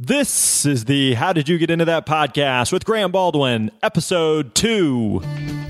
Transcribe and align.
This 0.00 0.64
is 0.64 0.84
the 0.84 1.14
How 1.14 1.32
Did 1.32 1.48
You 1.48 1.58
Get 1.58 1.70
Into 1.70 1.86
That 1.86 2.06
podcast 2.06 2.70
with 2.70 2.84
Grant 2.84 3.10
Baldwin, 3.10 3.72
episode 3.82 4.54
two. 4.54 5.20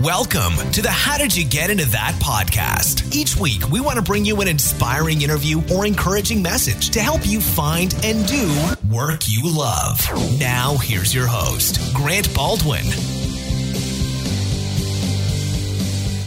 Welcome 0.01 0.53
to 0.73 0.83
the 0.83 0.91
How 0.91 1.17
Did 1.17 1.35
You 1.35 1.47
Get 1.47 1.71
Into 1.71 1.87
That 1.87 2.13
podcast. 2.23 3.17
Each 3.17 3.39
week, 3.39 3.67
we 3.71 3.81
want 3.81 3.97
to 3.97 4.03
bring 4.03 4.27
you 4.27 4.39
an 4.43 4.49
inspiring 4.49 5.23
interview 5.23 5.63
or 5.75 5.87
encouraging 5.87 6.43
message 6.43 6.91
to 6.91 7.01
help 7.01 7.27
you 7.27 7.41
find 7.41 7.95
and 8.05 8.27
do 8.27 8.55
work 8.95 9.21
you 9.29 9.45
love. 9.45 9.99
Now, 10.39 10.77
here's 10.77 11.15
your 11.15 11.27
host, 11.27 11.95
Grant 11.95 12.35
Baldwin. 12.35 12.85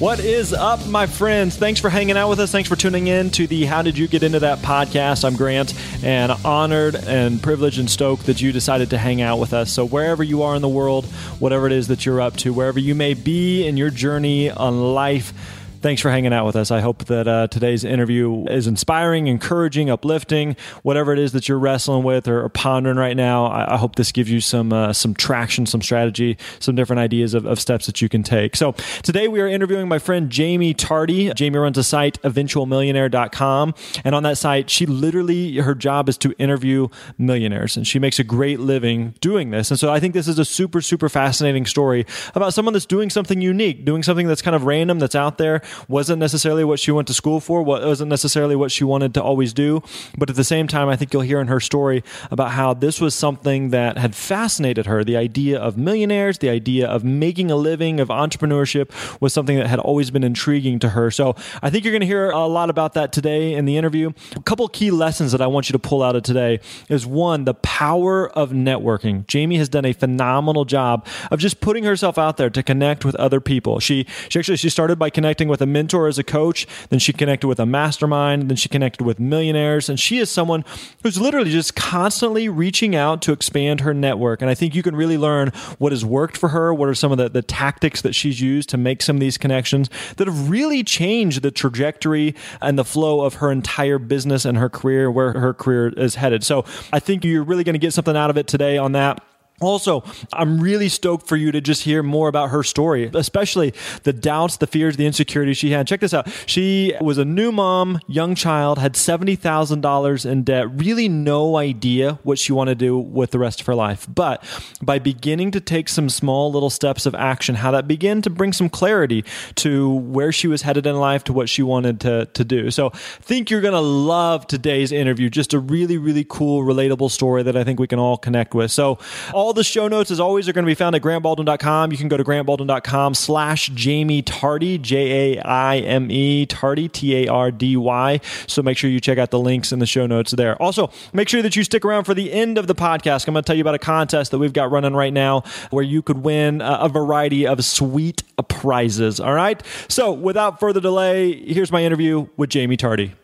What 0.01 0.19
is 0.19 0.51
up, 0.51 0.87
my 0.87 1.05
friends? 1.05 1.55
Thanks 1.55 1.79
for 1.79 1.87
hanging 1.87 2.17
out 2.17 2.27
with 2.27 2.39
us. 2.39 2.51
Thanks 2.51 2.67
for 2.67 2.75
tuning 2.75 3.05
in 3.05 3.29
to 3.29 3.45
the 3.45 3.65
How 3.65 3.83
Did 3.83 3.99
You 3.99 4.07
Get 4.07 4.23
Into 4.23 4.39
That 4.39 4.57
podcast. 4.57 5.23
I'm 5.23 5.35
Grant, 5.35 5.75
and 6.03 6.31
honored 6.43 6.95
and 6.95 7.39
privileged 7.39 7.77
and 7.77 7.87
stoked 7.87 8.25
that 8.25 8.41
you 8.41 8.51
decided 8.51 8.89
to 8.89 8.97
hang 8.97 9.21
out 9.21 9.37
with 9.37 9.53
us. 9.53 9.71
So, 9.71 9.85
wherever 9.85 10.23
you 10.23 10.41
are 10.41 10.55
in 10.55 10.63
the 10.63 10.67
world, 10.67 11.05
whatever 11.37 11.67
it 11.67 11.71
is 11.71 11.89
that 11.89 12.03
you're 12.03 12.19
up 12.19 12.35
to, 12.37 12.51
wherever 12.51 12.79
you 12.79 12.95
may 12.95 13.13
be 13.13 13.67
in 13.67 13.77
your 13.77 13.91
journey 13.91 14.49
on 14.49 14.95
life, 14.95 15.33
Thanks 15.81 15.99
for 15.99 16.11
hanging 16.11 16.31
out 16.31 16.45
with 16.45 16.55
us. 16.55 16.69
I 16.69 16.79
hope 16.79 17.05
that 17.05 17.27
uh, 17.27 17.47
today's 17.47 17.83
interview 17.83 18.45
is 18.45 18.67
inspiring, 18.67 19.25
encouraging, 19.25 19.89
uplifting, 19.89 20.55
whatever 20.83 21.11
it 21.11 21.17
is 21.17 21.31
that 21.31 21.49
you're 21.49 21.57
wrestling 21.57 22.03
with 22.03 22.27
or, 22.27 22.43
or 22.43 22.49
pondering 22.49 22.97
right 22.97 23.17
now. 23.17 23.47
I, 23.47 23.73
I, 23.73 23.77
hope 23.77 23.95
this 23.95 24.11
gives 24.11 24.29
you 24.29 24.41
some 24.41 24.71
uh, 24.71 24.93
some 24.93 25.15
traction, 25.15 25.65
some 25.65 25.81
strategy, 25.81 26.37
some 26.59 26.75
different 26.75 26.99
ideas 26.99 27.33
of, 27.33 27.47
of, 27.47 27.59
steps 27.59 27.87
that 27.87 27.99
you 27.99 28.09
can 28.09 28.21
take. 28.21 28.55
So 28.55 28.73
today 29.01 29.27
we 29.27 29.41
are 29.41 29.47
interviewing 29.47 29.87
my 29.87 29.97
friend 29.97 30.31
Jaime 30.31 30.75
Tardy. 30.75 31.31
Jaime 31.35 31.57
runs 31.57 31.79
a 31.79 31.83
site, 31.83 32.21
eventualmillionaire.com. 32.21 33.73
And 34.03 34.13
on 34.13 34.21
that 34.21 34.37
site, 34.37 34.69
she 34.69 34.85
literally, 34.85 35.57
her 35.57 35.73
job 35.73 36.09
is 36.09 36.17
to 36.19 36.33
interview 36.37 36.89
millionaires. 37.17 37.75
And 37.75 37.87
she 37.87 37.97
makes 37.97 38.19
a 38.19 38.23
great 38.23 38.59
living 38.59 39.15
doing 39.19 39.49
this. 39.49 39.71
And 39.71 39.79
so 39.79 39.91
I 39.91 39.99
think 39.99 40.13
this 40.13 40.27
is 40.27 40.37
a 40.37 40.45
super, 40.45 40.79
super 40.81 41.09
fascinating 41.09 41.65
story 41.65 42.05
about 42.35 42.53
someone 42.53 42.73
that's 42.73 42.85
doing 42.85 43.09
something 43.09 43.41
unique, 43.41 43.83
doing 43.83 44.03
something 44.03 44.27
that's 44.27 44.43
kind 44.43 44.55
of 44.55 44.65
random, 44.65 44.99
that's 44.99 45.15
out 45.15 45.39
there 45.39 45.63
wasn't 45.87 46.19
necessarily 46.19 46.63
what 46.63 46.79
she 46.79 46.91
went 46.91 47.07
to 47.07 47.13
school 47.13 47.39
for, 47.39 47.63
wasn't 47.63 48.09
necessarily 48.09 48.55
what 48.55 48.71
she 48.71 48.83
wanted 48.83 49.13
to 49.13 49.23
always 49.23 49.53
do. 49.53 49.81
But 50.17 50.29
at 50.29 50.35
the 50.35 50.43
same 50.43 50.67
time, 50.67 50.89
I 50.89 50.95
think 50.95 51.13
you'll 51.13 51.21
hear 51.23 51.39
in 51.39 51.47
her 51.47 51.59
story 51.59 52.03
about 52.29 52.51
how 52.51 52.73
this 52.73 52.99
was 52.99 53.15
something 53.15 53.69
that 53.69 53.97
had 53.97 54.15
fascinated 54.15 54.85
her. 54.85 55.03
The 55.03 55.17
idea 55.17 55.59
of 55.59 55.77
millionaires, 55.77 56.37
the 56.39 56.49
idea 56.49 56.87
of 56.87 57.03
making 57.03 57.51
a 57.51 57.55
living, 57.55 57.99
of 57.99 58.09
entrepreneurship 58.09 58.91
was 59.21 59.33
something 59.33 59.57
that 59.57 59.67
had 59.67 59.79
always 59.79 60.11
been 60.11 60.23
intriguing 60.23 60.79
to 60.79 60.89
her. 60.89 61.11
So 61.11 61.35
I 61.61 61.69
think 61.69 61.85
you're 61.85 61.91
going 61.91 62.01
to 62.01 62.07
hear 62.07 62.29
a 62.29 62.47
lot 62.47 62.69
about 62.69 62.93
that 62.93 63.11
today 63.11 63.53
in 63.53 63.65
the 63.65 63.77
interview. 63.77 64.11
A 64.35 64.41
couple 64.41 64.67
key 64.67 64.91
lessons 64.91 65.31
that 65.31 65.41
I 65.41 65.47
want 65.47 65.69
you 65.69 65.73
to 65.73 65.79
pull 65.79 66.03
out 66.03 66.15
of 66.15 66.23
today 66.23 66.59
is 66.89 67.05
one, 67.05 67.45
the 67.45 67.53
power 67.53 68.29
of 68.29 68.51
networking. 68.51 69.31
Jaime 69.31 69.57
has 69.57 69.69
done 69.69 69.85
a 69.85 69.93
phenomenal 69.93 70.65
job 70.65 71.05
of 71.29 71.39
just 71.39 71.61
putting 71.61 71.83
herself 71.83 72.17
out 72.17 72.37
there 72.37 72.49
to 72.49 72.63
connect 72.63 73.05
with 73.05 73.15
other 73.15 73.39
people. 73.39 73.79
She, 73.79 74.05
she 74.29 74.39
actually, 74.39 74.57
she 74.57 74.69
started 74.69 74.97
by 74.99 75.09
connecting 75.09 75.47
with 75.47 75.60
with 75.61 75.69
a 75.69 75.71
mentor 75.71 76.07
as 76.07 76.17
a 76.17 76.23
coach. 76.23 76.67
Then 76.89 76.99
she 76.99 77.13
connected 77.13 77.47
with 77.47 77.59
a 77.59 77.65
mastermind. 77.65 78.49
Then 78.49 78.57
she 78.57 78.67
connected 78.67 79.03
with 79.05 79.19
millionaires. 79.19 79.89
And 79.89 79.99
she 79.99 80.17
is 80.17 80.29
someone 80.29 80.65
who's 81.03 81.19
literally 81.19 81.51
just 81.51 81.75
constantly 81.75 82.49
reaching 82.49 82.95
out 82.95 83.21
to 83.23 83.31
expand 83.31 83.81
her 83.81 83.93
network. 83.93 84.41
And 84.41 84.49
I 84.49 84.55
think 84.55 84.73
you 84.73 84.81
can 84.81 84.95
really 84.95 85.17
learn 85.17 85.49
what 85.77 85.91
has 85.91 86.03
worked 86.03 86.35
for 86.35 86.49
her. 86.49 86.73
What 86.73 86.89
are 86.89 86.95
some 86.95 87.11
of 87.11 87.17
the, 87.17 87.29
the 87.29 87.41
tactics 87.43 88.01
that 88.01 88.15
she's 88.15 88.41
used 88.41 88.69
to 88.69 88.77
make 88.77 89.01
some 89.01 89.17
of 89.17 89.19
these 89.19 89.37
connections 89.37 89.89
that 90.17 90.27
have 90.27 90.49
really 90.49 90.83
changed 90.83 91.43
the 91.43 91.51
trajectory 91.51 92.35
and 92.61 92.77
the 92.77 92.85
flow 92.85 93.21
of 93.21 93.35
her 93.35 93.51
entire 93.51 93.99
business 93.99 94.45
and 94.45 94.57
her 94.57 94.69
career, 94.69 95.11
where 95.11 95.33
her 95.33 95.53
career 95.53 95.89
is 95.89 96.15
headed. 96.15 96.43
So 96.43 96.65
I 96.91 96.99
think 96.99 97.23
you're 97.23 97.43
really 97.43 97.63
going 97.63 97.73
to 97.73 97.79
get 97.79 97.93
something 97.93 98.17
out 98.17 98.29
of 98.29 98.37
it 98.37 98.47
today 98.47 98.77
on 98.77 98.93
that. 98.93 99.23
Also, 99.61 100.03
I'm 100.33 100.59
really 100.59 100.89
stoked 100.89 101.27
for 101.27 101.35
you 101.35 101.51
to 101.51 101.61
just 101.61 101.83
hear 101.83 102.03
more 102.03 102.27
about 102.27 102.49
her 102.49 102.63
story, 102.63 103.09
especially 103.13 103.73
the 104.03 104.13
doubts, 104.13 104.57
the 104.57 104.67
fears, 104.67 104.97
the 104.97 105.05
insecurities 105.05 105.57
she 105.57 105.71
had. 105.71 105.87
Check 105.87 105.99
this 105.99 106.13
out. 106.13 106.27
She 106.45 106.93
was 106.99 107.17
a 107.17 107.25
new 107.25 107.51
mom, 107.51 107.99
young 108.07 108.35
child, 108.35 108.79
had 108.79 108.93
$70,000 108.93 110.29
in 110.29 110.43
debt, 110.43 110.67
really 110.79 111.07
no 111.07 111.57
idea 111.57 112.19
what 112.23 112.39
she 112.39 112.51
wanted 112.51 112.79
to 112.79 112.85
do 112.85 112.97
with 112.97 113.31
the 113.31 113.39
rest 113.39 113.61
of 113.61 113.67
her 113.67 113.75
life. 113.75 114.07
But 114.13 114.43
by 114.81 114.99
beginning 114.99 115.51
to 115.51 115.61
take 115.61 115.89
some 115.89 116.09
small 116.09 116.51
little 116.51 116.69
steps 116.69 117.05
of 117.05 117.13
action, 117.13 117.55
how 117.55 117.71
that 117.71 117.87
began 117.87 118.21
to 118.23 118.29
bring 118.29 118.53
some 118.53 118.69
clarity 118.69 119.23
to 119.55 119.89
where 119.89 120.31
she 120.31 120.47
was 120.47 120.63
headed 120.63 120.87
in 120.87 120.95
life, 120.97 121.23
to 121.25 121.33
what 121.33 121.49
she 121.49 121.61
wanted 121.61 121.99
to, 122.01 122.25
to 122.25 122.43
do. 122.43 122.71
So 122.71 122.87
I 122.87 122.97
think 122.97 123.49
you're 123.49 123.61
going 123.61 123.73
to 123.73 123.79
love 123.79 124.47
today's 124.47 124.91
interview. 124.91 125.29
Just 125.29 125.53
a 125.53 125.59
really, 125.59 125.97
really 125.97 126.25
cool, 126.27 126.63
relatable 126.63 127.11
story 127.11 127.43
that 127.43 127.55
I 127.55 127.63
think 127.63 127.79
we 127.79 127.87
can 127.87 127.99
all 127.99 128.17
connect 128.17 128.53
with. 128.53 128.71
So 128.71 128.97
all 129.33 129.50
all 129.51 129.53
the 129.53 129.63
show 129.65 129.89
notes, 129.89 130.09
as 130.11 130.21
always, 130.21 130.47
are 130.47 130.53
going 130.53 130.63
to 130.63 130.69
be 130.69 130.75
found 130.75 130.95
at 130.95 131.01
grantbaldwin.com. 131.01 131.91
You 131.91 131.97
can 131.97 132.07
go 132.07 132.15
to 132.15 132.23
grantbaldwin.com 132.23 133.13
slash 133.13 133.69
Jaime 133.75 134.21
Tardy, 134.21 134.77
J 134.77 135.35
A 135.35 135.41
I 135.41 135.79
M 135.79 136.09
E, 136.09 136.45
Tardy, 136.45 136.87
T 136.87 137.25
A 137.25 137.27
R 137.27 137.51
D 137.51 137.75
Y. 137.75 138.21
So 138.47 138.63
make 138.63 138.77
sure 138.77 138.89
you 138.89 139.01
check 139.01 139.17
out 139.17 139.29
the 139.29 139.39
links 139.39 139.73
in 139.73 139.79
the 139.79 139.85
show 139.85 140.07
notes 140.07 140.31
there. 140.31 140.55
Also, 140.61 140.89
make 141.11 141.27
sure 141.27 141.41
that 141.41 141.57
you 141.57 141.65
stick 141.65 141.83
around 141.83 142.05
for 142.05 142.13
the 142.13 142.31
end 142.31 142.57
of 142.57 142.67
the 142.67 142.75
podcast. 142.75 143.27
I'm 143.27 143.33
going 143.33 143.43
to 143.43 143.45
tell 143.45 143.57
you 143.57 143.61
about 143.61 143.75
a 143.75 143.79
contest 143.79 144.31
that 144.31 144.37
we've 144.39 144.53
got 144.53 144.71
running 144.71 144.93
right 144.93 145.11
now 145.11 145.43
where 145.69 145.83
you 145.83 146.01
could 146.01 146.19
win 146.19 146.61
a 146.63 146.87
variety 146.87 147.45
of 147.45 147.65
sweet 147.65 148.23
prizes. 148.47 149.19
All 149.19 149.33
right. 149.33 149.61
So 149.89 150.13
without 150.13 150.61
further 150.61 150.79
delay, 150.79 151.33
here's 151.33 151.73
my 151.73 151.83
interview 151.83 152.29
with 152.37 152.53
Jaime 152.53 152.77
Tardy. 152.77 153.15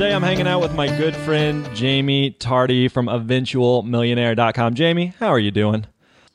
Today 0.00 0.14
I'm 0.14 0.22
hanging 0.22 0.46
out 0.46 0.62
with 0.62 0.74
my 0.74 0.86
good 0.96 1.14
friend 1.14 1.66
Jaime 1.78 2.30
Tardy 2.30 2.88
from 2.88 3.04
eventualmillionaire.com. 3.04 4.74
Jaime, 4.74 5.12
how 5.20 5.28
are 5.28 5.38
you 5.38 5.50
doing? 5.50 5.84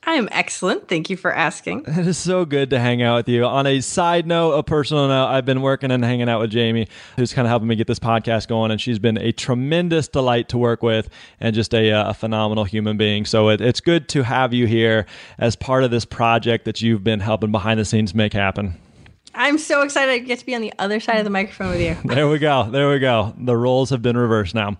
I 0.04 0.12
am 0.12 0.28
excellent. 0.30 0.86
Thank 0.86 1.10
you 1.10 1.16
for 1.16 1.34
asking. 1.34 1.84
It 1.88 2.06
is 2.06 2.16
so 2.16 2.44
good 2.44 2.70
to 2.70 2.78
hang 2.78 3.02
out 3.02 3.16
with 3.16 3.28
you. 3.28 3.44
On 3.44 3.66
a 3.66 3.80
side 3.80 4.24
note, 4.24 4.52
a 4.52 4.62
personal 4.62 5.08
note, 5.08 5.26
I've 5.26 5.44
been 5.44 5.62
working 5.62 5.90
and 5.90 6.04
hanging 6.04 6.28
out 6.28 6.38
with 6.42 6.52
Jaime, 6.52 6.86
who's 7.16 7.32
kind 7.32 7.44
of 7.44 7.48
helping 7.48 7.66
me 7.66 7.74
get 7.74 7.88
this 7.88 7.98
podcast 7.98 8.46
going, 8.46 8.70
and 8.70 8.80
she's 8.80 9.00
been 9.00 9.18
a 9.18 9.32
tremendous 9.32 10.06
delight 10.06 10.48
to 10.50 10.58
work 10.58 10.84
with 10.84 11.10
and 11.40 11.52
just 11.52 11.74
a, 11.74 11.90
uh, 11.90 12.10
a 12.10 12.14
phenomenal 12.14 12.62
human 12.62 12.96
being. 12.96 13.24
So 13.24 13.48
it, 13.48 13.60
it's 13.60 13.80
good 13.80 14.08
to 14.10 14.22
have 14.22 14.54
you 14.54 14.68
here 14.68 15.06
as 15.38 15.56
part 15.56 15.82
of 15.82 15.90
this 15.90 16.04
project 16.04 16.66
that 16.66 16.82
you've 16.82 17.02
been 17.02 17.18
helping 17.18 17.50
behind 17.50 17.80
the 17.80 17.84
scenes 17.84 18.14
make 18.14 18.32
happen. 18.32 18.76
I'm 19.36 19.58
so 19.58 19.82
excited 19.82 20.10
I 20.10 20.18
get 20.18 20.38
to 20.38 20.46
be 20.46 20.54
on 20.54 20.62
the 20.62 20.72
other 20.78 20.98
side 20.98 21.18
of 21.18 21.24
the 21.24 21.30
microphone 21.30 21.70
with 21.70 21.80
you. 21.80 21.96
there 22.14 22.26
we 22.28 22.38
go. 22.38 22.68
There 22.70 22.90
we 22.90 22.98
go. 22.98 23.34
The 23.36 23.56
roles 23.56 23.90
have 23.90 24.00
been 24.00 24.16
reversed 24.16 24.54
now. 24.54 24.78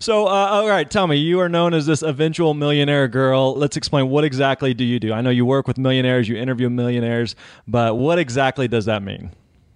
So, 0.00 0.26
uh, 0.26 0.30
all 0.30 0.66
right, 0.66 0.90
tell 0.90 1.06
me, 1.06 1.16
you 1.16 1.40
are 1.40 1.48
known 1.48 1.74
as 1.74 1.86
this 1.86 2.02
eventual 2.02 2.54
millionaire 2.54 3.06
girl. 3.06 3.54
Let's 3.54 3.76
explain 3.76 4.08
what 4.08 4.24
exactly 4.24 4.72
do 4.72 4.84
you 4.84 4.98
do? 4.98 5.12
I 5.12 5.20
know 5.20 5.30
you 5.30 5.44
work 5.44 5.68
with 5.68 5.76
millionaires, 5.76 6.28
you 6.28 6.36
interview 6.36 6.70
millionaires, 6.70 7.36
but 7.66 7.98
what 7.98 8.18
exactly 8.18 8.66
does 8.66 8.86
that 8.86 9.02
mean? 9.02 9.30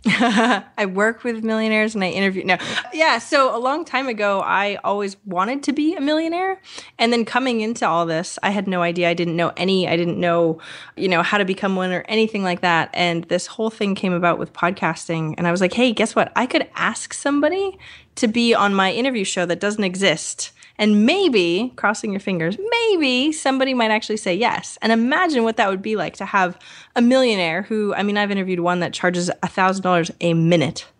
I 0.06 0.86
work 0.86 1.22
with 1.22 1.44
millionaires 1.44 1.94
and 1.94 2.02
I 2.02 2.08
interview. 2.08 2.44
No, 2.44 2.56
yeah. 2.92 3.18
So 3.18 3.56
a 3.56 3.58
long 3.58 3.84
time 3.84 4.08
ago, 4.08 4.40
I 4.40 4.76
always 4.82 5.16
wanted 5.24 5.62
to 5.64 5.72
be 5.72 5.94
a 5.94 6.00
millionaire, 6.00 6.60
and 6.98 7.12
then 7.12 7.24
coming 7.24 7.60
into 7.60 7.86
all 7.86 8.04
this, 8.04 8.36
I 8.42 8.50
had 8.50 8.66
no 8.66 8.82
idea. 8.82 9.08
I 9.08 9.14
didn't 9.14 9.36
know 9.36 9.52
any. 9.56 9.86
I 9.86 9.96
didn't 9.96 10.18
know, 10.18 10.58
you 10.96 11.08
know, 11.08 11.22
how 11.22 11.38
to 11.38 11.44
become 11.44 11.76
one 11.76 11.92
or 11.92 12.04
anything 12.08 12.42
like 12.42 12.62
that. 12.62 12.90
And 12.94 13.24
this 13.24 13.46
whole 13.46 13.70
thing 13.70 13.94
came 13.94 14.12
about 14.12 14.40
with 14.40 14.52
podcasting, 14.52 15.34
and 15.38 15.46
I 15.46 15.52
was 15.52 15.60
like, 15.60 15.72
hey, 15.72 15.92
guess 15.92 16.16
what? 16.16 16.32
I 16.34 16.46
could 16.46 16.68
ask 16.74 17.14
somebody 17.14 17.78
to 18.16 18.26
be 18.26 18.54
on 18.54 18.74
my 18.74 18.92
interview 18.92 19.24
show 19.24 19.46
that 19.46 19.60
doesn't 19.60 19.84
exist 19.84 20.50
and 20.82 21.06
maybe, 21.06 21.72
crossing 21.76 22.10
your 22.10 22.18
fingers, 22.18 22.58
maybe 22.58 23.30
somebody 23.30 23.72
might 23.72 23.92
actually 23.92 24.16
say 24.16 24.34
yes. 24.34 24.78
And 24.82 24.90
imagine 24.90 25.44
what 25.44 25.56
that 25.56 25.70
would 25.70 25.80
be 25.80 25.94
like 25.94 26.16
to 26.16 26.24
have 26.24 26.58
a 26.96 27.00
millionaire 27.00 27.62
who, 27.62 27.94
I 27.94 28.02
mean, 28.02 28.18
I've 28.18 28.32
interviewed 28.32 28.58
one 28.58 28.80
that 28.80 28.92
charges 28.92 29.30
$1,000 29.44 30.10
a 30.20 30.34
minute. 30.34 30.86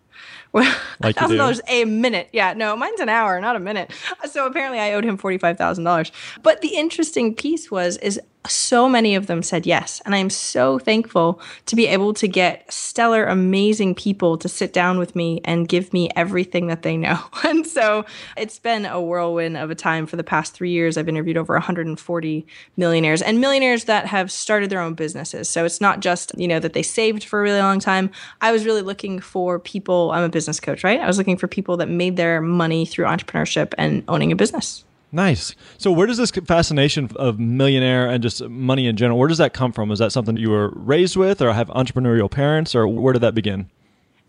Well, 0.53 0.71
like 1.01 1.15
thousand 1.15 1.37
dollars 1.37 1.61
a 1.67 1.83
minute. 1.83 2.29
Yeah, 2.31 2.53
no, 2.53 2.75
mine's 2.75 2.99
an 2.99 3.09
hour, 3.09 3.41
not 3.41 3.55
a 3.55 3.59
minute. 3.59 3.91
So 4.29 4.45
apparently, 4.45 4.79
I 4.79 4.93
owed 4.93 5.03
him 5.03 5.17
forty 5.17 5.39
five 5.39 5.57
thousand 5.57 5.83
dollars. 5.83 6.11
But 6.43 6.61
the 6.61 6.75
interesting 6.75 7.33
piece 7.33 7.71
was 7.71 7.97
is 7.97 8.21
so 8.47 8.89
many 8.89 9.15
of 9.15 9.27
them 9.27 9.41
said 9.41 9.65
yes. 9.65 10.01
And 10.05 10.13
I'm 10.13 10.29
so 10.29 10.79
thankful 10.79 11.39
to 11.67 11.75
be 11.75 11.87
able 11.87 12.13
to 12.15 12.27
get 12.27 12.71
stellar, 12.71 13.25
amazing 13.25 13.95
people 13.95 14.37
to 14.37 14.49
sit 14.49 14.73
down 14.73 14.99
with 14.99 15.15
me 15.15 15.41
and 15.45 15.67
give 15.67 15.93
me 15.93 16.09
everything 16.15 16.67
that 16.67 16.81
they 16.81 16.97
know. 16.97 17.19
And 17.43 17.67
so 17.67 18.05
it's 18.35 18.57
been 18.57 18.85
a 18.85 18.99
whirlwind 18.99 19.57
of 19.57 19.69
a 19.69 19.75
time 19.75 20.07
for 20.07 20.15
the 20.15 20.23
past 20.23 20.53
three 20.53 20.71
years. 20.71 20.97
I've 20.97 21.09
interviewed 21.09 21.37
over 21.37 21.53
140 21.53 22.47
millionaires 22.77 23.21
and 23.21 23.39
millionaires 23.39 23.83
that 23.83 24.07
have 24.07 24.31
started 24.31 24.69
their 24.69 24.79
own 24.79 24.93
businesses. 24.93 25.49
So 25.49 25.65
it's 25.65 25.79
not 25.79 25.99
just, 25.99 26.37
you 26.37 26.47
know, 26.47 26.59
that 26.59 26.73
they 26.73 26.81
saved 26.81 27.25
for 27.25 27.39
a 27.39 27.43
really 27.43 27.59
long 27.59 27.79
time. 27.79 28.09
I 28.41 28.51
was 28.51 28.65
really 28.65 28.81
looking 28.81 29.19
for 29.19 29.59
people, 29.59 30.11
I'm 30.11 30.23
a 30.23 30.29
business 30.29 30.59
coach, 30.59 30.83
right? 30.83 30.99
I 30.99 31.05
was 31.05 31.17
looking 31.17 31.37
for 31.37 31.47
people 31.47 31.77
that 31.77 31.89
made 31.89 32.15
their 32.15 32.41
money 32.41 32.85
through 32.85 33.05
entrepreneurship 33.05 33.73
and 33.77 34.03
owning 34.07 34.31
a 34.31 34.35
business. 34.35 34.83
Nice. 35.13 35.53
So, 35.77 35.91
where 35.91 36.07
does 36.07 36.17
this 36.17 36.31
fascination 36.31 37.07
of 37.17 37.39
millionaire 37.39 38.09
and 38.09 38.23
just 38.23 38.43
money 38.49 38.87
in 38.87 38.97
general, 38.97 39.19
where 39.19 39.27
does 39.27 39.37
that 39.37 39.53
come 39.53 39.71
from? 39.71 39.91
Is 39.91 39.99
that 39.99 40.11
something 40.11 40.37
you 40.37 40.49
were 40.49 40.69
raised 40.69 41.15
with, 41.15 41.39
or 41.39 41.53
have 41.53 41.67
entrepreneurial 41.67 42.29
parents, 42.29 42.73
or 42.73 42.87
where 42.87 43.13
did 43.13 43.21
that 43.21 43.35
begin? 43.35 43.69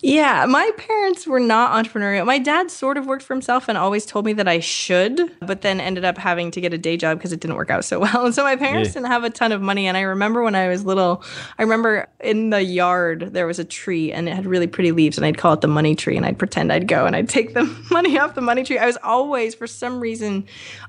Yeah, 0.04 0.44
my 0.44 0.70
parents 0.76 1.26
were 1.26 1.40
not 1.40 1.72
entrepreneurial. 1.72 2.26
My 2.26 2.38
dad 2.38 2.70
sort 2.70 2.98
of 2.98 3.06
worked 3.06 3.22
for 3.22 3.32
himself 3.32 3.70
and 3.70 3.78
always 3.78 4.04
told 4.04 4.26
me 4.26 4.34
that 4.34 4.46
I 4.46 4.60
should, 4.60 5.34
but 5.40 5.62
then 5.62 5.80
ended 5.80 6.04
up 6.04 6.18
having 6.18 6.50
to 6.50 6.60
get 6.60 6.74
a 6.74 6.78
day 6.78 6.98
job 6.98 7.16
because 7.16 7.32
it 7.32 7.40
didn't 7.40 7.56
work 7.56 7.70
out 7.70 7.86
so 7.86 7.98
well. 8.00 8.26
And 8.26 8.34
so 8.34 8.42
my 8.42 8.54
parents 8.54 8.90
yeah. 8.90 8.96
didn't 8.96 9.06
have 9.06 9.24
a 9.24 9.30
ton 9.30 9.50
of 9.50 9.62
money. 9.62 9.86
And 9.86 9.96
I 9.96 10.02
remember 10.02 10.42
when 10.42 10.54
I 10.54 10.68
was 10.68 10.84
little, 10.84 11.24
I 11.58 11.62
remember 11.62 12.06
in 12.20 12.50
the 12.50 12.62
yard 12.62 13.30
there 13.32 13.46
was 13.46 13.58
a 13.58 13.64
tree 13.64 14.12
and 14.12 14.28
it 14.28 14.34
had 14.34 14.44
really 14.44 14.66
pretty 14.66 14.92
leaves, 14.92 15.16
and 15.16 15.24
I'd 15.24 15.38
call 15.38 15.54
it 15.54 15.62
the 15.62 15.68
money 15.68 15.94
tree, 15.94 16.18
and 16.18 16.26
I'd 16.26 16.38
pretend 16.38 16.70
I'd 16.70 16.86
go 16.86 17.06
and 17.06 17.16
I'd 17.16 17.30
take 17.30 17.54
the 17.54 17.64
money 17.90 18.18
off 18.18 18.34
the 18.34 18.42
money 18.42 18.62
tree. 18.62 18.76
I 18.76 18.84
was 18.84 18.98
always, 19.02 19.54
for 19.54 19.66
some 19.66 20.00
reason, 20.00 20.44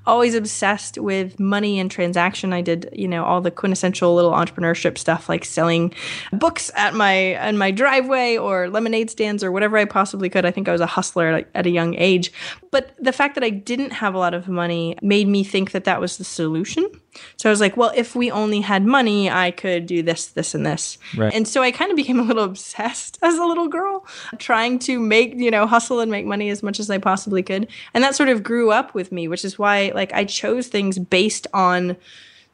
always 0.06 0.36
obsessed 0.36 0.98
with 0.98 1.40
money 1.40 1.80
and 1.80 1.90
transaction. 1.90 2.52
I 2.52 2.60
did, 2.60 2.90
you 2.92 3.08
know, 3.08 3.24
all 3.24 3.40
the 3.40 3.50
quintessential 3.50 4.14
little 4.14 4.34
entrepreneurship 4.34 4.98
stuff 4.98 5.30
like 5.30 5.46
selling 5.46 5.94
books 6.34 6.70
at 6.76 6.94
my 6.94 7.14
in 7.48 7.58
my 7.58 7.72
driveway 7.72 8.36
or 8.36 8.70
lemonade 8.70 9.05
stands 9.10 9.44
or 9.44 9.52
whatever 9.52 9.78
I 9.78 9.86
possibly 9.86 10.30
could. 10.30 10.46
I 10.46 10.52
think 10.52 10.68
I 10.68 10.72
was 10.72 10.82
a 10.82 10.86
hustler 10.86 11.28
at, 11.30 11.50
at 11.56 11.66
a 11.66 11.70
young 11.70 11.96
age. 11.96 12.32
But 12.72 12.92
the 13.00 13.14
fact 13.14 13.36
that 13.36 13.44
I 13.44 13.50
didn't 13.50 13.92
have 13.92 14.14
a 14.14 14.18
lot 14.18 14.34
of 14.34 14.48
money 14.48 14.98
made 15.02 15.28
me 15.28 15.44
think 15.44 15.72
that 15.72 15.86
that 15.86 16.00
was 16.00 16.18
the 16.18 16.24
solution. 16.24 16.90
So 17.38 17.50
I 17.50 17.52
was 17.52 17.62
like, 17.62 17.78
well, 17.78 17.92
if 17.96 18.16
we 18.16 18.30
only 18.32 18.62
had 18.62 18.86
money, 18.86 19.30
I 19.30 19.52
could 19.52 19.86
do 19.86 20.04
this, 20.04 20.28
this, 20.28 20.54
and 20.54 20.66
this. 20.66 20.98
Right. 21.16 21.34
And 21.34 21.48
so 21.48 21.62
I 21.62 21.72
kind 21.72 21.92
of 21.92 21.98
became 21.98 22.20
a 22.20 22.24
little 22.24 22.44
obsessed 22.56 23.18
as 23.22 23.38
a 23.38 23.46
little 23.46 23.68
girl, 23.68 24.06
trying 24.38 24.80
to 24.80 25.00
make, 25.00 25.36
you 25.36 25.52
know, 25.52 25.66
hustle 25.66 26.00
and 26.00 26.12
make 26.12 26.26
money 26.26 26.50
as 26.50 26.62
much 26.62 26.80
as 26.80 26.90
I 26.90 26.98
possibly 26.98 27.44
could. 27.44 27.68
And 27.94 28.04
that 28.04 28.16
sort 28.16 28.30
of 28.30 28.44
grew 28.44 28.72
up 28.72 28.94
with 28.94 29.12
me, 29.12 29.28
which 29.28 29.46
is 29.46 29.58
why, 29.58 29.92
like, 29.96 30.14
I 30.14 30.26
chose 30.26 30.68
things 30.68 31.00
based 31.00 31.48
on 31.54 31.98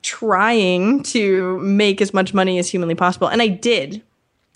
trying 0.02 1.04
to 1.04 1.60
make 1.60 2.02
as 2.02 2.14
much 2.14 2.34
money 2.34 2.58
as 2.60 2.70
humanly 2.70 2.96
possible. 2.96 3.28
And 3.28 3.42
I 3.42 3.48
did. 3.48 4.02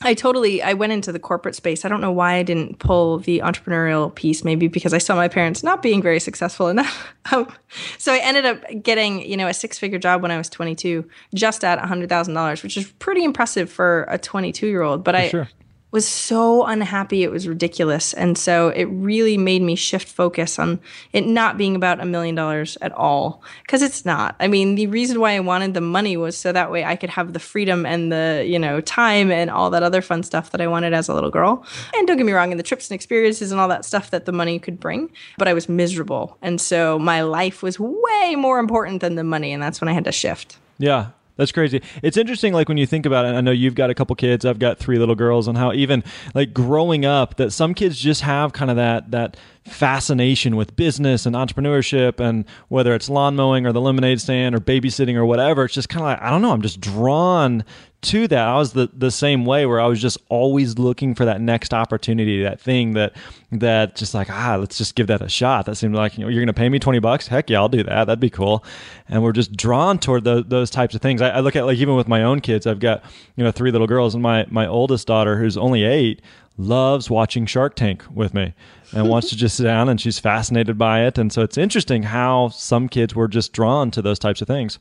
I 0.02 0.14
totally 0.14 0.62
I 0.62 0.74
went 0.74 0.92
into 0.92 1.12
the 1.12 1.20
corporate 1.20 1.56
space. 1.56 1.86
I 1.86 1.88
don't 1.88 2.02
know 2.02 2.12
why 2.12 2.34
I 2.36 2.44
didn't 2.44 2.80
pull 2.80 3.20
the 3.20 3.40
entrepreneurial 3.40 4.14
piece. 4.14 4.44
Maybe 4.44 4.68
because 4.68 4.94
I 4.94 4.98
saw 4.98 5.16
my 5.16 5.28
parents 5.28 5.64
not 5.64 5.82
being 5.82 6.02
very 6.02 6.20
successful 6.20 6.68
enough. 6.68 7.14
Um, 7.32 7.52
so 7.98 8.14
I 8.14 8.20
ended 8.20 8.46
up 8.46 8.62
getting 8.84 9.28
you 9.28 9.36
know 9.36 9.48
a 9.48 9.54
six 9.54 9.80
figure 9.80 9.98
job 9.98 10.22
when 10.22 10.30
I 10.30 10.38
was 10.38 10.48
22, 10.48 11.10
just 11.34 11.64
at 11.64 11.80
hundred 11.80 12.08
thousand 12.08 12.36
dollars, 12.36 12.62
which 12.62 12.78
is 12.78 12.92
pretty 13.00 13.24
impressive 13.24 13.68
for 13.68 14.06
a 14.10 14.20
22 14.20 14.68
year 14.68 14.84
old. 14.84 15.04
But 15.04 15.16
for 15.16 15.22
I 15.22 15.28
sure 15.30 15.50
was 15.92 16.08
so 16.08 16.66
unhappy 16.66 17.24
it 17.24 17.32
was 17.32 17.48
ridiculous. 17.48 18.14
And 18.14 18.38
so 18.38 18.70
it 18.70 18.86
really 18.86 19.38
made 19.38 19.62
me 19.62 19.76
shift 19.76 20.08
focus 20.08 20.60
on 20.60 20.82
it 21.14 21.26
not 21.26 21.58
being 21.58 21.76
about 21.76 22.02
a 22.02 22.06
million 22.06 22.36
dollars 22.36 22.78
at 22.82 22.92
all 22.92 23.42
because 23.62 23.82
it's 23.82 24.04
not. 24.04 24.36
I 24.40 24.48
mean 24.48 24.76
the 24.76 24.88
reason 24.88 25.20
why 25.20 25.36
i 25.36 25.40
wanted 25.40 25.74
the 25.74 25.82
money 25.82 26.18
was 26.18 26.38
so 26.38 26.52
that 26.52 26.72
way 26.72 26.84
i 26.84 26.96
could 26.96 27.10
have 27.12 27.34
the 27.34 27.40
freedom 27.40 27.86
and 27.86 28.12
the 28.12 28.44
you 28.46 28.60
know 28.60 28.82
time 28.82 29.32
and 29.32 29.50
all 29.50 29.70
that 29.70 29.84
other 29.84 30.02
fun 30.02 30.24
stuff 30.24 30.52
that 30.52 30.62
i 30.62 30.68
wanted 30.68 30.94
as 30.94 31.08
a 31.08 31.14
little 31.14 31.32
girl. 31.32 31.66
And 31.96 32.08
don't 32.08 32.18
get 32.18 32.26
me 32.26 32.34
wrong 32.34 32.52
in 32.52 32.58
the 32.58 32.64
trips 32.64 32.90
and 32.90 32.96
experiences 32.96 33.52
and 33.52 33.62
all 33.62 33.70
that 33.70 33.86
stuff 33.86 34.12
that 34.12 34.26
the 34.26 34.32
money 34.32 34.60
could 34.60 34.80
bring 34.80 35.10
but 35.38 35.48
i 35.48 35.54
was 35.54 35.70
miserable. 35.70 36.38
And 36.42 36.60
so 36.60 37.00
my 37.00 37.22
life 37.22 37.64
was 37.64 37.80
way 37.80 38.36
more 38.36 38.60
important 38.60 39.02
than 39.02 39.16
the 39.16 39.24
money 39.24 39.54
and 39.54 39.64
that's 39.64 39.80
when 39.80 39.88
i 39.88 39.94
had 39.94 40.06
to 40.06 40.12
shift. 40.12 40.58
Yeah 40.78 41.12
that's 41.38 41.52
crazy. 41.52 41.82
It's 42.02 42.18
interesting, 42.18 42.54
like 42.54 42.70
when 42.70 42.78
you 42.78 42.86
think 42.86 43.06
about 43.06 43.26
it. 43.26 43.30
I 43.30 43.42
know 43.42 43.52
you've 43.52 43.76
got 43.76 43.90
a 43.90 43.96
couple 43.96 44.16
kids. 44.16 44.46
I've 44.46 44.60
got 44.60 44.78
three 44.78 44.98
little 44.98 45.16
girls, 45.16 45.48
and 45.48 45.58
how 45.58 45.74
even 45.74 46.04
like 46.34 46.54
growing 46.54 47.06
up, 47.06 47.36
that 47.36 47.52
some 47.52 47.74
kids 47.74 48.00
just 48.00 48.22
have 48.22 48.54
kind 48.54 48.72
of 48.72 48.78
that 48.78 49.12
that 49.12 49.38
fascination 49.66 50.56
with 50.56 50.76
business 50.76 51.26
and 51.26 51.36
entrepreneurship, 51.36 52.20
and 52.20 52.46
whether 52.68 52.94
it's 52.94 53.10
lawn 53.10 53.36
mowing 53.36 53.66
or 53.66 53.72
the 53.72 53.82
lemonade 53.82 54.22
stand 54.22 54.56
or 54.56 54.60
babysitting 54.60 55.16
or 55.16 55.26
whatever. 55.26 55.66
It's 55.66 55.74
just 55.74 55.90
kind 55.90 56.02
of 56.02 56.08
like 56.08 56.22
I 56.22 56.30
don't 56.30 56.42
know. 56.42 56.52
I'm 56.52 56.62
just 56.62 56.80
drawn 56.80 57.64
to 58.06 58.28
that. 58.28 58.48
I 58.48 58.58
was 58.58 58.74
the 58.74 58.90
the 58.94 59.10
same 59.10 59.46
way 59.46 59.66
where 59.66 59.80
I 59.80 59.88
was 59.88 60.00
just 60.00 60.20
always 60.30 60.78
looking 60.78 61.16
for 61.16 61.26
that 61.26 61.42
next 61.42 61.74
opportunity, 61.74 62.44
that 62.44 62.62
thing 62.62 62.94
that 62.94 63.16
that 63.52 63.96
just 63.96 64.14
like 64.14 64.30
ah, 64.30 64.58
let's 64.60 64.78
just 64.78 64.96
give 64.96 65.08
that 65.08 65.22
a 65.22 65.30
shot. 65.30 65.66
That 65.66 65.76
seemed 65.76 65.96
like 65.96 66.18
you 66.18 66.24
know 66.24 66.30
you're 66.30 66.46
to 66.46 66.54
pay 66.54 66.70
me 66.70 66.78
twenty 66.78 67.00
bucks. 67.00 67.28
Heck 67.28 67.50
yeah, 67.50 67.60
I'll 67.60 67.70
do 67.70 67.84
that. 67.84 68.06
That'd 68.06 68.20
be 68.20 68.30
cool. 68.30 68.64
And 69.10 69.24
we're 69.24 69.32
just 69.32 69.54
drawn 69.54 69.98
toward 69.98 70.24
the, 70.24 70.44
those 70.44 70.70
types 70.70 70.94
of 70.94 71.02
things. 71.02 71.22
I, 71.22 71.30
I 71.30 71.40
look 71.40 71.56
at 71.56 71.66
like 71.66 71.78
even 71.80 71.96
with 71.96 72.08
my 72.08 72.24
own 72.24 72.40
kids. 72.40 72.68
I've 72.68 72.80
got 72.80 73.04
you 73.36 73.44
know 73.44 73.52
three 73.52 73.72
little 73.72 73.88
girls, 73.88 74.14
and 74.14 74.22
my 74.22 74.46
my 74.50 74.68
oldest 74.68 75.08
daughter 75.08 75.38
who's 75.40 75.58
only 75.58 75.84
eight 75.84 76.22
loves 76.58 77.10
watching 77.10 77.46
Shark 77.46 77.76
Tank 77.76 78.04
with 78.14 78.34
me 78.34 78.54
and 78.96 79.10
wants 79.10 79.30
to 79.30 79.36
just 79.36 79.58
sit 79.58 79.64
down 79.66 79.90
and 79.90 80.00
she's 80.00 80.18
fascinated 80.18 80.78
by 80.78 81.06
it. 81.06 81.18
And 81.18 81.32
so 81.32 81.42
it's 81.42 81.58
interesting 81.58 82.04
how 82.04 82.48
some 82.50 82.88
kids 82.88 83.14
were 83.14 83.28
just 83.28 83.54
drawn 83.54 83.92
to 83.92 84.02
those 84.02 84.18
types 84.18 84.42
of 84.42 84.48
things. 84.48 84.80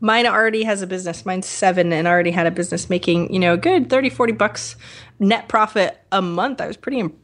Mine 0.00 0.26
already 0.26 0.64
has 0.64 0.82
a 0.82 0.86
business. 0.86 1.24
Mine's 1.24 1.46
seven 1.46 1.92
and 1.92 2.06
already 2.06 2.32
had 2.32 2.46
a 2.46 2.50
business 2.50 2.90
making, 2.90 3.32
you 3.32 3.38
know, 3.38 3.54
a 3.54 3.56
good 3.56 3.88
30, 3.88 4.10
40 4.10 4.32
bucks 4.32 4.76
net 5.18 5.48
profit 5.48 5.98
a 6.12 6.20
month. 6.20 6.60
I 6.60 6.66
was 6.66 6.76
pretty 6.76 6.98
impressed. 6.98 7.22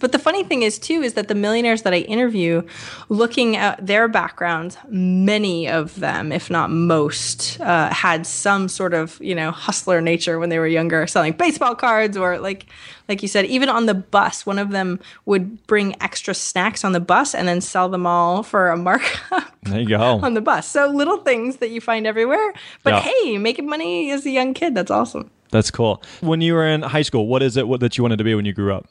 But 0.00 0.12
the 0.12 0.18
funny 0.18 0.42
thing 0.42 0.62
is, 0.62 0.78
too, 0.78 1.02
is 1.02 1.14
that 1.14 1.28
the 1.28 1.34
millionaires 1.34 1.82
that 1.82 1.92
I 1.92 1.98
interview, 1.98 2.62
looking 3.08 3.56
at 3.56 3.86
their 3.86 4.08
backgrounds, 4.08 4.76
many 4.88 5.68
of 5.68 5.94
them, 6.00 6.32
if 6.32 6.50
not 6.50 6.70
most, 6.70 7.60
uh, 7.60 7.92
had 7.92 8.26
some 8.26 8.68
sort 8.68 8.94
of, 8.94 9.20
you 9.20 9.34
know, 9.34 9.50
hustler 9.50 10.00
nature 10.00 10.38
when 10.38 10.48
they 10.48 10.58
were 10.58 10.66
younger, 10.66 11.06
selling 11.06 11.32
baseball 11.34 11.74
cards 11.74 12.16
or 12.16 12.38
like, 12.38 12.66
like 13.08 13.22
you 13.22 13.28
said, 13.28 13.44
even 13.46 13.68
on 13.68 13.86
the 13.86 13.94
bus, 13.94 14.46
one 14.46 14.58
of 14.58 14.70
them 14.70 14.98
would 15.26 15.66
bring 15.66 16.00
extra 16.02 16.34
snacks 16.34 16.84
on 16.84 16.92
the 16.92 17.00
bus 17.00 17.34
and 17.34 17.46
then 17.46 17.60
sell 17.60 17.88
them 17.88 18.06
all 18.06 18.42
for 18.42 18.70
a 18.70 18.76
markup. 18.76 19.44
There 19.62 19.78
you 19.78 19.88
go. 19.88 20.00
on 20.00 20.32
the 20.32 20.40
bus. 20.40 20.66
So 20.66 20.88
little 20.88 21.18
things 21.18 21.58
that 21.58 21.68
you 21.68 21.82
find 21.82 22.06
everywhere. 22.06 22.54
But 22.82 22.94
yeah. 22.94 23.00
hey, 23.00 23.38
making 23.38 23.66
money 23.68 24.10
as 24.10 24.24
a 24.24 24.30
young 24.30 24.54
kid, 24.54 24.74
that's 24.74 24.90
awesome. 24.90 25.30
That's 25.50 25.70
cool. 25.70 26.02
When 26.20 26.40
you 26.40 26.54
were 26.54 26.66
in 26.66 26.82
high 26.82 27.02
school, 27.02 27.26
what 27.26 27.42
is 27.42 27.56
it 27.56 27.68
that 27.80 27.98
you 27.98 28.02
wanted 28.02 28.16
to 28.18 28.24
be 28.24 28.34
when 28.34 28.46
you 28.46 28.54
grew 28.54 28.72
up? 28.72 28.86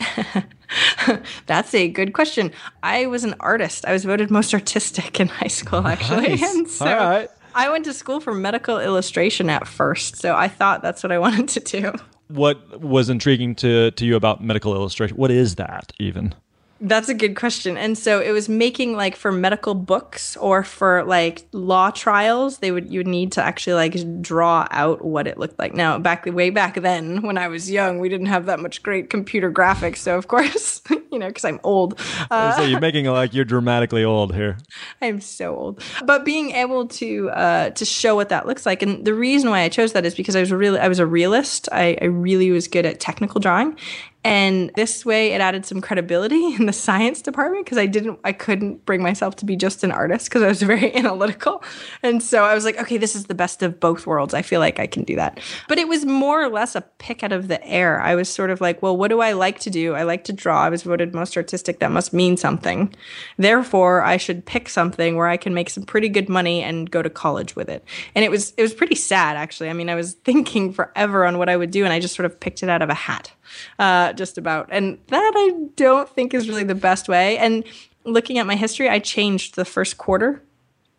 That's 1.46 1.74
a 1.74 1.88
good 1.88 2.12
question. 2.14 2.52
I 2.82 3.06
was 3.06 3.24
an 3.24 3.34
artist. 3.40 3.84
I 3.86 3.92
was 3.92 4.04
voted 4.04 4.30
most 4.30 4.54
artistic 4.54 5.20
in 5.20 5.28
high 5.28 5.48
school, 5.48 5.86
actually. 5.86 6.28
Nice. 6.28 6.42
And 6.56 6.68
so 6.68 6.86
All 6.86 7.10
right. 7.10 7.28
I 7.54 7.68
went 7.70 7.84
to 7.84 7.92
school 7.92 8.20
for 8.20 8.32
medical 8.34 8.78
illustration 8.78 9.50
at 9.50 9.66
first. 9.66 10.16
So 10.16 10.34
I 10.34 10.48
thought 10.48 10.82
that's 10.82 11.02
what 11.02 11.12
I 11.12 11.18
wanted 11.26 11.48
to 11.48 11.60
do 11.60 11.92
what 12.32 12.80
was 12.80 13.10
intriguing 13.10 13.54
to 13.56 13.90
to 13.92 14.06
you 14.06 14.16
about 14.16 14.42
medical 14.42 14.74
illustration? 14.74 15.16
What 15.16 15.30
is 15.30 15.56
that 15.56 15.92
even? 15.98 16.34
That's 16.84 17.08
a 17.08 17.14
good 17.14 17.36
question. 17.36 17.76
And 17.76 17.96
so 17.96 18.20
it 18.20 18.32
was 18.32 18.48
making 18.48 18.96
like 18.96 19.14
for 19.14 19.30
medical 19.30 19.74
books 19.74 20.36
or 20.36 20.64
for 20.64 21.04
like 21.04 21.46
law 21.52 21.92
trials, 21.92 22.58
they 22.58 22.72
would 22.72 22.92
you 22.92 22.98
would 22.98 23.06
need 23.06 23.30
to 23.32 23.42
actually 23.42 23.74
like 23.74 24.20
draw 24.20 24.66
out 24.72 25.04
what 25.04 25.28
it 25.28 25.38
looked 25.38 25.60
like. 25.60 25.74
Now, 25.74 25.96
back 26.00 26.26
way 26.26 26.50
back 26.50 26.74
then 26.80 27.22
when 27.22 27.38
I 27.38 27.46
was 27.46 27.70
young, 27.70 28.00
we 28.00 28.08
didn't 28.08 28.26
have 28.26 28.46
that 28.46 28.58
much 28.58 28.82
great 28.82 29.10
computer 29.10 29.52
graphics, 29.52 29.98
so 29.98 30.18
of 30.18 30.26
course, 30.26 30.82
you 31.12 31.20
know, 31.20 31.30
cuz 31.30 31.44
I'm 31.44 31.60
old. 31.62 32.00
Uh, 32.32 32.56
so 32.56 32.62
you're 32.64 32.80
making 32.80 33.06
it 33.06 33.10
like 33.10 33.32
you're 33.32 33.44
dramatically 33.44 34.02
old 34.02 34.34
here. 34.34 34.58
I'm 35.00 35.20
so 35.20 35.54
old. 35.54 35.82
But 36.04 36.24
being 36.24 36.50
able 36.50 36.88
to 36.88 37.30
uh 37.30 37.70
to 37.70 37.84
show 37.84 38.16
what 38.16 38.28
that 38.30 38.48
looks 38.48 38.66
like 38.66 38.82
and 38.82 39.04
the 39.04 39.14
reason 39.14 39.50
why 39.50 39.60
I 39.60 39.68
chose 39.68 39.92
that 39.92 40.04
is 40.04 40.16
because 40.16 40.34
I 40.34 40.40
was 40.40 40.50
really 40.50 40.80
I 40.80 40.88
was 40.88 40.98
a 40.98 41.06
realist. 41.06 41.68
I, 41.70 41.96
I 42.02 42.06
really 42.06 42.50
was 42.50 42.66
good 42.66 42.86
at 42.86 42.98
technical 42.98 43.40
drawing 43.40 43.78
and 44.24 44.70
this 44.76 45.04
way 45.04 45.32
it 45.32 45.40
added 45.40 45.66
some 45.66 45.80
credibility 45.80 46.54
in 46.54 46.66
the 46.66 46.72
science 46.72 47.22
department 47.22 47.64
because 47.64 47.78
I 47.78 47.86
didn't 47.86 48.20
I 48.24 48.32
couldn't 48.32 48.84
bring 48.86 49.02
myself 49.02 49.36
to 49.36 49.44
be 49.44 49.56
just 49.56 49.82
an 49.82 49.90
artist 49.90 50.26
because 50.26 50.42
I 50.42 50.48
was 50.48 50.62
very 50.72 50.94
analytical. 50.94 51.62
And 52.02 52.22
so 52.22 52.44
I 52.44 52.54
was 52.54 52.64
like, 52.64 52.78
okay, 52.80 52.98
this 52.98 53.16
is 53.16 53.24
the 53.24 53.34
best 53.34 53.62
of 53.62 53.80
both 53.80 54.06
worlds. 54.06 54.34
I 54.34 54.42
feel 54.42 54.60
like 54.60 54.78
I 54.78 54.86
can 54.86 55.02
do 55.04 55.16
that. 55.16 55.40
But 55.68 55.78
it 55.78 55.88
was 55.88 56.04
more 56.04 56.42
or 56.42 56.48
less 56.48 56.74
a 56.74 56.82
pick 56.82 57.22
out 57.22 57.32
of 57.32 57.48
the 57.48 57.64
air. 57.66 58.00
I 58.00 58.14
was 58.14 58.28
sort 58.28 58.50
of 58.50 58.60
like, 58.60 58.82
well, 58.82 58.96
what 58.96 59.08
do 59.08 59.20
I 59.20 59.32
like 59.32 59.58
to 59.60 59.70
do? 59.70 59.94
I 59.94 60.04
like 60.04 60.24
to 60.24 60.32
draw. 60.32 60.62
I 60.62 60.68
was 60.68 60.82
voted 60.82 61.14
most 61.14 61.36
artistic. 61.36 61.80
That 61.80 61.90
must 61.90 62.12
mean 62.12 62.36
something. 62.36 62.94
Therefore, 63.36 64.02
I 64.02 64.16
should 64.16 64.44
pick 64.44 64.68
something 64.68 65.16
where 65.16 65.28
I 65.28 65.36
can 65.36 65.54
make 65.54 65.70
some 65.70 65.84
pretty 65.84 66.08
good 66.08 66.28
money 66.28 66.62
and 66.62 66.90
go 66.90 67.02
to 67.02 67.10
college 67.10 67.56
with 67.56 67.68
it. 67.68 67.84
And 68.14 68.24
it 68.24 68.30
was 68.30 68.52
it 68.56 68.62
was 68.62 68.74
pretty 68.74 68.94
sad 68.94 69.36
actually. 69.36 69.68
I 69.68 69.72
mean, 69.72 69.90
I 69.90 69.94
was 69.94 70.12
thinking 70.24 70.72
forever 70.72 71.24
on 71.24 71.38
what 71.38 71.48
I 71.48 71.56
would 71.56 71.70
do 71.70 71.84
and 71.84 71.92
I 71.92 71.98
just 71.98 72.14
sort 72.14 72.26
of 72.26 72.38
picked 72.38 72.62
it 72.62 72.68
out 72.68 72.82
of 72.82 72.88
a 72.88 72.94
hat 72.94 73.32
uh, 73.78 74.12
just 74.12 74.38
about. 74.38 74.68
And 74.70 74.98
that 75.08 75.32
I 75.34 75.52
don't 75.76 76.08
think 76.08 76.34
is 76.34 76.48
really 76.48 76.64
the 76.64 76.74
best 76.74 77.08
way. 77.08 77.38
And 77.38 77.64
looking 78.04 78.38
at 78.38 78.46
my 78.46 78.56
history, 78.56 78.88
I 78.88 78.98
changed 78.98 79.54
the 79.54 79.64
first 79.64 79.98
quarter 79.98 80.42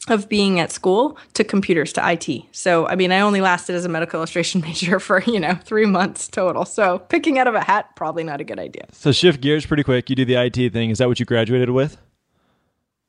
of 0.10 0.28
being 0.28 0.60
at 0.60 0.72
school 0.72 1.18
to 1.34 1.44
computers 1.44 1.94
to 1.94 2.12
IT. 2.12 2.44
So, 2.52 2.88
I 2.88 2.96
mean, 2.96 3.12
I 3.12 3.22
only 3.22 3.40
lasted 3.40 3.76
as 3.76 3.86
a 3.86 3.90
medical 3.90 4.18
illustration 4.20 4.62
major 4.62 5.00
for, 5.00 5.22
you 5.22 5.40
know, 5.40 5.56
three 5.64 5.86
months 5.86 6.28
total. 6.28 6.66
So, 6.66 7.00
picking 7.00 7.38
out 7.40 7.48
of 7.48 7.56
a 7.56 7.62
hat, 7.62 7.96
probably 7.96 8.24
not 8.24 8.42
a 8.42 8.44
good 8.44 8.60
idea. 8.60 8.86
So, 8.92 9.12
shift 9.12 9.42
gears 9.42 9.66
pretty 9.66 9.84
quick. 9.84 10.10
You 10.10 10.16
do 10.16 10.26
the 10.26 10.36
IT 10.36 10.74
thing. 10.74 10.90
Is 10.90 10.98
that 10.98 11.08
what 11.08 11.20
you 11.20 11.26
graduated 11.26 11.70
with? 11.70 11.98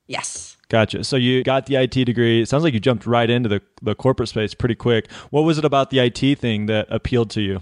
Yes. 0.07 0.57
Gotcha. 0.69 1.05
So 1.05 1.17
you 1.17 1.45
got 1.45 1.67
the 1.67 1.77
IT 1.77 2.05
degree. 2.05 2.43
It 2.43 2.49
sounds 2.49 2.65
like 2.65 2.75
you 2.75 2.81
jumped 2.81 3.07
right 3.07 3.29
into 3.29 3.49
the, 3.49 3.63
the 3.83 3.95
corporate 3.95 4.29
space 4.29 4.55
pretty 4.55 4.75
quick. 4.75 5.11
What 5.31 5.43
was 5.43 5.59
it 5.59 5.65
about 5.65 5.91
the 5.91 6.01
IT 6.01 6.39
thing 6.39 6.67
that 6.67 6.87
appealed 6.91 7.31
to 7.31 7.41
you? 7.41 7.61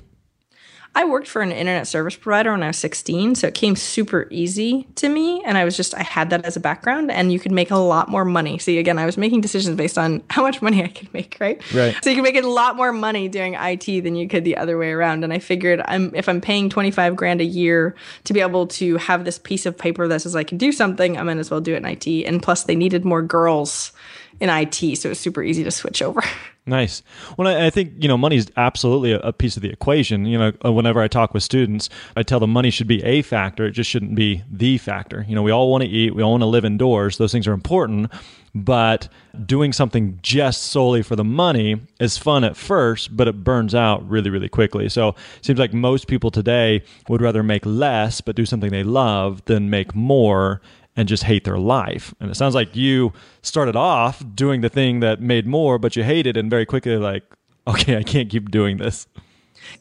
I 0.94 1.04
worked 1.06 1.26
for 1.26 1.40
an 1.40 1.52
internet 1.52 1.87
service 1.87 2.16
provider 2.16 2.52
when 2.52 2.62
I 2.62 2.66
was 2.66 2.76
16, 2.76 3.37
so 3.37 3.46
it 3.46 3.54
came 3.54 3.76
super 3.76 4.28
easy 4.30 4.87
to 4.96 5.08
me. 5.08 5.42
And 5.42 5.56
I 5.56 5.64
was 5.64 5.75
just, 5.75 5.94
I 5.94 6.02
had 6.02 6.28
that 6.30 6.44
as 6.44 6.54
a 6.54 6.61
background, 6.61 7.11
and 7.11 7.32
you 7.32 7.40
could 7.40 7.52
make 7.52 7.70
a 7.70 7.76
lot 7.76 8.11
more 8.11 8.26
money. 8.26 8.58
See, 8.58 8.78
again, 8.78 8.99
I 8.99 9.06
was 9.06 9.16
making 9.16 9.40
decisions 9.40 9.76
based 9.76 9.96
on 9.96 10.22
how 10.30 10.42
much 10.42 10.61
money 10.61 10.82
I 10.84 10.88
could 10.88 11.12
make, 11.14 11.38
right? 11.40 11.62
Right. 11.72 11.96
So 12.04 12.11
you 12.11 12.16
can 12.16 12.25
make 12.25 12.37
a 12.37 12.46
lot 12.46 12.76
more 12.76 12.92
money 12.92 13.28
doing 13.28 13.54
IT 13.54 14.02
than 14.02 14.16
you 14.16 14.28
could 14.28 14.44
the 14.44 14.58
other 14.58 14.76
way 14.76 14.92
around. 14.92 15.25
And 15.25 15.32
I 15.32 15.38
figured 15.38 15.80
I'm, 15.87 16.14
if 16.14 16.28
I'm 16.28 16.42
paying 16.42 16.68
25 16.68 17.16
grand 17.16 17.40
a 17.40 17.44
year 17.44 17.94
to 18.25 18.34
be 18.34 18.40
able 18.40 18.66
to 18.66 18.99
have 18.99 19.25
this 19.25 19.38
piece 19.38 19.64
of 19.64 19.78
paper 19.78 20.06
that 20.08 20.20
says 20.20 20.37
I 20.37 20.44
can 20.44 20.58
do 20.58 20.72
something, 20.72 21.16
I 21.16 21.22
might 21.22 21.38
as 21.38 21.50
well 21.50 21.61
do 21.61 21.72
it 21.72 21.78
in 21.78 21.87
IT. 21.87 22.06
And 22.26 22.42
plus, 22.42 22.64
they 22.64 22.76
needed 22.76 23.04
more 23.04 23.22
girls 23.22 23.92
in 24.41 24.49
IT, 24.49 24.97
so 24.99 25.11
it's 25.11 25.21
super 25.21 25.43
easy 25.43 25.65
to 25.65 25.71
switch 25.71 26.03
over. 26.03 26.23
Nice. 26.65 27.03
Well, 27.37 27.49
I, 27.49 27.71
think 27.71 27.95
you 27.99 28.07
know 28.07 28.17
money 28.17 28.37
is 28.37 28.49
absolutely 28.57 29.11
a, 29.11 29.19
a, 29.19 29.33
piece 29.33 29.57
of 29.57 29.62
the 29.62 29.71
equation. 29.71 30.27
You 30.27 30.39
know, 30.39 30.53
uh, 30.65 30.73
whenever 30.73 31.03
I 31.03 31.09
talk 31.09 31.35
with 31.35 31.43
students, 31.43 31.89
I 32.15 32.23
tell 32.23 32.39
them 32.39 32.51
money 32.53 32.71
should 32.71 32.87
be 32.87 33.03
a 33.03 33.23
factor; 33.23 33.67
it 33.67 33.73
just 33.73 33.91
shouldn't 33.91 34.15
be 34.15 34.45
the 34.49 34.79
factor. 34.79 35.27
You 35.29 35.35
know, 35.35 35.43
we 35.43 35.51
all 35.51 35.73
want 35.73 35.83
to 35.83 35.91
eat, 35.91 36.15
we 36.15 36.23
all 36.23 36.31
want 36.31 36.43
to 36.43 36.47
live 36.47 36.65
indoors; 36.65 37.19
those 37.19 37.33
things 37.33 37.49
are 37.49 37.53
important. 37.53 38.12
But 38.55 39.09
doing 39.45 39.73
something 39.73 40.21
just 40.23 40.65
solely 40.65 41.03
for 41.03 41.17
the 41.17 41.25
money 41.25 41.81
is 41.99 42.17
fun 42.17 42.45
at 42.45 42.57
first, 42.57 43.17
but 43.17 43.27
it 43.27 43.43
burns 43.43 43.75
out 43.75 44.09
really, 44.09 44.31
really 44.31 44.49
quickly. 44.49 44.89
So 44.89 45.09
it 45.09 45.45
seems 45.45 45.59
like 45.59 45.73
most 45.73 46.07
people 46.07 46.31
today 46.31 46.85
would 47.09 47.23
rather 47.23 47.43
make 47.43 47.65
less 47.67 48.21
but 48.21 48.37
do 48.37 48.45
something 48.47 48.71
they 48.71 48.85
love 48.85 49.45
than 49.47 49.71
make 49.71 49.95
more 49.97 50.61
and 50.96 51.08
just 51.08 51.25
hate 51.25 51.44
their 51.44 51.58
life. 51.58 52.14
And 52.20 52.30
it 52.30 52.34
sounds 52.34 52.54
like 52.54 52.76
you 52.76 53.12
started 53.42 53.76
off 53.76 54.22
doing 54.34 54.61
the 54.61 54.68
thing 54.68 55.00
that 55.00 55.20
made 55.20 55.46
more, 55.46 55.78
but 55.78 55.96
you 55.96 56.02
hated 56.02 56.37
and 56.37 56.50
very 56.50 56.66
quickly 56.66 56.96
like, 56.96 57.25
okay, 57.66 57.96
I 57.96 58.02
can't 58.02 58.28
keep 58.28 58.50
doing 58.50 58.78
this. 58.78 59.06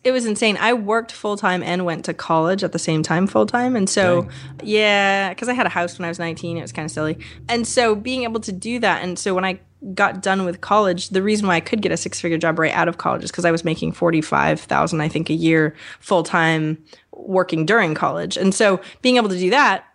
It 0.03 0.11
was 0.11 0.25
insane. 0.25 0.57
I 0.59 0.73
worked 0.73 1.11
full 1.11 1.37
time 1.37 1.63
and 1.63 1.85
went 1.85 2.05
to 2.05 2.13
college 2.13 2.63
at 2.63 2.71
the 2.71 2.79
same 2.79 3.03
time 3.03 3.27
full 3.27 3.45
time. 3.45 3.75
And 3.75 3.89
so, 3.89 4.23
Dang. 4.23 4.31
yeah, 4.63 5.29
because 5.29 5.49
I 5.49 5.53
had 5.53 5.65
a 5.65 5.69
house 5.69 5.97
when 5.97 6.05
I 6.05 6.09
was 6.09 6.19
19, 6.19 6.57
it 6.57 6.61
was 6.61 6.71
kind 6.71 6.85
of 6.85 6.91
silly. 6.91 7.17
And 7.49 7.67
so, 7.67 7.95
being 7.95 8.23
able 8.23 8.39
to 8.41 8.51
do 8.51 8.79
that, 8.79 9.03
and 9.03 9.17
so 9.17 9.33
when 9.33 9.45
I 9.45 9.59
got 9.95 10.21
done 10.21 10.45
with 10.45 10.61
college, 10.61 11.09
the 11.09 11.23
reason 11.23 11.47
why 11.47 11.55
I 11.55 11.59
could 11.59 11.81
get 11.81 11.91
a 11.91 11.97
six 11.97 12.21
figure 12.21 12.37
job 12.37 12.59
right 12.59 12.73
out 12.73 12.87
of 12.87 12.99
college 12.99 13.23
is 13.23 13.31
because 13.31 13.45
I 13.45 13.51
was 13.51 13.63
making 13.63 13.93
45,000, 13.93 15.01
I 15.01 15.07
think, 15.07 15.31
a 15.31 15.33
year 15.33 15.75
full 15.99 16.21
time 16.23 16.83
working 17.11 17.65
during 17.65 17.95
college. 17.95 18.37
And 18.37 18.53
so, 18.53 18.81
being 19.01 19.17
able 19.17 19.29
to 19.29 19.39
do 19.39 19.49
that 19.49 19.85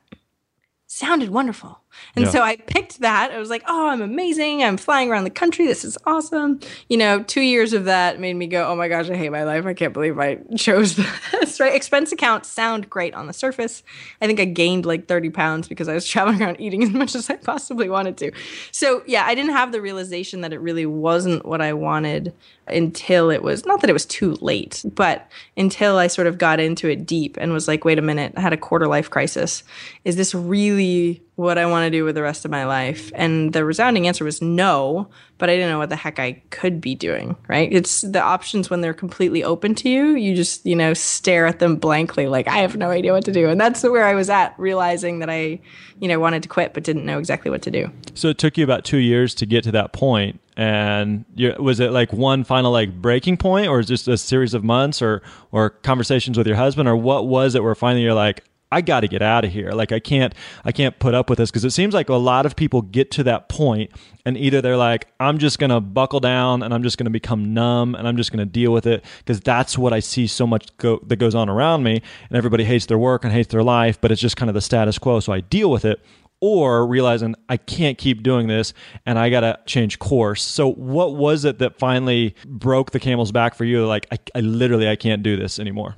sounded 0.87 1.31
wonderful. 1.31 1.81
And 2.15 2.27
yeah. 2.27 2.31
so 2.31 2.43
I 2.43 2.57
picked 2.57 3.01
that. 3.01 3.33
I 3.33 3.39
was 3.39 3.51
like, 3.51 3.65
oh, 3.67 3.89
I'm 3.89 4.01
amazing. 4.01 4.63
I'm 4.63 4.77
flying 4.77 5.11
around 5.11 5.25
the 5.25 5.31
country. 5.31 5.67
This 5.67 5.85
is 5.85 5.99
awesome. 6.07 6.61
You 6.89 6.97
know, 6.97 7.23
two 7.23 7.41
years 7.41 7.73
of 7.73 7.87
that 7.87 8.21
made 8.21 8.35
me 8.35 8.47
go, 8.47 8.69
oh 8.69 8.77
my 8.77 8.87
gosh, 8.89 9.11
I 9.11 9.17
hate 9.17 9.31
my 9.31 9.43
life. 9.45 9.67
I 9.67 9.75
can't 9.75 9.93
believe 9.93 10.19
I 10.19 10.37
chose 10.57 10.97
this, 11.33 11.59
right? 11.59 11.75
Expense 11.75 12.13
accounts 12.13 12.49
sound 12.49 12.89
great 12.89 13.15
on 13.15 13.27
the 13.27 13.33
surface. 13.33 13.83
I 14.21 14.27
think 14.27 14.39
I 14.39 14.45
gained 14.45 14.87
like 14.87 15.09
30 15.09 15.31
pounds 15.31 15.69
because 15.69 15.89
I 15.89 15.95
was 15.95 16.07
traveling 16.09 16.41
around 16.41 16.61
eating 16.61 16.85
as 16.85 16.91
much 16.91 17.15
as 17.15 17.29
I 17.29 17.37
possibly 17.37 17.89
wanted 17.89 18.17
to. 18.19 18.33
So, 18.71 19.03
yeah, 19.07 19.25
I 19.27 19.35
didn't 19.35 19.53
have 19.53 19.73
the 19.73 19.81
realization 19.81 20.43
that 20.43 20.53
it 20.53 20.61
really 20.61 20.87
wasn't 20.87 21.45
what 21.45 21.61
I 21.61 21.73
wanted 21.73 22.33
until 22.69 23.31
it 23.31 23.43
was 23.43 23.65
not 23.65 23.81
that 23.81 23.91
it 23.91 23.93
was 23.93 24.07
too 24.07 24.35
late, 24.41 24.85
but 24.95 25.31
until 25.57 25.99
I 25.99 26.07
sort 26.07 26.27
of 26.27 26.39
got 26.39 26.61
into 26.61 26.89
it 26.89 27.07
deep 27.07 27.37
and 27.41 27.53
was 27.53 27.69
like, 27.69 27.85
wait 27.85 27.99
a 27.99 28.03
minute, 28.03 28.33
I 28.37 28.41
had 28.41 28.53
a 28.53 28.57
quarter 28.57 28.87
life 28.87 29.11
crisis. 29.11 29.63
Is 30.05 30.17
this 30.17 30.35
really 30.35 31.23
what 31.37 31.59
I 31.59 31.67
want 31.67 31.87
to 31.87 31.91
do 31.91 32.05
with 32.05 32.15
the 32.15 32.23
rest 32.23 32.45
of 32.45 32.51
my 32.51 32.65
life? 32.65 33.13
And 33.15 33.53
the 33.53 33.65
resounding 33.65 34.07
answer 34.07 34.25
was 34.25 34.43
no, 34.43 35.09
but 35.39 35.51
I 35.51 35.57
didn't 35.57 35.71
know 35.71 35.79
what 35.79 35.91
the 35.91 35.97
heck 35.97 36.19
I 36.19 36.43
could 36.51 36.81
be 36.81 36.95
doing, 36.95 37.37
right? 37.49 37.73
It's 37.73 38.01
the 38.01 38.23
options 38.23 38.71
when 38.71 38.81
they're 38.81 38.95
completely 38.95 39.45
open 39.45 39.75
to 39.77 39.89
you, 39.89 40.15
you 40.15 40.35
just, 40.35 40.65
you 40.65 40.77
know, 40.77 40.95
stare 40.95 41.47
at 41.47 41.59
them 41.59 41.77
blankly 41.77 42.27
like 42.27 42.49
I 42.49 42.59
have 42.59 42.77
no 42.77 42.91
idea 42.91 43.13
what 43.13 43.25
to 43.25 43.33
do. 43.33 43.49
And 43.49 43.61
that's 43.61 43.83
where 43.83 44.05
I 44.05 44.15
was 44.15 44.31
at 44.31 44.55
realizing 44.59 45.19
that 45.19 45.29
I, 45.29 45.61
you 46.01 46.09
know, 46.09 46.19
wanted 46.19 46.43
to 46.43 46.49
quit 46.49 46.75
but 46.75 46.85
didn't 46.85 47.05
know 47.05 47.19
exactly 47.19 47.51
what 47.51 47.63
to 47.63 47.71
do. 47.71 47.91
So 48.15 48.29
it 48.29 48.39
took 48.39 48.57
you 48.57 48.65
about 48.65 48.85
2 48.85 48.97
years 48.99 49.35
to 49.35 49.47
get 49.47 49.65
to 49.65 49.73
that 49.73 49.93
point. 49.93 50.41
and 50.57 51.25
was 51.59 51.81
it 51.81 51.93
like 51.93 52.13
one 52.15 52.43
final 52.43 52.73
like 52.73 53.01
breaking 53.03 53.37
point 53.37 53.69
or 53.69 53.83
just 53.83 54.09
a 54.09 54.17
series 54.17 54.55
of 54.55 54.65
months 54.65 55.03
or 55.03 55.23
or 55.53 55.71
conversations 55.71 56.39
with 56.39 56.47
your 56.47 56.57
husband 56.57 56.89
or 56.89 56.97
what 56.97 57.27
was 57.27 57.55
it 57.55 57.63
where 57.63 57.75
finally 57.75 58.03
you're 58.03 58.15
like 58.15 58.43
I 58.71 58.81
got 58.81 59.01
to 59.01 59.09
get 59.09 59.23
out 59.23 59.45
of 59.45 59.53
here. 59.53 59.71
Like 59.71 59.93
I 59.93 60.01
can't 60.01 60.35
I 60.65 60.73
can't 60.73 60.99
put 60.99 61.15
up 61.15 61.31
with 61.31 61.39
this 61.39 61.51
because 61.51 61.65
it 61.65 61.71
seems 61.71 61.95
like 61.95 62.09
a 62.09 62.15
lot 62.15 62.47
of 62.47 62.57
people 62.57 62.83
get 62.83 63.11
to 63.13 63.23
that 63.25 63.49
point 63.49 63.91
and 64.25 64.37
either 64.37 64.61
they're 64.61 64.77
like 64.77 65.07
I'm 65.21 65.39
just 65.39 65.59
going 65.59 65.71
to 65.71 65.81
buckle 65.81 66.21
down 66.21 66.63
and 66.63 66.75
I'm 66.75 66.83
just 66.83 66.99
going 66.99 67.05
to 67.05 67.11
become 67.11 67.55
numb 67.55 67.95
and 67.95 68.09
I'm 68.09 68.17
just 68.17 68.33
going 68.33 68.45
to 68.45 68.51
deal 68.51 68.73
with 68.73 68.87
it 68.87 69.05
because 69.19 69.41
that's 69.41 69.79
what 69.79 69.93
I 69.93 70.01
see 70.01 70.27
so 70.27 70.47
much 70.47 70.77
go, 70.79 71.01
that 71.07 71.17
goes 71.17 71.35
on 71.35 71.49
around 71.49 71.85
me 71.85 72.03
and 72.29 72.37
everybody 72.37 72.65
hates 72.65 72.87
their 72.87 72.99
work 72.99 73.25
and 73.25 73.33
hates 73.33 73.49
their 73.53 73.63
life, 73.63 74.01
but 74.01 74.11
it's 74.11 74.21
just 74.21 74.37
kind 74.37 74.51
of 74.51 74.55
the 74.55 74.61
status 74.61 74.99
quo 74.99 75.21
so 75.21 75.33
I 75.33 75.41
deal 75.41 75.71
with 75.71 75.85
it 75.85 76.01
or 76.41 76.87
realizing 76.87 77.35
I 77.49 77.57
can't 77.57 77.97
keep 77.97 78.23
doing 78.23 78.47
this 78.47 78.75
and 79.07 79.19
I 79.19 79.31
got 79.31 79.41
to 79.41 79.59
change 79.67 79.99
course. 79.99 80.43
So 80.43 80.71
what 80.73 81.17
was 81.17 81.45
it 81.45 81.59
that 81.61 81.79
finally 81.79 82.35
broke 82.45 82.91
the 82.91 83.01
camel's 83.01 83.33
back 83.33 83.55
for 83.55 83.65
you? 83.65 83.87
Like, 83.87 84.07
I, 84.13 84.19
I 84.35 84.41
literally, 84.41 84.89
I 84.89 84.97
can't 84.97 85.23
do 85.23 85.37
this 85.37 85.59
anymore. 85.59 85.97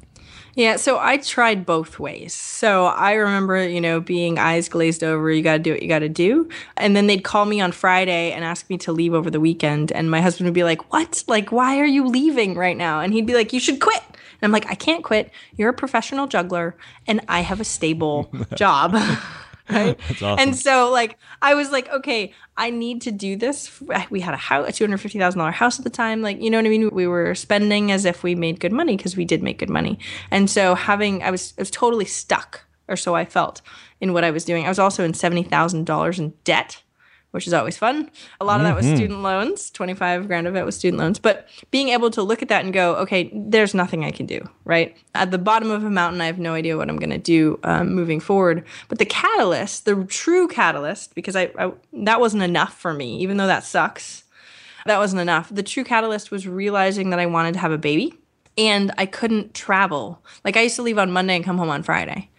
Yeah, 0.54 0.76
so 0.76 0.98
I 0.98 1.18
tried 1.18 1.64
both 1.64 1.98
ways. 1.98 2.32
So 2.32 2.86
I 2.86 3.12
remember, 3.12 3.66
you 3.66 3.80
know, 3.80 4.00
being 4.00 4.38
eyes 4.38 4.68
glazed 4.68 5.04
over, 5.04 5.30
you 5.30 5.42
got 5.42 5.52
to 5.54 5.58
do 5.58 5.72
what 5.72 5.82
you 5.82 5.88
got 5.88 6.00
to 6.00 6.08
do. 6.08 6.48
And 6.76 6.96
then 6.96 7.06
they'd 7.06 7.22
call 7.22 7.44
me 7.44 7.60
on 7.60 7.72
Friday 7.72 8.32
and 8.32 8.44
ask 8.44 8.68
me 8.68 8.76
to 8.78 8.92
leave 8.92 9.14
over 9.14 9.30
the 9.30 9.40
weekend. 9.40 9.92
And 9.92 10.10
my 10.10 10.20
husband 10.20 10.46
would 10.46 10.54
be 10.54 10.64
like, 10.64 10.92
What? 10.92 11.22
Like, 11.28 11.52
why 11.52 11.78
are 11.78 11.86
you 11.86 12.06
leaving 12.06 12.54
right 12.54 12.76
now? 12.76 13.00
And 13.00 13.12
he'd 13.12 13.26
be 13.26 13.34
like, 13.34 13.52
You 13.52 13.60
should 13.60 13.80
quit. 13.80 14.02
And 14.40 14.48
I'm 14.48 14.52
like, 14.52 14.70
I 14.70 14.74
can't 14.74 15.02
quit. 15.02 15.30
You're 15.56 15.70
a 15.70 15.74
professional 15.74 16.26
juggler 16.26 16.76
and 17.06 17.20
I 17.28 17.40
have 17.40 17.60
a 17.60 17.64
stable 17.64 18.30
job. 18.54 18.96
right? 19.70 19.98
Awesome. 20.10 20.38
And 20.38 20.56
so 20.56 20.90
like 20.90 21.18
I 21.42 21.54
was 21.54 21.70
like, 21.70 21.88
okay, 21.90 22.32
I 22.56 22.70
need 22.70 23.02
to 23.02 23.12
do 23.12 23.36
this. 23.36 23.80
We 24.10 24.20
had 24.20 24.34
a 24.34 24.38
house, 24.38 24.68
a 24.68 24.72
two 24.72 24.84
hundred 24.84 24.98
fifty 24.98 25.18
thousand 25.18 25.38
dollar 25.38 25.50
house 25.50 25.78
at 25.78 25.84
the 25.84 25.90
time. 25.90 26.22
Like 26.22 26.40
you 26.40 26.50
know 26.50 26.58
what 26.58 26.66
I 26.66 26.70
mean? 26.70 26.90
We 26.90 27.06
were 27.06 27.34
spending 27.34 27.92
as 27.92 28.04
if 28.04 28.22
we 28.22 28.34
made 28.34 28.60
good 28.60 28.72
money 28.72 28.96
because 28.96 29.16
we 29.16 29.24
did 29.24 29.42
make 29.42 29.58
good 29.58 29.70
money. 29.70 29.98
And 30.30 30.50
so 30.50 30.74
having, 30.74 31.22
I 31.22 31.30
was 31.30 31.54
I 31.58 31.62
was 31.62 31.70
totally 31.70 32.04
stuck, 32.04 32.64
or 32.88 32.96
so 32.96 33.14
I 33.14 33.24
felt 33.24 33.62
in 34.00 34.12
what 34.12 34.24
I 34.24 34.30
was 34.30 34.44
doing. 34.44 34.64
I 34.64 34.68
was 34.68 34.78
also 34.78 35.04
in 35.04 35.14
seventy 35.14 35.42
thousand 35.42 35.86
dollars 35.86 36.18
in 36.18 36.34
debt 36.44 36.82
which 37.38 37.46
is 37.46 37.54
always 37.54 37.78
fun. 37.78 38.10
A 38.40 38.44
lot 38.44 38.60
of 38.60 38.66
that 38.66 38.74
was 38.74 38.84
mm-hmm. 38.84 38.96
student 38.96 39.22
loans, 39.22 39.70
25 39.70 40.26
grand 40.26 40.48
of 40.48 40.56
it 40.56 40.64
was 40.64 40.74
student 40.74 40.98
loans. 40.98 41.20
But 41.20 41.46
being 41.70 41.90
able 41.90 42.10
to 42.10 42.20
look 42.20 42.42
at 42.42 42.48
that 42.48 42.64
and 42.64 42.74
go, 42.74 42.96
okay, 42.96 43.30
there's 43.32 43.74
nothing 43.74 44.04
I 44.04 44.10
can 44.10 44.26
do, 44.26 44.40
right? 44.64 44.96
At 45.14 45.30
the 45.30 45.38
bottom 45.38 45.70
of 45.70 45.84
a 45.84 45.88
mountain, 45.88 46.20
I 46.20 46.26
have 46.26 46.40
no 46.40 46.54
idea 46.54 46.76
what 46.76 46.88
I'm 46.88 46.96
going 46.96 47.10
to 47.10 47.16
do 47.16 47.60
um, 47.62 47.94
moving 47.94 48.18
forward. 48.18 48.64
But 48.88 48.98
the 48.98 49.04
catalyst, 49.04 49.84
the 49.84 50.04
true 50.06 50.48
catalyst, 50.48 51.14
because 51.14 51.36
I, 51.36 51.52
I 51.56 51.70
that 51.92 52.18
wasn't 52.18 52.42
enough 52.42 52.76
for 52.76 52.92
me, 52.92 53.18
even 53.18 53.36
though 53.36 53.46
that 53.46 53.62
sucks. 53.62 54.24
That 54.84 54.98
wasn't 54.98 55.22
enough. 55.22 55.48
The 55.54 55.62
true 55.62 55.84
catalyst 55.84 56.32
was 56.32 56.48
realizing 56.48 57.10
that 57.10 57.20
I 57.20 57.26
wanted 57.26 57.52
to 57.52 57.60
have 57.60 57.70
a 57.70 57.78
baby 57.78 58.14
and 58.56 58.90
I 58.98 59.06
couldn't 59.06 59.54
travel. 59.54 60.24
Like 60.44 60.56
I 60.56 60.62
used 60.62 60.74
to 60.74 60.82
leave 60.82 60.98
on 60.98 61.12
Monday 61.12 61.36
and 61.36 61.44
come 61.44 61.56
home 61.56 61.70
on 61.70 61.84
Friday 61.84 62.30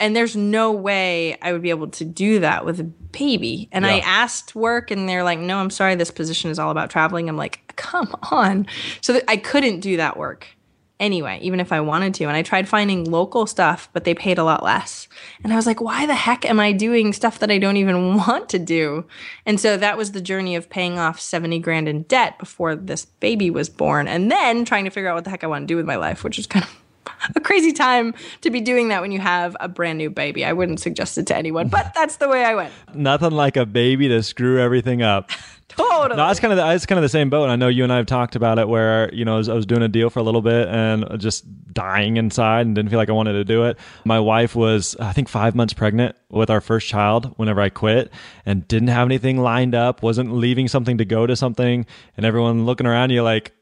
and 0.00 0.14
there's 0.14 0.36
no 0.36 0.72
way 0.72 1.36
I 1.42 1.52
would 1.52 1.62
be 1.62 1.70
able 1.70 1.88
to 1.88 2.04
do 2.04 2.40
that 2.40 2.64
with 2.64 2.78
a 2.80 2.84
baby. 2.84 3.68
And 3.72 3.84
yeah. 3.84 3.92
I 3.92 3.98
asked 3.98 4.54
work, 4.54 4.90
and 4.90 5.08
they're 5.08 5.24
like, 5.24 5.38
"No, 5.38 5.58
I'm 5.58 5.70
sorry, 5.70 5.94
this 5.94 6.10
position 6.10 6.50
is 6.50 6.58
all 6.58 6.70
about 6.70 6.90
traveling." 6.90 7.28
I'm 7.28 7.36
like, 7.36 7.72
"Come 7.76 8.14
on!" 8.30 8.66
So 9.00 9.14
th- 9.14 9.24
I 9.28 9.36
couldn't 9.36 9.80
do 9.80 9.96
that 9.96 10.16
work 10.16 10.46
anyway, 11.00 11.38
even 11.42 11.60
if 11.60 11.72
I 11.72 11.80
wanted 11.80 12.14
to. 12.14 12.24
And 12.24 12.36
I 12.36 12.42
tried 12.42 12.68
finding 12.68 13.10
local 13.10 13.46
stuff, 13.46 13.88
but 13.92 14.04
they 14.04 14.14
paid 14.14 14.38
a 14.38 14.44
lot 14.44 14.62
less. 14.62 15.08
And 15.42 15.52
I 15.52 15.56
was 15.56 15.66
like, 15.66 15.80
"Why 15.80 16.06
the 16.06 16.14
heck 16.14 16.44
am 16.44 16.60
I 16.60 16.72
doing 16.72 17.12
stuff 17.12 17.38
that 17.40 17.50
I 17.50 17.58
don't 17.58 17.76
even 17.76 18.16
want 18.16 18.48
to 18.50 18.58
do?" 18.58 19.04
And 19.46 19.58
so 19.58 19.76
that 19.76 19.96
was 19.96 20.12
the 20.12 20.20
journey 20.20 20.54
of 20.54 20.70
paying 20.70 20.98
off 20.98 21.20
seventy 21.20 21.58
grand 21.58 21.88
in 21.88 22.02
debt 22.04 22.38
before 22.38 22.76
this 22.76 23.04
baby 23.04 23.50
was 23.50 23.68
born, 23.68 24.06
and 24.06 24.30
then 24.30 24.64
trying 24.64 24.84
to 24.84 24.90
figure 24.90 25.10
out 25.10 25.16
what 25.16 25.24
the 25.24 25.30
heck 25.30 25.44
I 25.44 25.48
want 25.48 25.64
to 25.64 25.66
do 25.66 25.76
with 25.76 25.86
my 25.86 25.96
life, 25.96 26.22
which 26.22 26.38
is 26.38 26.46
kind 26.46 26.64
of 26.64 26.70
a 27.36 27.40
crazy 27.40 27.72
time 27.72 28.14
to 28.40 28.50
be 28.50 28.60
doing 28.60 28.88
that 28.88 29.00
when 29.00 29.12
you 29.12 29.20
have 29.20 29.56
a 29.60 29.68
brand 29.68 29.98
new 29.98 30.10
baby. 30.10 30.44
I 30.44 30.52
wouldn't 30.52 30.80
suggest 30.80 31.18
it 31.18 31.26
to 31.28 31.36
anyone, 31.36 31.68
but 31.68 31.92
that's 31.94 32.16
the 32.16 32.28
way 32.28 32.44
I 32.44 32.54
went. 32.54 32.72
Nothing 32.94 33.32
like 33.32 33.56
a 33.56 33.66
baby 33.66 34.08
to 34.08 34.22
screw 34.22 34.60
everything 34.60 35.02
up. 35.02 35.30
totally. 35.68 36.16
No, 36.16 36.28
it's 36.30 36.40
kind 36.40 36.52
of 36.52 36.56
the, 36.56 36.74
it's 36.74 36.86
kind 36.86 36.98
of 36.98 37.02
the 37.02 37.08
same 37.08 37.30
boat. 37.30 37.48
I 37.48 37.56
know 37.56 37.68
you 37.68 37.84
and 37.84 37.92
I 37.92 37.96
have 37.96 38.06
talked 38.06 38.36
about 38.36 38.58
it 38.58 38.68
where 38.68 39.12
you 39.14 39.24
know 39.24 39.34
I 39.34 39.38
was, 39.38 39.48
I 39.48 39.54
was 39.54 39.66
doing 39.66 39.82
a 39.82 39.88
deal 39.88 40.10
for 40.10 40.18
a 40.18 40.22
little 40.22 40.42
bit 40.42 40.68
and 40.68 41.06
just 41.18 41.44
dying 41.72 42.16
inside 42.16 42.66
and 42.66 42.74
didn't 42.74 42.90
feel 42.90 42.98
like 42.98 43.08
I 43.08 43.12
wanted 43.12 43.34
to 43.34 43.44
do 43.44 43.64
it. 43.64 43.78
My 44.04 44.20
wife 44.20 44.56
was 44.56 44.96
I 44.96 45.12
think 45.12 45.28
five 45.28 45.54
months 45.54 45.74
pregnant 45.74 46.16
with 46.30 46.50
our 46.50 46.60
first 46.60 46.88
child 46.88 47.32
whenever 47.36 47.60
I 47.60 47.68
quit 47.68 48.12
and 48.44 48.66
didn't 48.68 48.88
have 48.88 49.06
anything 49.06 49.38
lined 49.38 49.74
up, 49.74 50.02
wasn't 50.02 50.32
leaving 50.32 50.68
something 50.68 50.98
to 50.98 51.04
go 51.04 51.26
to 51.26 51.36
something, 51.36 51.86
and 52.16 52.26
everyone 52.26 52.66
looking 52.66 52.86
around 52.86 53.10
you 53.10 53.22
like 53.22 53.52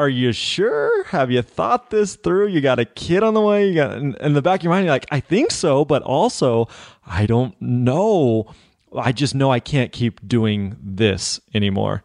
are 0.00 0.08
you 0.08 0.32
sure? 0.32 1.04
Have 1.04 1.30
you 1.30 1.42
thought 1.42 1.90
this 1.90 2.16
through? 2.16 2.46
You 2.46 2.62
got 2.62 2.78
a 2.78 2.86
kid 2.86 3.22
on 3.22 3.34
the 3.34 3.40
way. 3.42 3.68
You 3.68 3.74
got 3.74 3.98
in, 3.98 4.32
the 4.32 4.40
back 4.40 4.60
of 4.60 4.64
your 4.64 4.72
mind, 4.72 4.86
you're 4.86 4.94
like, 4.94 5.04
I 5.10 5.20
think 5.20 5.50
so, 5.50 5.84
but 5.84 6.02
also 6.02 6.68
I 7.06 7.26
don't 7.26 7.54
know. 7.60 8.50
I 8.96 9.12
just 9.12 9.34
know 9.34 9.52
I 9.52 9.60
can't 9.60 9.92
keep 9.92 10.26
doing 10.26 10.74
this 10.82 11.38
anymore. 11.52 12.02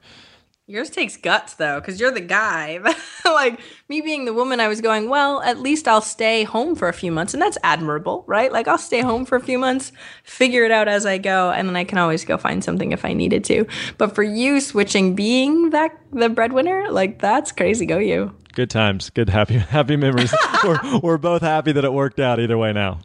Yours 0.67 0.89
takes 0.89 1.15
guts 1.15 1.53
though, 1.53 1.79
because 1.79 2.00
you're 2.00 2.10
the 2.10 2.19
guy. 2.19 2.79
like 3.25 3.60
me 3.88 4.01
being 4.01 4.25
the 4.25 4.34
woman, 4.34 4.60
I 4.60 4.67
was 4.67 4.81
going, 4.81 5.10
well, 5.10 5.43
at 5.43 5.60
least 5.60 5.88
I'll 5.88 6.01
stay 6.01 6.43
home 6.43 6.74
for 6.74 6.88
a 6.88 6.93
few 6.93 7.12
months. 7.12 7.36
And 7.36 7.41
that's 7.41 7.60
admirable, 7.63 8.24
right? 8.25 8.51
Like 8.51 8.67
I'll 8.67 8.79
stay 8.79 9.01
home 9.01 9.25
for 9.25 9.36
a 9.36 9.41
few 9.41 9.60
months, 9.60 9.91
figure 10.24 10.65
it 10.65 10.72
out 10.72 10.88
as 10.88 11.05
I 11.05 11.19
go, 11.19 11.51
and 11.51 11.69
then 11.69 11.75
I 11.75 11.84
can 11.84 12.00
always 12.00 12.25
go 12.25 12.36
find 12.39 12.63
something 12.63 12.91
if 12.91 13.05
I 13.05 13.13
needed 13.13 13.43
to. 13.43 13.67
But 14.00 14.15
for 14.15 14.24
you 14.24 14.60
switching 14.60 15.13
being 15.13 15.69
that 15.69 15.95
the 16.12 16.29
breadwinner, 16.29 16.89
like 16.89 17.19
that's 17.19 17.51
crazy. 17.51 17.86
Go 17.86 18.00
you. 18.00 18.36
Good 18.53 18.72
times. 18.72 19.12
Good 19.12 19.29
happy 19.29 19.57
happy 19.60 19.98
memories. 19.98 20.34
we're, 20.63 21.00
we're 21.00 21.17
both 21.19 21.43
happy 21.43 21.74
that 21.74 21.86
it 21.86 21.93
worked 21.93 22.19
out 22.19 22.39
either 22.39 22.57
way 22.57 22.74
now. 22.74 23.01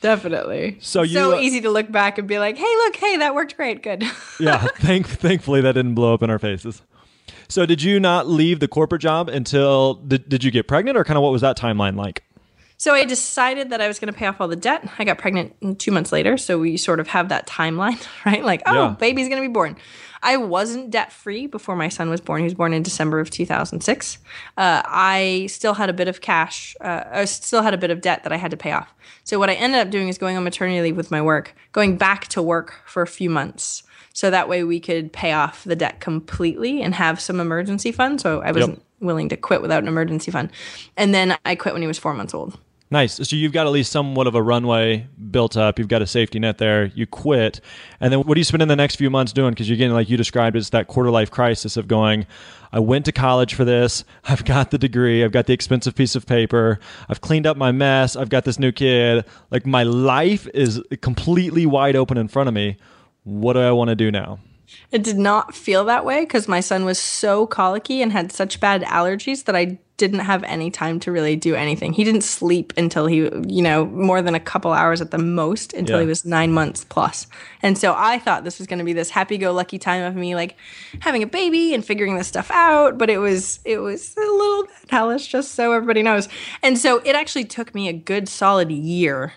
Definitely. 0.00 0.78
So 0.80 1.02
you 1.02 1.14
so 1.14 1.36
uh, 1.36 1.40
easy 1.40 1.60
to 1.62 1.70
look 1.70 1.90
back 1.90 2.18
and 2.18 2.28
be 2.28 2.38
like, 2.38 2.56
"Hey, 2.56 2.74
look, 2.84 2.96
hey, 2.96 3.16
that 3.18 3.34
worked 3.34 3.56
great. 3.56 3.82
Good." 3.82 4.04
yeah, 4.40 4.66
thank 4.76 5.08
thankfully 5.08 5.60
that 5.60 5.72
didn't 5.72 5.94
blow 5.94 6.14
up 6.14 6.22
in 6.22 6.30
our 6.30 6.38
faces. 6.38 6.82
So 7.48 7.64
did 7.64 7.82
you 7.82 7.98
not 7.98 8.28
leave 8.28 8.60
the 8.60 8.68
corporate 8.68 9.00
job 9.00 9.28
until 9.28 9.94
did, 9.94 10.28
did 10.28 10.44
you 10.44 10.50
get 10.50 10.68
pregnant 10.68 10.98
or 10.98 11.04
kind 11.04 11.16
of 11.16 11.22
what 11.22 11.32
was 11.32 11.40
that 11.40 11.56
timeline 11.56 11.96
like? 11.96 12.22
So 12.78 12.94
I 12.94 13.04
decided 13.04 13.70
that 13.70 13.80
I 13.80 13.88
was 13.88 13.98
going 13.98 14.12
to 14.12 14.16
pay 14.16 14.26
off 14.26 14.40
all 14.40 14.46
the 14.46 14.54
debt. 14.54 14.88
I 15.00 15.04
got 15.04 15.18
pregnant 15.18 15.80
2 15.80 15.90
months 15.90 16.12
later, 16.12 16.36
so 16.36 16.58
we 16.60 16.76
sort 16.76 17.00
of 17.00 17.08
have 17.08 17.28
that 17.28 17.46
timeline, 17.46 18.00
right? 18.24 18.44
Like, 18.44 18.62
oh, 18.66 18.72
Yeah. 18.74 18.88
baby's 18.98 19.28
going 19.28 19.42
to 19.42 19.48
be 19.48 19.52
born. 19.52 19.76
I 20.22 20.36
wasn't 20.36 20.90
debt 20.90 21.12
free 21.12 21.46
before 21.46 21.74
my 21.76 21.88
son 21.88 22.08
was 22.08 22.20
born. 22.20 22.40
He 22.40 22.44
was 22.44 22.54
born 22.54 22.72
in 22.72 22.82
December 22.82 23.18
of 23.20 23.30
2006. 23.30 24.18
Uh, 24.56 24.82
I 24.84 25.46
still 25.50 25.74
had 25.74 25.90
a 25.90 25.92
bit 25.92 26.08
of 26.08 26.20
cash, 26.20 26.76
uh, 26.80 27.04
I 27.10 27.24
still 27.24 27.62
had 27.62 27.74
a 27.74 27.78
bit 27.78 27.90
of 27.90 28.00
debt 28.00 28.22
that 28.22 28.32
I 28.32 28.36
had 28.36 28.50
to 28.52 28.56
pay 28.56 28.72
off. 28.72 28.92
So 29.24 29.38
what 29.38 29.50
I 29.50 29.54
ended 29.54 29.80
up 29.80 29.90
doing 29.90 30.08
is 30.08 30.16
going 30.18 30.36
on 30.36 30.44
maternity 30.44 30.80
leave 30.80 30.96
with 30.96 31.10
my 31.10 31.20
work, 31.22 31.54
going 31.72 31.96
back 31.98 32.28
to 32.28 32.42
work 32.42 32.80
for 32.86 33.02
a 33.02 33.06
few 33.06 33.28
months. 33.30 33.82
So 34.12 34.30
that 34.30 34.48
way 34.48 34.64
we 34.64 34.80
could 34.80 35.12
pay 35.12 35.32
off 35.32 35.62
the 35.64 35.76
debt 35.76 36.00
completely 36.00 36.80
and 36.82 36.94
have 36.94 37.20
some 37.20 37.38
emergency 37.40 37.92
fund. 37.92 38.20
So 38.20 38.40
I 38.42 38.50
wasn't 38.52 38.82
willing 39.00 39.28
to 39.28 39.36
quit 39.36 39.62
without 39.62 39.82
an 39.82 39.88
emergency 39.88 40.30
fund. 40.32 40.50
And 40.96 41.14
then 41.14 41.36
I 41.44 41.54
quit 41.54 41.74
when 41.74 41.82
he 41.82 41.86
was 41.88 41.98
four 41.98 42.14
months 42.14 42.34
old. 42.34 42.58
Nice. 42.90 43.16
So 43.28 43.36
you've 43.36 43.52
got 43.52 43.66
at 43.66 43.72
least 43.72 43.92
somewhat 43.92 44.26
of 44.26 44.34
a 44.34 44.42
runway 44.42 45.06
built 45.30 45.58
up. 45.58 45.78
You've 45.78 45.88
got 45.88 46.00
a 46.00 46.06
safety 46.06 46.38
net 46.38 46.56
there. 46.56 46.86
You 46.86 47.06
quit. 47.06 47.60
And 48.00 48.10
then 48.10 48.20
what 48.20 48.34
do 48.34 48.40
you 48.40 48.44
spend 48.44 48.62
in 48.62 48.68
the 48.68 48.76
next 48.76 48.96
few 48.96 49.10
months 49.10 49.32
doing? 49.32 49.50
Because 49.50 49.68
you're 49.68 49.76
getting, 49.76 49.92
like 49.92 50.08
you 50.08 50.16
described, 50.16 50.56
it's 50.56 50.70
that 50.70 50.86
quarter 50.86 51.10
life 51.10 51.30
crisis 51.30 51.76
of 51.76 51.86
going, 51.86 52.26
I 52.72 52.80
went 52.80 53.04
to 53.04 53.12
college 53.12 53.52
for 53.52 53.64
this. 53.66 54.04
I've 54.24 54.44
got 54.44 54.70
the 54.70 54.78
degree. 54.78 55.22
I've 55.22 55.32
got 55.32 55.46
the 55.46 55.52
expensive 55.52 55.94
piece 55.94 56.14
of 56.14 56.24
paper. 56.24 56.80
I've 57.10 57.20
cleaned 57.20 57.46
up 57.46 57.58
my 57.58 57.72
mess. 57.72 58.16
I've 58.16 58.30
got 58.30 58.44
this 58.44 58.58
new 58.58 58.72
kid. 58.72 59.26
Like 59.50 59.66
my 59.66 59.82
life 59.82 60.48
is 60.54 60.82
completely 61.02 61.66
wide 61.66 61.94
open 61.94 62.16
in 62.16 62.28
front 62.28 62.48
of 62.48 62.54
me. 62.54 62.78
What 63.24 63.52
do 63.52 63.60
I 63.60 63.72
want 63.72 63.88
to 63.88 63.96
do 63.96 64.10
now? 64.10 64.38
It 64.90 65.02
did 65.02 65.18
not 65.18 65.54
feel 65.54 65.84
that 65.84 66.04
way 66.04 66.20
because 66.20 66.48
my 66.48 66.60
son 66.60 66.84
was 66.84 66.98
so 66.98 67.46
colicky 67.46 68.02
and 68.02 68.12
had 68.12 68.32
such 68.32 68.60
bad 68.60 68.82
allergies 68.82 69.44
that 69.44 69.56
I 69.56 69.78
didn't 69.98 70.20
have 70.20 70.44
any 70.44 70.70
time 70.70 71.00
to 71.00 71.10
really 71.10 71.34
do 71.34 71.56
anything. 71.56 71.92
He 71.92 72.04
didn't 72.04 72.20
sleep 72.22 72.72
until 72.76 73.06
he, 73.06 73.16
you 73.48 73.62
know, 73.62 73.84
more 73.84 74.22
than 74.22 74.34
a 74.36 74.40
couple 74.40 74.72
hours 74.72 75.00
at 75.00 75.10
the 75.10 75.18
most 75.18 75.72
until 75.72 75.96
Yeah. 75.96 76.02
he 76.02 76.06
was 76.06 76.24
nine 76.24 76.52
months 76.52 76.84
plus. 76.84 77.26
And 77.62 77.76
so 77.76 77.94
I 77.96 78.20
thought 78.20 78.44
this 78.44 78.58
was 78.58 78.68
going 78.68 78.78
to 78.78 78.84
be 78.84 78.92
this 78.92 79.10
happy 79.10 79.38
go 79.38 79.52
lucky 79.52 79.76
time 79.78 80.04
of 80.04 80.14
me 80.14 80.36
like 80.36 80.56
having 81.00 81.24
a 81.24 81.26
baby 81.26 81.74
and 81.74 81.84
figuring 81.84 82.16
this 82.16 82.28
stuff 82.28 82.48
out. 82.52 82.96
But 82.96 83.10
it 83.10 83.18
was, 83.18 83.58
it 83.64 83.78
was 83.78 84.16
a 84.16 84.20
little 84.20 84.64
bit 84.64 84.90
hellish, 84.90 85.26
just 85.26 85.56
so 85.56 85.72
everybody 85.72 86.02
knows. 86.04 86.28
And 86.62 86.78
so 86.78 86.98
it 87.04 87.16
actually 87.16 87.44
took 87.44 87.74
me 87.74 87.88
a 87.88 87.92
good 87.92 88.28
solid 88.28 88.70
year 88.70 89.32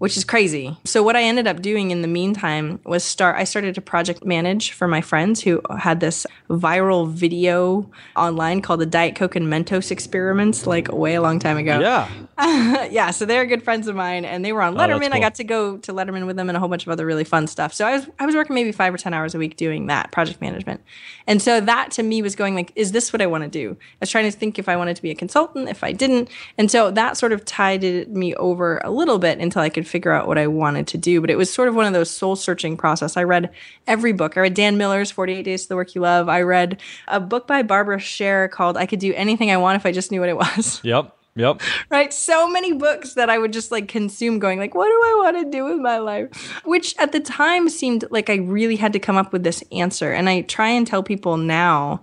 which 0.00 0.16
is 0.16 0.24
crazy. 0.24 0.74
So 0.86 1.02
what 1.02 1.14
I 1.14 1.22
ended 1.22 1.46
up 1.46 1.60
doing 1.60 1.90
in 1.90 2.00
the 2.00 2.08
meantime 2.08 2.80
was 2.84 3.04
start 3.04 3.36
I 3.36 3.44
started 3.44 3.74
to 3.74 3.82
project 3.82 4.24
manage 4.24 4.72
for 4.72 4.88
my 4.88 5.02
friends 5.02 5.42
who 5.42 5.60
had 5.78 6.00
this 6.00 6.26
viral 6.48 7.06
video 7.06 7.90
online 8.16 8.62
called 8.62 8.80
the 8.80 8.86
Diet 8.86 9.14
Coke 9.14 9.36
and 9.36 9.46
Mentos 9.46 9.90
experiments 9.90 10.66
like 10.66 10.90
way 10.90 11.16
a 11.16 11.20
long 11.20 11.38
time 11.38 11.58
ago. 11.58 11.80
Yeah. 11.80 12.08
yeah, 12.90 13.10
so 13.10 13.26
they're 13.26 13.44
good 13.44 13.62
friends 13.62 13.88
of 13.88 13.94
mine 13.94 14.24
and 14.24 14.42
they 14.42 14.54
were 14.54 14.62
on 14.62 14.74
Oh, 14.74 14.78
Letterman. 14.80 15.12
I 15.12 15.20
got 15.20 15.34
to 15.34 15.44
go 15.44 15.76
to 15.76 15.92
Letterman 15.92 16.26
with 16.26 16.36
them 16.36 16.48
and 16.48 16.56
a 16.56 16.60
whole 16.60 16.70
bunch 16.70 16.86
of 16.86 16.88
other 16.88 17.04
really 17.04 17.24
fun 17.24 17.46
stuff. 17.46 17.74
So 17.74 17.86
I 17.86 17.92
was 17.96 18.08
I 18.18 18.24
was 18.24 18.34
working 18.34 18.54
maybe 18.54 18.72
5 18.72 18.94
or 18.94 18.96
10 18.96 19.12
hours 19.12 19.34
a 19.34 19.38
week 19.38 19.58
doing 19.58 19.88
that 19.88 20.12
project 20.12 20.40
management. 20.40 20.80
And 21.26 21.42
so 21.42 21.60
that 21.60 21.90
to 21.92 22.02
me 22.02 22.22
was 22.22 22.34
going 22.34 22.54
like 22.54 22.72
is 22.74 22.92
this 22.92 23.12
what 23.12 23.20
I 23.20 23.26
want 23.26 23.44
to 23.44 23.50
do? 23.50 23.76
I 23.78 23.96
was 24.00 24.10
trying 24.10 24.30
to 24.30 24.34
think 24.34 24.58
if 24.58 24.66
I 24.66 24.76
wanted 24.76 24.96
to 24.96 25.02
be 25.02 25.10
a 25.10 25.14
consultant, 25.14 25.68
if 25.68 25.84
I 25.84 25.92
didn't. 25.92 26.30
And 26.56 26.70
so 26.70 26.90
that 26.90 27.18
sort 27.18 27.32
of 27.34 27.44
tied 27.44 27.82
me 28.08 28.34
over 28.36 28.80
a 28.82 28.90
little 28.90 29.18
bit 29.18 29.38
until 29.38 29.60
I 29.60 29.68
could 29.68 29.89
figure 29.90 30.12
out 30.12 30.26
what 30.26 30.38
I 30.38 30.46
wanted 30.46 30.86
to 30.88 30.98
do, 30.98 31.20
but 31.20 31.30
it 31.30 31.36
was 31.36 31.52
sort 31.52 31.68
of 31.68 31.74
one 31.74 31.86
of 31.86 31.92
those 31.92 32.10
soul 32.10 32.36
searching 32.36 32.76
process. 32.76 33.16
I 33.16 33.24
read 33.24 33.50
every 33.86 34.12
book. 34.12 34.36
I 34.36 34.40
read 34.40 34.54
Dan 34.54 34.78
Miller's 34.78 35.10
48 35.10 35.42
Days 35.42 35.62
to 35.64 35.68
the 35.70 35.76
Work 35.76 35.94
You 35.94 36.00
Love. 36.02 36.28
I 36.28 36.42
read 36.42 36.80
a 37.08 37.20
book 37.20 37.46
by 37.46 37.62
Barbara 37.62 37.98
Sher 37.98 38.48
called 38.48 38.76
I 38.76 38.86
Could 38.86 39.00
Do 39.00 39.12
Anything 39.14 39.50
I 39.50 39.56
Want 39.56 39.76
If 39.76 39.84
I 39.86 39.92
Just 39.92 40.10
Knew 40.10 40.20
What 40.20 40.28
It 40.28 40.36
Was 40.36 40.80
Yep. 40.84 41.16
Yep. 41.36 41.60
right 41.90 42.12
so 42.12 42.50
many 42.50 42.72
books 42.72 43.14
that 43.14 43.30
i 43.30 43.38
would 43.38 43.52
just 43.52 43.70
like 43.70 43.86
consume 43.86 44.40
going 44.40 44.58
like 44.58 44.74
what 44.74 44.86
do 44.86 44.90
i 44.92 45.20
want 45.22 45.36
to 45.38 45.48
do 45.48 45.64
with 45.64 45.78
my 45.78 45.98
life 45.98 46.28
which 46.64 46.92
at 46.98 47.12
the 47.12 47.20
time 47.20 47.68
seemed 47.68 48.04
like 48.10 48.28
i 48.28 48.34
really 48.34 48.74
had 48.74 48.92
to 48.94 48.98
come 48.98 49.16
up 49.16 49.32
with 49.32 49.44
this 49.44 49.62
answer 49.70 50.12
and 50.12 50.28
i 50.28 50.40
try 50.42 50.68
and 50.68 50.88
tell 50.88 51.04
people 51.04 51.36
now 51.36 52.02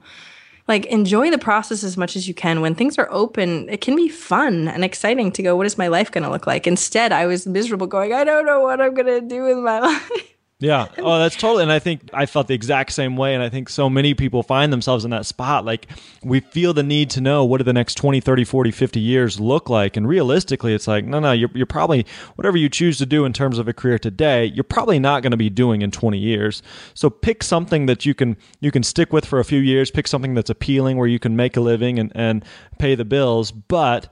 like 0.68 0.86
enjoy 0.88 1.32
the 1.32 1.38
process 1.38 1.84
as 1.84 1.98
much 1.98 2.16
as 2.16 2.28
you 2.28 2.34
can. 2.34 2.62
When 2.62 2.76
things 2.76 2.98
are 2.98 3.08
open 3.12 3.70
it 3.70 3.82
can 3.82 3.96
be 3.96 4.10
fun 4.10 4.68
and 4.68 4.84
exciting 4.84 5.32
to 5.34 5.44
go 5.44 5.56
what 5.56 5.66
is 5.66 5.78
my 5.78 5.88
life 5.88 6.12
going 6.12 6.24
to 6.24 6.30
look 6.30 6.48
like? 6.48 6.68
Instead 6.68 7.12
i 7.12 7.26
was 7.26 7.48
miserable 7.48 7.88
going 7.88 8.14
i 8.14 8.24
don't 8.24 8.46
know 8.46 8.62
what 8.62 8.82
i'm 8.82 8.94
going 8.94 9.08
to 9.08 9.22
do 9.22 9.44
with 9.44 9.58
my 9.58 9.80
life 9.88 10.37
Yeah. 10.60 10.88
Oh, 11.08 11.20
that's 11.20 11.36
totally. 11.38 11.64
And 11.64 11.72
I 11.72 11.80
think 11.80 12.10
I 12.14 12.26
felt 12.26 12.48
the 12.48 12.54
exact 12.54 12.92
same 12.92 13.16
way. 13.16 13.34
And 13.34 13.42
I 13.42 13.48
think 13.50 13.70
so 13.70 13.90
many 13.90 14.14
people 14.14 14.44
find 14.44 14.74
themselves 14.74 15.06
in 15.06 15.12
that 15.12 15.26
spot. 15.26 15.64
Like 15.64 15.88
we 16.22 16.42
feel 16.42 16.74
the 16.74 16.84
need 16.84 17.10
to 17.12 17.22
know 17.22 17.46
what 17.46 17.60
do 17.60 17.64
the 17.64 17.72
next 17.72 17.96
20, 17.96 18.20
30, 18.20 18.44
40, 18.44 18.72
50 18.72 19.00
years 19.00 19.40
look 19.40 19.70
like. 19.70 19.96
And 19.96 20.08
realistically, 20.08 20.74
it's 20.74 20.88
like, 20.88 21.06
no, 21.06 21.20
no, 21.20 21.32
you're, 21.32 21.52
you're 21.54 21.66
probably, 21.66 22.06
whatever 22.36 22.58
you 22.58 22.68
choose 22.68 22.98
to 22.98 23.06
do 23.06 23.24
in 23.24 23.32
terms 23.32 23.58
of 23.58 23.68
a 23.68 23.74
career 23.74 23.98
today, 23.98 24.46
you're 24.46 24.64
probably 24.64 25.00
not 25.00 25.22
going 25.22 25.32
to 25.32 25.38
be 25.38 25.50
doing 25.50 25.82
in 25.82 25.92
20 25.92 26.18
years. 26.18 26.62
So 26.94 27.10
pick 27.10 27.42
something 27.44 27.86
that 27.86 28.06
you 28.06 28.14
can, 28.14 28.36
you 28.60 28.72
can 28.72 28.84
stick 28.84 29.14
with 29.14 29.26
for 29.26 29.40
a 29.40 29.46
few 29.46 29.60
years, 29.60 29.92
pick 29.92 30.08
something 30.08 30.34
that's 30.34 30.50
appealing 30.50 30.98
where 30.98 31.08
you 31.08 31.20
can 31.20 31.36
make 31.36 31.56
a 31.56 31.62
living 31.62 32.00
and, 32.00 32.12
and 32.16 32.44
pay 32.80 32.96
the 32.96 33.06
bills. 33.06 33.52
But 33.52 34.12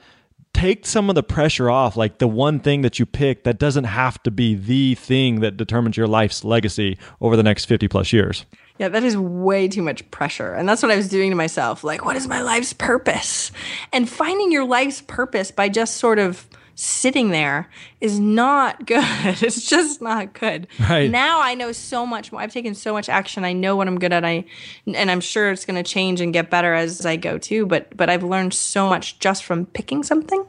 take 0.55 0.85
some 0.85 1.09
of 1.09 1.15
the 1.15 1.23
pressure 1.23 1.69
off 1.69 1.97
like 1.97 2.19
the 2.19 2.27
one 2.27 2.61
thing 2.61 2.81
that 2.81 2.97
you 2.97 3.05
pick 3.05 3.43
that 3.43 3.59
doesn't 3.59 3.83
have 3.83 4.23
to 4.23 4.31
be 4.31 4.55
the 4.55 4.95
thing 4.95 5.41
that 5.41 5.57
determines 5.57 5.97
your 5.97 6.07
life's 6.07 6.45
legacy 6.45 6.97
over 7.19 7.35
the 7.35 7.43
next 7.43 7.65
50 7.65 7.89
plus 7.89 8.13
years 8.13 8.45
Yeah, 8.77 8.87
that 8.87 9.03
is 9.03 9.15
way 9.17 9.67
too 9.67 9.81
much 9.81 10.09
pressure. 10.11 10.53
And 10.53 10.67
that's 10.67 10.81
what 10.81 10.91
I 10.91 10.95
was 10.95 11.07
doing 11.07 11.29
to 11.31 11.35
myself. 11.35 11.83
Like, 11.83 12.03
what 12.03 12.15
is 12.17 12.27
my 12.27 12.41
life's 12.41 12.73
purpose? 12.73 13.51
And 13.93 14.09
finding 14.09 14.51
your 14.51 14.65
life's 14.65 15.01
purpose 15.01 15.51
by 15.51 15.69
just 15.69 15.97
sort 15.97 16.19
of 16.19 16.47
sitting 16.75 17.31
there 17.31 17.69
is 18.01 18.19
not 18.19 18.85
good. 18.85 19.03
It's 19.41 19.67
just 19.67 20.01
not 20.01 20.33
good. 20.33 20.67
Right. 20.79 21.09
Now 21.09 21.41
I 21.41 21.55
know 21.55 21.71
so 21.71 22.05
much 22.05 22.31
more. 22.31 22.41
I've 22.41 22.53
taken 22.53 22.75
so 22.75 22.93
much 22.93 23.09
action. 23.09 23.43
I 23.43 23.53
know 23.53 23.75
what 23.75 23.87
I'm 23.87 23.99
good 23.99 24.13
at. 24.13 24.23
I 24.23 24.45
and 24.85 25.09
I'm 25.09 25.21
sure 25.21 25.51
it's 25.51 25.65
going 25.65 25.81
to 25.81 25.89
change 25.89 26.21
and 26.21 26.33
get 26.33 26.49
better 26.49 26.73
as 26.73 27.05
I 27.05 27.15
go 27.15 27.37
too, 27.37 27.65
but 27.65 27.95
but 27.95 28.09
I've 28.09 28.23
learned 28.23 28.53
so 28.53 28.89
much 28.89 29.19
just 29.19 29.43
from 29.43 29.65
picking 29.65 30.03
something 30.03 30.45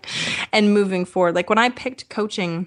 and 0.53 0.75
moving 0.75 1.05
forward. 1.05 1.35
Like 1.35 1.49
when 1.49 1.59
I 1.59 1.71
picked 1.71 2.09
coaching, 2.09 2.67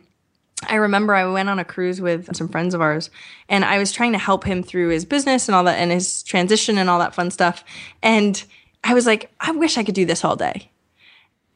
I 0.68 0.76
remember 0.76 1.14
I 1.14 1.26
went 1.26 1.50
on 1.50 1.60
a 1.60 1.66
cruise 1.66 2.02
with 2.02 2.36
some 2.36 2.50
friends 2.50 2.74
of 2.74 2.82
ours 2.82 3.10
and 3.48 3.64
I 3.64 3.78
was 3.78 3.92
trying 3.92 4.12
to 4.14 4.18
help 4.18 4.44
him 4.44 4.62
through 4.64 4.90
his 4.90 5.06
business 5.06 5.48
and 5.48 5.56
all 5.56 5.64
that 5.66 5.78
and 5.78 5.92
his 5.92 6.24
transition 6.24 6.78
and 6.78 6.90
all 6.90 7.00
that 7.00 7.16
fun 7.16 7.32
stuff. 7.32 7.64
And 8.04 8.44
I 8.84 8.94
was 8.94 9.06
like, 9.06 9.32
I 9.40 9.52
wish 9.52 9.78
I 9.78 9.84
could 9.84 9.96
do 9.96 10.06
this 10.06 10.24
all 10.26 10.36
day. 10.36 10.69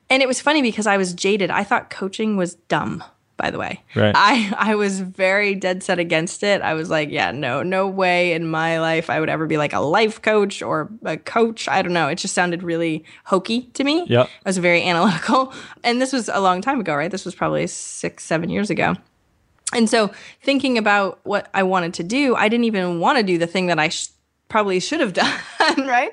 And 0.10 0.22
it 0.22 0.28
was 0.28 0.42
funny 0.42 0.62
because 0.62 0.88
I 0.88 0.98
was 0.98 1.13
jaded. 1.13 1.50
I 1.50 1.63
thought 1.63 1.89
coaching 1.89 2.38
was 2.38 2.56
dumb, 2.56 3.04
by 3.38 3.50
the 3.50 3.58
way. 3.58 3.84
Right. 3.96 4.13
I, 4.16 4.54
I 4.58 4.76
was 4.76 5.00
very 5.00 5.56
dead 5.56 5.82
set 5.82 6.00
against 6.00 6.44
it. 6.44 6.62
I 6.62 6.74
was 6.74 6.89
like, 6.89 7.10
yeah, 7.10 7.32
no, 7.32 7.63
no 7.63 7.88
way 7.88 8.34
in 8.34 8.48
my 8.48 8.80
life 8.80 9.10
I 9.10 9.20
would 9.20 9.30
ever 9.30 9.48
be 9.48 9.58
like 9.58 9.74
a 9.74 9.80
life 9.80 10.22
coach 10.22 10.62
or 10.62 10.89
a 11.04 11.18
coach. 11.18 11.68
I 11.68 11.82
don't 11.82 11.94
know. 11.94 12.08
It 12.08 12.16
just 12.16 12.36
sounded 12.36 12.63
really 12.63 13.04
hokey 13.26 13.63
to 13.74 13.84
me. 13.84 14.06
Yep. 14.08 14.28
I 14.28 14.50
was 14.50 14.58
very 14.58 14.84
analytical. 14.88 15.54
And 15.84 16.02
this 16.02 16.13
was 16.13 16.30
a 16.30 16.39
long 16.39 16.62
time 16.62 16.80
ago, 16.80 16.96
right? 16.96 17.12
This 17.12 17.26
was 17.26 17.34
probably 17.34 17.66
six, 17.68 18.24
seven 18.24 18.50
years 18.50 18.70
ago. 18.70 18.96
And 19.74 19.89
so 19.89 20.12
thinking 20.44 20.78
about 20.78 21.20
what 21.24 21.50
I 21.54 21.63
wanted 21.63 21.96
to 21.96 22.04
do, 22.04 22.36
I 22.36 22.48
didn't 22.48 22.66
even 22.66 23.00
want 23.00 23.18
to 23.18 23.24
do 23.24 23.38
the 23.38 23.48
thing 23.48 23.68
that 23.68 23.80
I 23.80 23.89
sh- 23.89 24.10
probably 24.48 24.80
should 24.80 25.00
have 25.00 25.13
done, 25.13 25.88
right? 25.88 26.12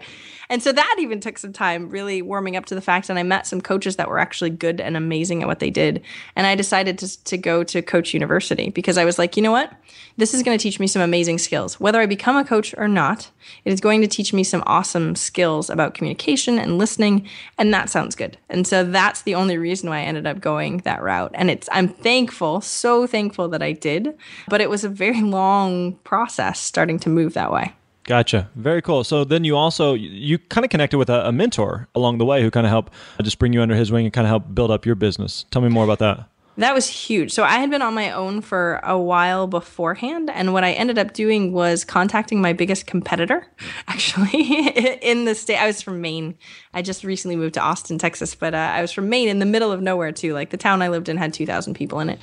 And 0.51 0.61
so 0.65 0.73
that 0.73 0.97
even 0.99 1.21
took 1.21 1.39
some 1.39 1.53
time 1.53 1.89
really 1.89 2.21
warming 2.23 2.57
up 2.57 2.67
to 2.67 2.75
the 2.75 2.81
fact. 2.81 3.09
And 3.09 3.19
I 3.21 3.23
met 3.23 3.47
some 3.47 3.61
coaches 3.61 3.95
that 3.97 4.09
were 4.09 4.19
actually 4.19 4.51
good 4.51 4.81
and 4.81 4.97
amazing 4.97 5.43
at 5.43 5.49
what 5.49 5.61
they 5.61 5.71
did. 5.71 6.03
And 6.35 6.45
I 6.45 6.57
decided 6.57 6.99
to, 6.99 7.25
to 7.25 7.39
go 7.39 7.63
to 7.63 7.81
Coach 7.81 8.13
University 8.13 8.69
because 8.71 8.99
I 8.99 9.05
was 9.05 9.17
like, 9.17 9.37
you 9.37 9.45
know 9.45 9.53
what? 9.53 9.73
This 10.17 10.35
is 10.35 10.43
going 10.43 10.59
to 10.59 10.63
teach 10.63 10.81
me 10.81 10.89
some 10.89 11.03
amazing 11.03 11.39
skills. 11.39 11.79
Whether 11.79 12.01
I 12.01 12.07
become 12.07 12.37
a 12.37 12.45
coach 12.45 12.75
or 12.77 12.89
not, 12.89 13.31
it 13.65 13.73
is 13.73 13.81
going 13.81 14.01
to 14.01 14.09
teach 14.09 14.33
me 14.33 14.43
some 14.43 14.65
awesome 14.67 15.15
skills 15.15 15.71
about 15.71 15.95
communication 15.95 16.59
and 16.59 16.79
listening. 16.79 17.29
And 17.57 17.73
that 17.73 17.89
sounds 17.89 18.17
good. 18.17 18.37
And 18.49 18.67
so 18.67 18.83
that's 18.83 19.23
the 19.23 19.37
only 19.37 19.57
reason 19.57 19.89
why 19.89 20.01
I 20.01 20.03
ended 20.03 20.27
up 20.27 20.41
going 20.41 20.79
that 20.79 21.01
route. 21.01 21.31
And 21.35 21.49
it's, 21.49 21.69
I'm 21.71 21.87
thankful, 21.87 22.61
so 22.61 23.07
thankful 23.07 23.49
that 23.51 23.63
I 23.63 23.71
did. 23.71 24.19
But 24.49 24.61
it 24.61 24.69
was 24.69 24.83
a 24.83 24.89
very 24.89 25.23
long 25.23 25.95
process 26.03 26.59
starting 26.59 26.99
to 26.99 27.09
move 27.09 27.35
that 27.35 27.53
way. 27.53 27.73
Gotcha. 28.11 28.51
Very 28.57 28.83
cool. 28.83 29.05
So 29.05 29.23
then 29.23 29.45
you 29.45 29.57
also 29.57 29.95
you 29.95 30.37
kind 30.37 30.65
of 30.65 30.71
connected 30.73 30.99
with 30.99 31.09
a, 31.09 31.29
a 31.29 31.31
mentor 31.31 31.87
along 31.95 32.19
the 32.19 32.25
way 32.25 32.43
who 32.43 32.51
kind 32.51 32.67
of 32.67 32.71
helped 32.71 32.93
just 33.23 33.39
bring 33.39 33.53
you 33.53 33.63
under 33.63 33.77
his 33.77 33.93
wing 33.93 34.05
and 34.05 34.13
kind 34.13 34.27
of 34.27 34.31
help 34.31 34.53
build 34.53 34.73
up 34.73 34.85
your 34.85 34.97
business. 34.97 35.45
Tell 35.53 35.63
me 35.63 35.69
more 35.69 35.85
about 35.85 36.01
that. 36.01 36.29
That 36.57 36.75
was 36.75 36.89
huge. 36.89 37.31
So 37.31 37.45
I 37.45 37.61
had 37.61 37.71
been 37.71 37.83
on 37.83 37.95
my 37.95 38.11
own 38.11 38.41
for 38.41 38.81
a 38.83 38.99
while 38.99 39.47
beforehand. 39.47 40.29
And 40.29 40.53
what 40.53 40.65
I 40.65 40.73
ended 40.73 40.99
up 40.99 41.13
doing 41.13 41.53
was 41.53 41.85
contacting 41.85 42.41
my 42.41 42.53
biggest 42.53 42.89
competitor, 42.89 43.47
actually, 43.87 44.67
in 45.03 45.25
the 45.25 45.37
state. 45.37 45.59
I 45.59 45.69
was 45.69 45.81
from 45.81 46.01
Maine. 46.01 46.37
I 46.75 46.83
just 46.83 47.05
recently 47.05 47.37
moved 47.37 47.55
to 47.55 47.61
Austin, 47.61 47.97
Texas, 47.97 48.35
but 48.35 48.55
uh, 48.55 48.73
I 48.75 48.81
was 48.81 48.91
from 48.91 49.09
Maine 49.09 49.29
in 49.29 49.39
the 49.39 49.47
middle 49.47 49.71
of 49.71 49.83
nowhere, 49.83 50.11
too. 50.11 50.35
Like 50.35 50.51
the 50.51 50.57
town 50.57 50.83
I 50.83 50.89
lived 50.89 51.09
in 51.09 51.17
had 51.17 51.33
2,000 51.33 51.75
people 51.75 52.01
in 52.01 52.11
it. 52.11 52.19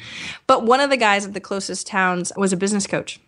But 0.47 0.65
one 0.65 0.81
of 0.81 0.89
the 0.89 0.97
guys 0.97 1.25
at 1.25 1.33
the 1.33 1.39
closest 1.39 1.87
towns 1.87 2.33
was 2.35 2.51
a 2.51 2.57
business 2.57 2.85
coach. 2.85 3.21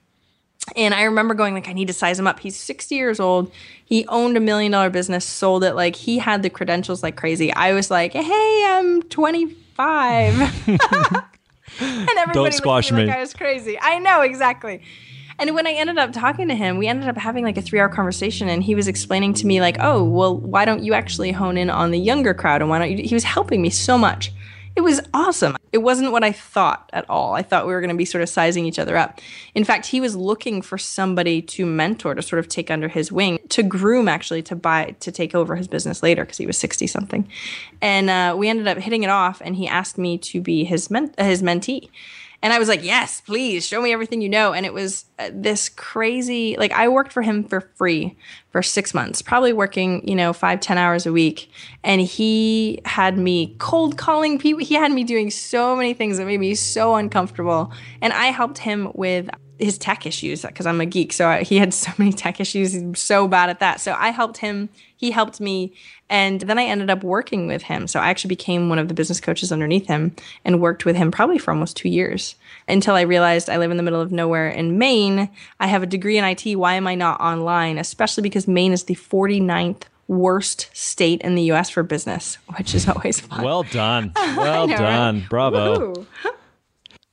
And 0.76 0.94
I 0.94 1.04
remember 1.04 1.34
going 1.34 1.54
like, 1.54 1.68
I 1.68 1.74
need 1.74 1.88
to 1.88 1.94
size 1.94 2.20
him 2.20 2.28
up. 2.28 2.40
He's 2.40 2.56
60 2.56 2.96
years 2.96 3.20
old. 3.20 3.52
He 3.86 4.06
owned 4.08 4.38
a 4.38 4.40
million 4.40 4.72
dollar 4.72 4.90
business, 4.90 5.26
sold 5.26 5.64
it. 5.64 5.74
Like 5.74 5.96
he 5.96 6.18
had 6.18 6.44
the 6.44 6.50
credentials 6.50 7.04
like 7.04 7.16
crazy. 7.16 7.54
I 7.54 7.74
was 7.74 7.90
like, 7.90 8.14
hey, 8.14 8.66
I'm 8.68 9.02
25 9.04 10.68
and 10.68 12.10
everybody 12.18 12.34
Don't 12.34 12.54
squash 12.54 12.92
me. 12.92 13.06
Like 13.06 13.16
I 13.16 13.20
was 13.20 13.34
crazy. 13.34 13.78
I 13.82 14.00
know 14.00 14.22
exactly. 14.22 14.82
And 15.40 15.56
when 15.56 15.66
I 15.66 15.72
ended 15.72 15.98
up 15.98 16.12
talking 16.12 16.50
to 16.50 16.56
him, 16.56 16.78
we 16.78 16.88
ended 16.88 17.08
up 17.08 17.18
having 17.18 17.46
like 17.46 17.58
a 17.58 17.62
three 17.62 17.80
hour 17.80 17.88
conversation, 17.88 18.50
and 18.50 18.62
he 18.62 18.76
was 18.76 18.90
explaining 18.90 19.34
to 19.36 19.48
me 19.48 19.62
like, 19.62 19.78
"Oh, 19.80 20.04
well, 20.04 20.38
why 20.38 20.66
don't 20.66 20.84
you 20.84 20.94
actually 20.94 21.32
hone 21.32 21.58
in 21.58 21.70
on 21.70 21.92
the 21.92 21.98
younger 21.98 22.34
crowd, 22.34 22.62
and 22.62 22.70
why 22.70 22.80
don't 22.80 22.92
you?" 22.92 23.08
He 23.08 23.16
was 23.16 23.24
helping 23.24 23.62
me 23.62 23.70
so 23.70 23.98
much. 23.98 24.34
It 24.80 24.84
was 24.84 25.02
awesome. 25.14 25.58
It 25.74 25.80
wasn't 25.80 26.14
what 26.14 26.24
I 26.24 26.32
thought 26.32 26.90
at 26.94 27.04
all. 27.10 27.34
I 27.34 27.42
thought 27.42 27.68
we 27.68 27.74
were 27.74 27.82
going 27.82 27.90
to 27.90 27.98
be 27.98 28.06
sort 28.06 28.22
of 28.22 28.30
sizing 28.30 28.66
each 28.66 28.80
other 28.80 28.96
up. 28.96 29.20
In 29.54 29.66
fact, 29.66 29.86
he 29.86 30.00
was 30.00 30.16
looking 30.16 30.62
for 30.62 30.78
somebody 30.78 31.42
to 31.42 31.66
mentor, 31.66 32.16
to 32.16 32.22
sort 32.22 32.40
of 32.40 32.48
take 32.48 32.72
under 32.72 32.88
his 32.88 33.12
wing, 33.12 33.40
to 33.50 33.62
groom 33.62 34.08
actually 34.08 34.42
to 34.44 34.56
buy 34.56 34.96
to 35.02 35.12
take 35.12 35.36
over 35.36 35.58
his 35.58 35.68
business 35.68 36.02
later 36.02 36.24
because 36.24 36.38
he 36.38 36.46
was 36.46 36.58
sixty 36.58 36.88
something, 36.88 37.28
and 37.82 38.10
uh, 38.10 38.36
we 38.38 38.48
ended 38.48 38.70
up 38.70 38.78
hitting 38.78 39.04
it 39.04 39.10
off. 39.10 39.42
And 39.44 39.58
he 39.58 39.68
asked 39.68 39.98
me 39.98 40.18
to 40.20 40.40
be 40.40 40.64
his 40.64 40.90
men- 40.90 41.14
his 41.18 41.44
mentee. 41.44 41.90
And 42.42 42.54
I 42.54 42.60
was 42.60 42.70
like, 42.70 42.84
yes, 42.84 43.22
please 43.22 43.68
show 43.68 43.82
me 43.82 43.92
everything 43.92 44.22
you 44.22 44.30
know. 44.30 44.54
And 44.54 44.66
it 44.66 44.74
was 44.74 45.06
uh, 45.20 45.30
this 45.34 45.68
crazy, 45.68 46.56
like, 46.58 46.72
I 46.72 46.88
worked 46.88 47.12
for 47.12 47.22
him 47.22 47.44
for 47.44 47.60
free 47.76 48.18
for 48.52 48.64
six 48.64 48.94
months, 48.94 49.22
probably 49.22 49.52
working, 49.52 50.08
you 50.08 50.16
know, 50.16 50.32
five 50.32 50.62
ten 50.62 50.78
hours 50.78 51.06
a 51.06 51.12
week. 51.12 51.52
And 51.84 52.00
he 52.00 52.80
had 52.86 53.18
me 53.18 53.56
cold 53.58 53.98
calling 53.98 54.40
people. 54.40 54.64
He 54.64 54.76
had 54.76 54.92
me 54.92 55.04
doing 55.04 55.30
so 55.30 55.76
many 55.76 55.94
things 55.94 56.18
that 56.18 56.26
made 56.26 56.40
me 56.40 56.56
so 56.56 56.96
uncomfortable. 56.96 57.74
And 58.02 58.14
I 58.14 58.28
helped 58.28 58.60
him 58.60 58.92
with 58.96 59.30
his 59.60 59.78
tech 59.78 60.06
issues 60.06 60.44
because 60.44 60.66
I'm 60.66 60.80
a 60.80 60.86
geek. 60.86 61.12
So 61.12 61.28
I, 61.28 61.44
he 61.44 61.58
had 61.58 61.74
so 61.74 61.92
many 61.98 62.14
tech 62.14 62.40
issues. 62.40 62.72
He's 62.72 63.02
so 63.02 63.28
bad 63.28 63.50
at 63.50 63.60
that. 63.60 63.82
So 63.82 63.94
I 63.98 64.12
helped 64.12 64.38
him. 64.38 64.70
He 64.96 65.12
helped 65.12 65.42
me. 65.42 65.74
And 66.10 66.42
then 66.42 66.58
I 66.58 66.64
ended 66.64 66.90
up 66.90 67.04
working 67.04 67.48
with 67.48 67.64
him. 67.64 67.88
So 67.88 68.00
I 68.00 68.10
actually 68.10 68.30
became 68.30 68.70
one 68.70 68.80
of 68.80 68.88
the 68.88 68.94
business 68.94 69.22
coaches 69.22 69.52
underneath 69.52 69.88
him 69.88 70.16
and 70.44 70.60
worked 70.60 70.86
with 70.86 70.96
him 70.96 71.12
probably 71.12 71.38
for 71.38 71.52
almost 71.52 71.78
two 71.78 71.90
years 71.90 72.36
until 72.68 72.96
I 72.96 73.02
realized 73.02 73.50
I 73.50 73.58
live 73.58 73.72
in 73.72 73.78
the 73.78 73.84
middle 73.84 74.02
of 74.02 74.12
nowhere 74.12 74.50
in 74.50 74.78
Maine. 74.78 75.30
I 75.60 75.68
have 75.68 75.84
a 75.84 75.88
degree 75.88 76.18
in 76.18 76.24
IT. 76.24 76.56
Why 76.56 76.74
am 76.74 76.88
I 76.88 76.96
not 76.96 77.20
online? 77.22 77.78
Especially 77.78 78.24
because 78.24 78.48
Maine 78.48 78.74
is 78.74 78.86
the 78.86 78.96
49th 78.96 79.84
worst 80.08 80.70
state 80.74 81.22
in 81.22 81.36
the 81.36 81.44
US 81.52 81.70
for 81.70 81.84
business, 81.84 82.36
which 82.58 82.74
is 82.74 82.90
always 82.90 83.20
fun. 83.20 83.44
Well 83.44 83.64
done. 83.64 84.12
Well 84.36 84.68
know, 84.68 84.78
done. 84.78 85.20
right? 85.20 85.30
Bravo. 85.30 85.94
Woohoo. 85.94 86.06
Uh, 86.26 86.32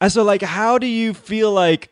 and 0.01 0.13
so, 0.13 0.23
like, 0.23 0.43
how 0.43 0.79
do 0.79 0.87
you 0.87 1.15
feel 1.15 1.51
like 1.53 1.91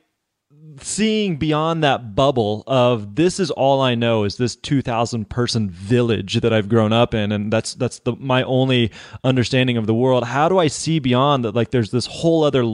seeing 0.80 1.36
beyond 1.36 1.82
that 1.84 2.14
bubble 2.14 2.64
of 2.66 3.14
this 3.14 3.38
is 3.38 3.50
all 3.50 3.80
I 3.80 3.94
know 3.94 4.24
is 4.24 4.36
this 4.36 4.56
2000 4.56 5.28
person 5.28 5.70
village 5.70 6.40
that 6.40 6.52
I've 6.52 6.68
grown 6.68 6.92
up 6.92 7.14
in 7.14 7.32
and 7.32 7.52
that's 7.52 7.74
that's 7.74 8.00
the 8.00 8.14
my 8.16 8.42
only 8.42 8.90
understanding 9.22 9.76
of 9.76 9.86
the 9.86 9.94
world. 9.94 10.24
How 10.24 10.48
do 10.48 10.58
I 10.58 10.68
see 10.68 10.98
beyond 10.98 11.44
that? 11.44 11.54
Like 11.54 11.70
there's 11.70 11.90
this 11.90 12.06
whole 12.06 12.44
other 12.44 12.64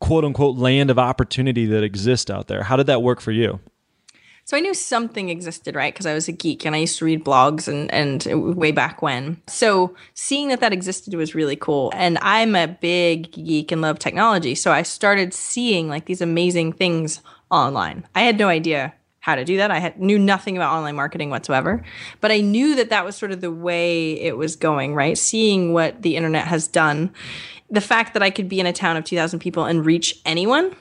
quote 0.00 0.24
unquote 0.24 0.56
land 0.56 0.90
of 0.90 0.98
opportunity 0.98 1.66
that 1.66 1.82
exists 1.82 2.30
out 2.30 2.48
there. 2.48 2.62
How 2.62 2.76
did 2.76 2.86
that 2.86 3.02
work 3.02 3.20
for 3.20 3.32
you 3.32 3.60
So 4.50 4.56
I 4.56 4.60
knew 4.60 4.74
something 4.74 5.28
existed, 5.28 5.76
right? 5.76 5.94
Because 5.94 6.06
I 6.06 6.12
was 6.12 6.26
a 6.26 6.32
geek 6.32 6.64
and 6.64 6.74
I 6.74 6.80
used 6.80 6.98
to 6.98 7.04
read 7.04 7.24
blogs 7.24 7.68
and 7.68 7.88
and 7.92 8.56
way 8.56 8.72
back 8.72 9.00
when. 9.00 9.40
So 9.46 9.94
seeing 10.14 10.48
that 10.48 10.58
that 10.58 10.72
existed 10.72 11.14
was 11.14 11.36
really 11.36 11.54
cool. 11.54 11.92
And 11.94 12.18
I'm 12.20 12.56
a 12.56 12.66
big 12.66 13.30
geek 13.30 13.70
and 13.70 13.80
love 13.80 14.00
technology, 14.00 14.56
so 14.56 14.72
I 14.72 14.82
started 14.82 15.32
seeing 15.32 15.88
like 15.88 16.06
these 16.06 16.20
amazing 16.20 16.72
things 16.72 17.20
online. 17.52 18.08
I 18.16 18.22
had 18.22 18.40
no 18.40 18.48
idea 18.48 18.92
how 19.20 19.36
to 19.36 19.44
do 19.44 19.56
that. 19.58 19.70
I 19.70 19.78
had 19.78 20.00
knew 20.00 20.18
nothing 20.18 20.56
about 20.56 20.74
online 20.74 20.96
marketing 20.96 21.30
whatsoever, 21.30 21.84
but 22.20 22.32
I 22.32 22.40
knew 22.40 22.74
that 22.74 22.90
that 22.90 23.04
was 23.04 23.14
sort 23.14 23.30
of 23.30 23.40
the 23.40 23.52
way 23.52 24.14
it 24.14 24.36
was 24.36 24.56
going, 24.56 24.96
right? 24.96 25.16
Seeing 25.16 25.72
what 25.72 26.02
the 26.02 26.16
internet 26.16 26.48
has 26.48 26.66
done, 26.66 27.12
the 27.70 27.80
fact 27.80 28.14
that 28.14 28.22
I 28.24 28.30
could 28.30 28.48
be 28.48 28.58
in 28.58 28.66
a 28.66 28.72
town 28.72 28.96
of 28.96 29.04
2000 29.04 29.38
people 29.38 29.66
and 29.66 29.86
reach 29.86 30.20
anyone 30.26 30.74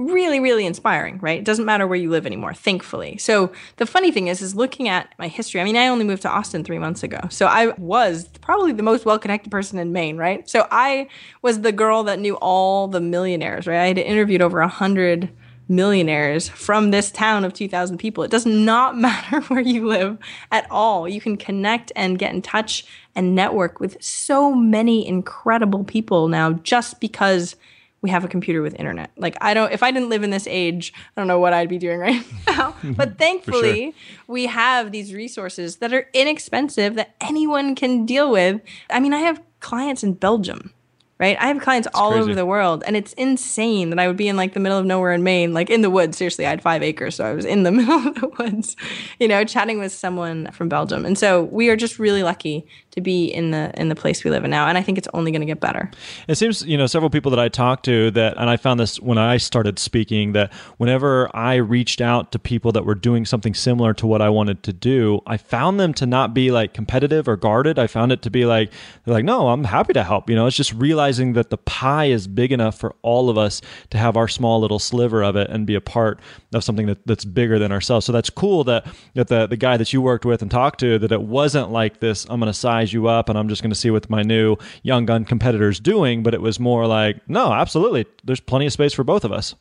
really 0.00 0.40
really 0.40 0.66
inspiring 0.66 1.18
right? 1.20 1.38
It 1.38 1.44
doesn't 1.44 1.64
matter 1.64 1.86
where 1.86 1.98
you 1.98 2.10
live 2.10 2.26
anymore 2.26 2.54
thankfully. 2.54 3.18
So 3.18 3.52
the 3.76 3.86
funny 3.86 4.10
thing 4.10 4.28
is 4.28 4.40
is 4.40 4.54
looking 4.54 4.88
at 4.88 5.12
my 5.18 5.28
history 5.28 5.60
i 5.60 5.64
mean 5.64 5.76
i 5.76 5.88
only 5.88 6.04
moved 6.04 6.22
to 6.22 6.28
austin 6.28 6.64
three 6.64 6.78
months 6.78 7.02
ago. 7.02 7.20
So 7.30 7.46
i 7.46 7.68
was 7.78 8.28
probably 8.40 8.72
the 8.72 8.82
most 8.82 9.04
well-connected 9.04 9.50
person 9.50 9.78
in 9.78 9.92
maine 9.92 10.16
right? 10.16 10.48
So 10.48 10.66
i 10.70 11.08
was 11.42 11.60
the 11.60 11.72
girl 11.72 12.02
that 12.04 12.18
knew 12.18 12.36
all 12.36 12.88
the 12.88 13.00
millionaires 13.00 13.66
right? 13.66 13.80
I 13.80 13.86
had 13.88 13.98
interviewed 13.98 14.42
over 14.42 14.60
a 14.60 14.68
hundred 14.68 15.30
millionaires 15.70 16.48
from 16.48 16.90
this 16.90 17.10
town 17.12 17.44
of 17.44 17.54
2000 17.54 17.96
people. 17.96 18.24
It 18.24 18.30
does 18.30 18.44
not 18.44 18.98
matter 19.06 19.40
where 19.42 19.60
you 19.60 19.86
live 19.86 20.18
at 20.50 20.66
all. 20.70 21.08
You 21.08 21.20
can 21.20 21.36
connect 21.36 21.92
and 21.96 22.18
get 22.18 22.34
in 22.34 22.42
touch 22.42 22.84
and 23.14 23.34
network 23.34 23.80
with 23.80 24.02
so 24.02 24.52
many 24.54 25.06
incredible 25.06 25.84
people 25.84 26.28
now 26.28 26.52
just 26.52 27.00
because 27.00 27.56
we 28.02 28.10
have 28.10 28.24
a 28.24 28.28
computer 28.28 28.62
with 28.62 28.74
internet. 28.74 29.10
Like 29.16 29.36
I 29.40 29.54
don't 29.54 29.72
if 29.72 29.82
I 29.82 29.90
didn't 29.90 30.08
live 30.08 30.22
in 30.22 30.30
this 30.30 30.46
age, 30.46 30.92
I 31.16 31.20
don't 31.20 31.28
know 31.28 31.38
what 31.38 31.52
I'd 31.52 31.68
be 31.68 31.78
doing 31.78 31.98
right 31.98 32.24
now. 32.46 32.76
but 32.84 33.18
thankfully, 33.18 33.94
we 34.26 34.46
have 34.46 34.92
these 34.92 35.12
resources 35.12 35.76
that 35.76 35.92
are 35.92 36.08
inexpensive 36.12 36.94
that 36.94 37.14
anyone 37.20 37.74
can 37.74 38.06
deal 38.06 38.30
with. 38.30 38.60
I 38.90 39.00
mean, 39.00 39.12
I 39.12 39.20
have 39.20 39.42
clients 39.60 40.02
in 40.02 40.14
Belgium. 40.14 40.72
Right? 41.18 41.36
I 41.38 41.48
have 41.48 41.60
clients 41.60 41.86
all 41.92 42.12
crazy. 42.12 42.22
over 42.22 42.34
the 42.34 42.46
world 42.46 42.82
and 42.86 42.96
it's 42.96 43.12
insane 43.12 43.90
that 43.90 43.98
I 43.98 44.06
would 44.06 44.16
be 44.16 44.26
in 44.26 44.38
like 44.38 44.54
the 44.54 44.60
middle 44.60 44.78
of 44.78 44.86
nowhere 44.86 45.12
in 45.12 45.22
Maine, 45.22 45.52
like 45.52 45.68
in 45.68 45.82
the 45.82 45.90
woods. 45.90 46.16
Seriously, 46.16 46.46
I 46.46 46.48
had 46.48 46.62
5 46.62 46.82
acres, 46.82 47.16
so 47.16 47.26
I 47.26 47.34
was 47.34 47.44
in 47.44 47.62
the 47.62 47.70
middle 47.78 48.08
of 48.08 48.14
the 48.14 48.28
woods, 48.38 48.74
you 49.18 49.28
know, 49.28 49.44
chatting 49.44 49.78
with 49.78 49.92
someone 49.92 50.50
from 50.52 50.70
Belgium. 50.70 51.04
And 51.04 51.18
so 51.18 51.42
we 51.42 51.68
are 51.68 51.76
just 51.76 51.98
really 51.98 52.22
lucky 52.22 52.66
to 52.92 53.00
be 53.00 53.26
in 53.26 53.50
the 53.50 53.72
in 53.80 53.88
the 53.88 53.94
place 53.94 54.24
we 54.24 54.30
live 54.30 54.44
in 54.44 54.50
now 54.50 54.66
and 54.66 54.78
I 54.78 54.82
think 54.82 54.98
it's 54.98 55.08
only 55.14 55.30
going 55.30 55.40
to 55.40 55.46
get 55.46 55.60
better. 55.60 55.90
It 56.28 56.36
seems, 56.36 56.62
you 56.64 56.76
know, 56.76 56.86
several 56.86 57.10
people 57.10 57.30
that 57.30 57.40
I 57.40 57.48
talked 57.48 57.84
to 57.86 58.10
that, 58.12 58.36
and 58.36 58.48
I 58.48 58.56
found 58.56 58.80
this 58.80 59.00
when 59.00 59.18
I 59.18 59.36
started 59.36 59.78
speaking, 59.78 60.32
that 60.32 60.52
whenever 60.78 61.34
I 61.34 61.56
reached 61.56 62.00
out 62.00 62.32
to 62.32 62.38
people 62.38 62.72
that 62.72 62.84
were 62.84 62.94
doing 62.94 63.24
something 63.24 63.54
similar 63.54 63.94
to 63.94 64.06
what 64.06 64.22
I 64.22 64.28
wanted 64.28 64.62
to 64.64 64.72
do, 64.72 65.20
I 65.26 65.36
found 65.36 65.78
them 65.78 65.94
to 65.94 66.06
not 66.06 66.34
be 66.34 66.50
like 66.50 66.74
competitive 66.74 67.28
or 67.28 67.36
guarded. 67.36 67.78
I 67.78 67.86
found 67.86 68.12
it 68.12 68.22
to 68.22 68.30
be 68.30 68.44
like, 68.44 68.72
they're 69.04 69.14
like, 69.14 69.24
no, 69.24 69.48
I'm 69.48 69.64
happy 69.64 69.92
to 69.94 70.02
help. 70.02 70.30
You 70.30 70.36
know, 70.36 70.46
it's 70.46 70.56
just 70.56 70.72
realizing 70.72 71.34
that 71.34 71.50
the 71.50 71.58
pie 71.58 72.06
is 72.06 72.26
big 72.26 72.52
enough 72.52 72.78
for 72.78 72.94
all 73.02 73.28
of 73.28 73.36
us 73.36 73.60
to 73.90 73.98
have 73.98 74.16
our 74.16 74.28
small 74.28 74.60
little 74.60 74.78
sliver 74.78 75.22
of 75.22 75.36
it 75.36 75.50
and 75.50 75.66
be 75.66 75.74
a 75.74 75.80
part 75.80 76.20
of 76.54 76.64
something 76.64 76.86
that, 76.86 77.06
that's 77.06 77.24
bigger 77.24 77.58
than 77.58 77.72
ourselves. 77.72 78.06
So 78.06 78.12
that's 78.12 78.30
cool 78.30 78.64
that, 78.64 78.86
that 79.14 79.28
the, 79.28 79.46
the 79.46 79.56
guy 79.56 79.76
that 79.76 79.92
you 79.92 80.00
worked 80.00 80.24
with 80.24 80.42
and 80.42 80.50
talked 80.50 80.80
to, 80.80 80.98
that 80.98 81.12
it 81.12 81.22
wasn't 81.22 81.70
like 81.70 82.00
this, 82.00 82.24
I'm 82.28 82.40
going 82.40 82.52
to 82.52 82.58
size 82.80 82.92
you 82.92 83.06
up 83.08 83.28
and 83.28 83.38
I'm 83.38 83.48
just 83.48 83.62
going 83.62 83.70
to 83.70 83.78
see 83.78 83.90
what 83.90 84.08
my 84.08 84.22
new 84.22 84.56
young 84.82 85.06
gun 85.06 85.24
competitors 85.24 85.80
doing, 85.80 86.22
but 86.22 86.34
it 86.34 86.40
was 86.40 86.58
more 86.58 86.86
like, 86.86 87.16
no, 87.28 87.52
absolutely. 87.52 88.06
There's 88.24 88.40
plenty 88.40 88.66
of 88.66 88.72
space 88.72 88.92
for 88.92 89.04
both 89.04 89.24
of 89.24 89.32
us. 89.32 89.54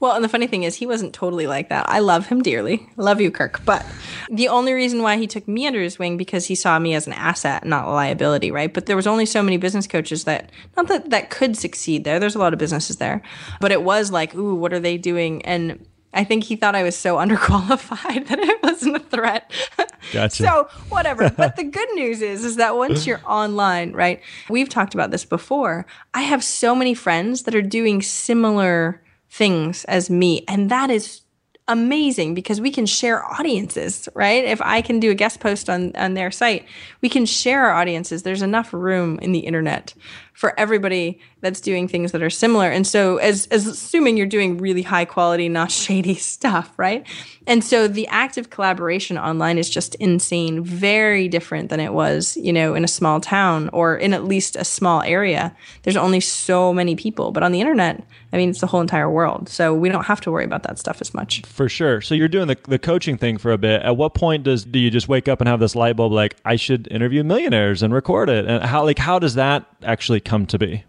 Well, 0.00 0.12
and 0.12 0.24
the 0.24 0.28
funny 0.28 0.48
thing 0.48 0.64
is, 0.64 0.74
he 0.74 0.86
wasn't 0.86 1.14
totally 1.14 1.46
like 1.46 1.68
that. 1.68 1.88
I 1.88 2.00
love 2.00 2.26
him 2.26 2.42
dearly. 2.42 2.88
Love 2.96 3.20
you, 3.20 3.30
Kirk. 3.30 3.64
But 3.64 3.86
the 4.28 4.48
only 4.48 4.72
reason 4.72 5.00
why 5.02 5.16
he 5.16 5.28
took 5.28 5.46
me 5.46 5.64
under 5.64 5.80
his 5.80 5.96
wing 5.96 6.16
because 6.16 6.46
he 6.46 6.56
saw 6.56 6.78
me 6.80 6.92
as 6.94 7.06
an 7.06 7.12
asset, 7.12 7.64
not 7.64 7.86
a 7.86 7.90
liability, 7.90 8.50
right? 8.50 8.74
But 8.74 8.86
there 8.86 8.96
was 8.96 9.06
only 9.06 9.26
so 9.26 9.44
many 9.44 9.58
business 9.58 9.86
coaches 9.86 10.24
that 10.24 10.50
not 10.76 10.88
that 10.88 11.10
that 11.10 11.30
could 11.30 11.56
succeed 11.56 12.02
there. 12.02 12.18
There's 12.18 12.34
a 12.34 12.40
lot 12.40 12.52
of 12.52 12.58
businesses 12.58 12.96
there, 12.96 13.22
but 13.60 13.70
it 13.70 13.84
was 13.84 14.10
like, 14.10 14.34
ooh, 14.34 14.56
what 14.56 14.72
are 14.72 14.80
they 14.80 14.98
doing? 14.98 15.40
And 15.46 15.86
I 16.12 16.24
think 16.24 16.42
he 16.42 16.56
thought 16.56 16.74
I 16.74 16.82
was 16.82 16.96
so 16.96 17.16
underqualified 17.24 18.26
that 18.26 18.40
it 18.40 18.59
wasn't 18.80 18.96
a 18.96 19.08
threat. 19.08 19.50
Gotcha. 20.12 20.42
so 20.42 20.68
whatever. 20.88 21.30
but 21.30 21.56
the 21.56 21.64
good 21.64 21.88
news 21.94 22.22
is, 22.22 22.44
is 22.44 22.56
that 22.56 22.76
once 22.76 23.06
you're 23.06 23.20
online, 23.26 23.92
right? 23.92 24.20
We've 24.48 24.68
talked 24.68 24.94
about 24.94 25.10
this 25.10 25.24
before. 25.24 25.86
I 26.14 26.22
have 26.22 26.42
so 26.42 26.74
many 26.74 26.94
friends 26.94 27.42
that 27.42 27.54
are 27.54 27.62
doing 27.62 28.02
similar 28.02 29.02
things 29.28 29.84
as 29.84 30.10
me, 30.10 30.44
and 30.48 30.70
that 30.70 30.90
is 30.90 31.22
amazing 31.68 32.34
because 32.34 32.60
we 32.60 32.70
can 32.72 32.84
share 32.84 33.24
audiences, 33.24 34.08
right? 34.14 34.44
If 34.44 34.60
I 34.60 34.82
can 34.82 34.98
do 34.98 35.10
a 35.10 35.14
guest 35.14 35.38
post 35.38 35.70
on 35.70 35.94
on 35.94 36.14
their 36.14 36.30
site, 36.30 36.66
we 37.00 37.08
can 37.08 37.26
share 37.26 37.66
our 37.66 37.72
audiences. 37.72 38.22
There's 38.22 38.42
enough 38.42 38.72
room 38.72 39.18
in 39.20 39.32
the 39.32 39.40
internet 39.40 39.94
for 40.32 40.58
everybody 40.58 41.18
that's 41.40 41.60
doing 41.60 41.88
things 41.88 42.12
that 42.12 42.22
are 42.22 42.30
similar. 42.30 42.70
And 42.70 42.86
so 42.86 43.16
as 43.18 43.46
as 43.46 43.66
assuming 43.66 44.16
you're 44.16 44.26
doing 44.26 44.58
really 44.58 44.82
high 44.82 45.04
quality, 45.04 45.48
not 45.48 45.70
shady 45.70 46.14
stuff, 46.14 46.72
right? 46.76 47.06
And 47.46 47.64
so 47.64 47.88
the 47.88 48.06
active 48.08 48.50
collaboration 48.50 49.18
online 49.18 49.58
is 49.58 49.68
just 49.68 49.94
insane, 49.96 50.62
very 50.62 51.26
different 51.26 51.68
than 51.68 51.80
it 51.80 51.92
was, 51.92 52.36
you 52.36 52.52
know, 52.52 52.74
in 52.74 52.84
a 52.84 52.88
small 52.88 53.20
town 53.20 53.70
or 53.72 53.96
in 53.96 54.14
at 54.14 54.24
least 54.24 54.56
a 54.56 54.64
small 54.64 55.02
area. 55.02 55.54
There's 55.82 55.96
only 55.96 56.20
so 56.20 56.72
many 56.72 56.94
people, 56.94 57.32
but 57.32 57.42
on 57.42 57.50
the 57.50 57.60
internet, 57.60 58.04
I 58.32 58.36
mean, 58.36 58.50
it's 58.50 58.60
the 58.60 58.66
whole 58.66 58.80
entire 58.80 59.10
world. 59.10 59.48
So 59.48 59.74
we 59.74 59.88
don't 59.88 60.04
have 60.04 60.20
to 60.22 60.30
worry 60.30 60.44
about 60.44 60.62
that 60.64 60.78
stuff 60.78 61.00
as 61.00 61.12
much. 61.12 61.42
For 61.46 61.68
sure. 61.68 62.00
So 62.00 62.14
you're 62.14 62.28
doing 62.28 62.46
the, 62.46 62.56
the 62.68 62.78
coaching 62.78 63.16
thing 63.16 63.38
for 63.38 63.50
a 63.50 63.58
bit. 63.58 63.82
At 63.82 63.96
what 63.96 64.14
point 64.14 64.44
does 64.44 64.64
do 64.64 64.78
you 64.78 64.90
just 64.90 65.08
wake 65.08 65.26
up 65.26 65.40
and 65.40 65.48
have 65.48 65.60
this 65.60 65.74
light 65.74 65.96
bulb 65.96 66.12
like 66.12 66.36
I 66.44 66.56
should 66.56 66.86
interview 66.88 67.24
millionaires 67.24 67.82
and 67.82 67.92
record 67.92 68.28
it? 68.28 68.46
And 68.46 68.62
how 68.62 68.84
like 68.84 68.98
how 68.98 69.18
does 69.18 69.34
that 69.34 69.66
actually 69.82 70.20
come 70.20 70.46
to 70.46 70.58
be? 70.58 70.84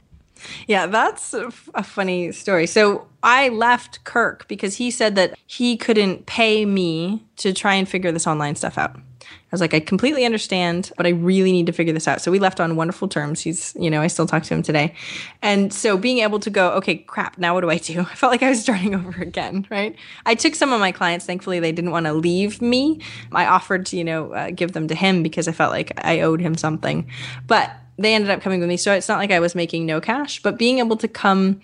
Yeah, 0.68 0.88
that's 0.88 1.34
a, 1.34 1.52
funny 1.52 2.32
story. 2.32 2.68
So 2.68 3.08
I 3.24 3.50
left 3.50 4.04
Kirk 4.04 4.48
because 4.48 4.76
he 4.78 4.90
said 4.90 5.16
that 5.16 5.38
he 5.46 5.78
couldn't 5.78 6.26
pay 6.26 6.66
me 6.66 7.24
to 7.38 7.54
try 7.54 7.76
and 7.76 7.88
figure 7.88 8.12
this 8.12 8.28
online 8.28 8.56
stuff 8.56 8.78
out. 8.78 8.96
I 8.96 9.54
was 9.54 9.60
like, 9.60 9.74
I 9.74 9.82
completely 9.82 10.24
understand, 10.24 10.94
but 10.96 11.06
I 11.06 11.10
really 11.10 11.52
need 11.52 11.66
to 11.66 11.74
figure 11.74 11.94
this 11.94 12.08
out. 12.08 12.22
So 12.22 12.32
we 12.32 12.40
left 12.40 12.62
on 12.62 12.78
wonderful 12.78 13.10
terms. 13.10 13.42
He's, 13.42 13.76
you 13.78 13.90
know, 13.90 14.02
I 14.02 14.08
still 14.08 14.26
talk 14.26 14.44
to 14.44 14.54
him 14.54 14.64
today. 14.64 14.96
And 15.42 15.74
so 15.74 15.98
being 15.98 16.20
able 16.20 16.40
to 16.40 16.50
go, 16.50 16.72
okay, 16.72 16.96
crap, 16.96 17.38
now 17.38 17.54
what 17.54 17.62
do 17.62 17.70
I 17.70 17.78
do? 17.78 18.00
I 18.12 18.16
felt 18.16 18.32
like 18.32 18.44
I 18.44 18.50
was 18.50 18.62
starting 18.62 18.96
over 18.96 19.22
again, 19.22 19.68
right? 19.70 19.96
I 20.26 20.36
took 20.36 20.56
some 20.56 20.72
of 20.72 20.80
my 20.80 20.94
clients. 20.94 21.26
Thankfully, 21.26 21.60
they 21.60 21.74
didn't 21.74 21.92
want 21.92 22.06
to 22.06 22.14
leave 22.14 22.62
me. 22.62 23.02
I 23.34 23.46
offered 23.46 23.86
to, 23.88 23.98
you 23.98 24.06
know, 24.06 24.32
uh, 24.32 24.52
give 24.52 24.72
them 24.72 24.88
to 24.88 24.96
him 24.96 25.22
because 25.22 25.50
I 25.50 25.52
felt 25.52 25.72
like 25.72 25.92
I 25.98 26.22
owed 26.22 26.40
him 26.40 26.56
something. 26.56 27.10
But 27.46 27.72
they 27.98 28.14
ended 28.14 28.30
up 28.30 28.42
coming 28.42 28.60
with 28.60 28.70
me. 28.70 28.78
So 28.78 28.94
it's 28.94 29.08
not 29.08 29.20
like 29.20 29.32
I 29.32 29.40
was 29.40 29.56
making 29.56 29.86
no 29.86 30.02
cash, 30.02 30.42
but 30.42 30.58
being 30.58 30.80
able 30.80 30.98
to 30.98 31.08
come 31.08 31.62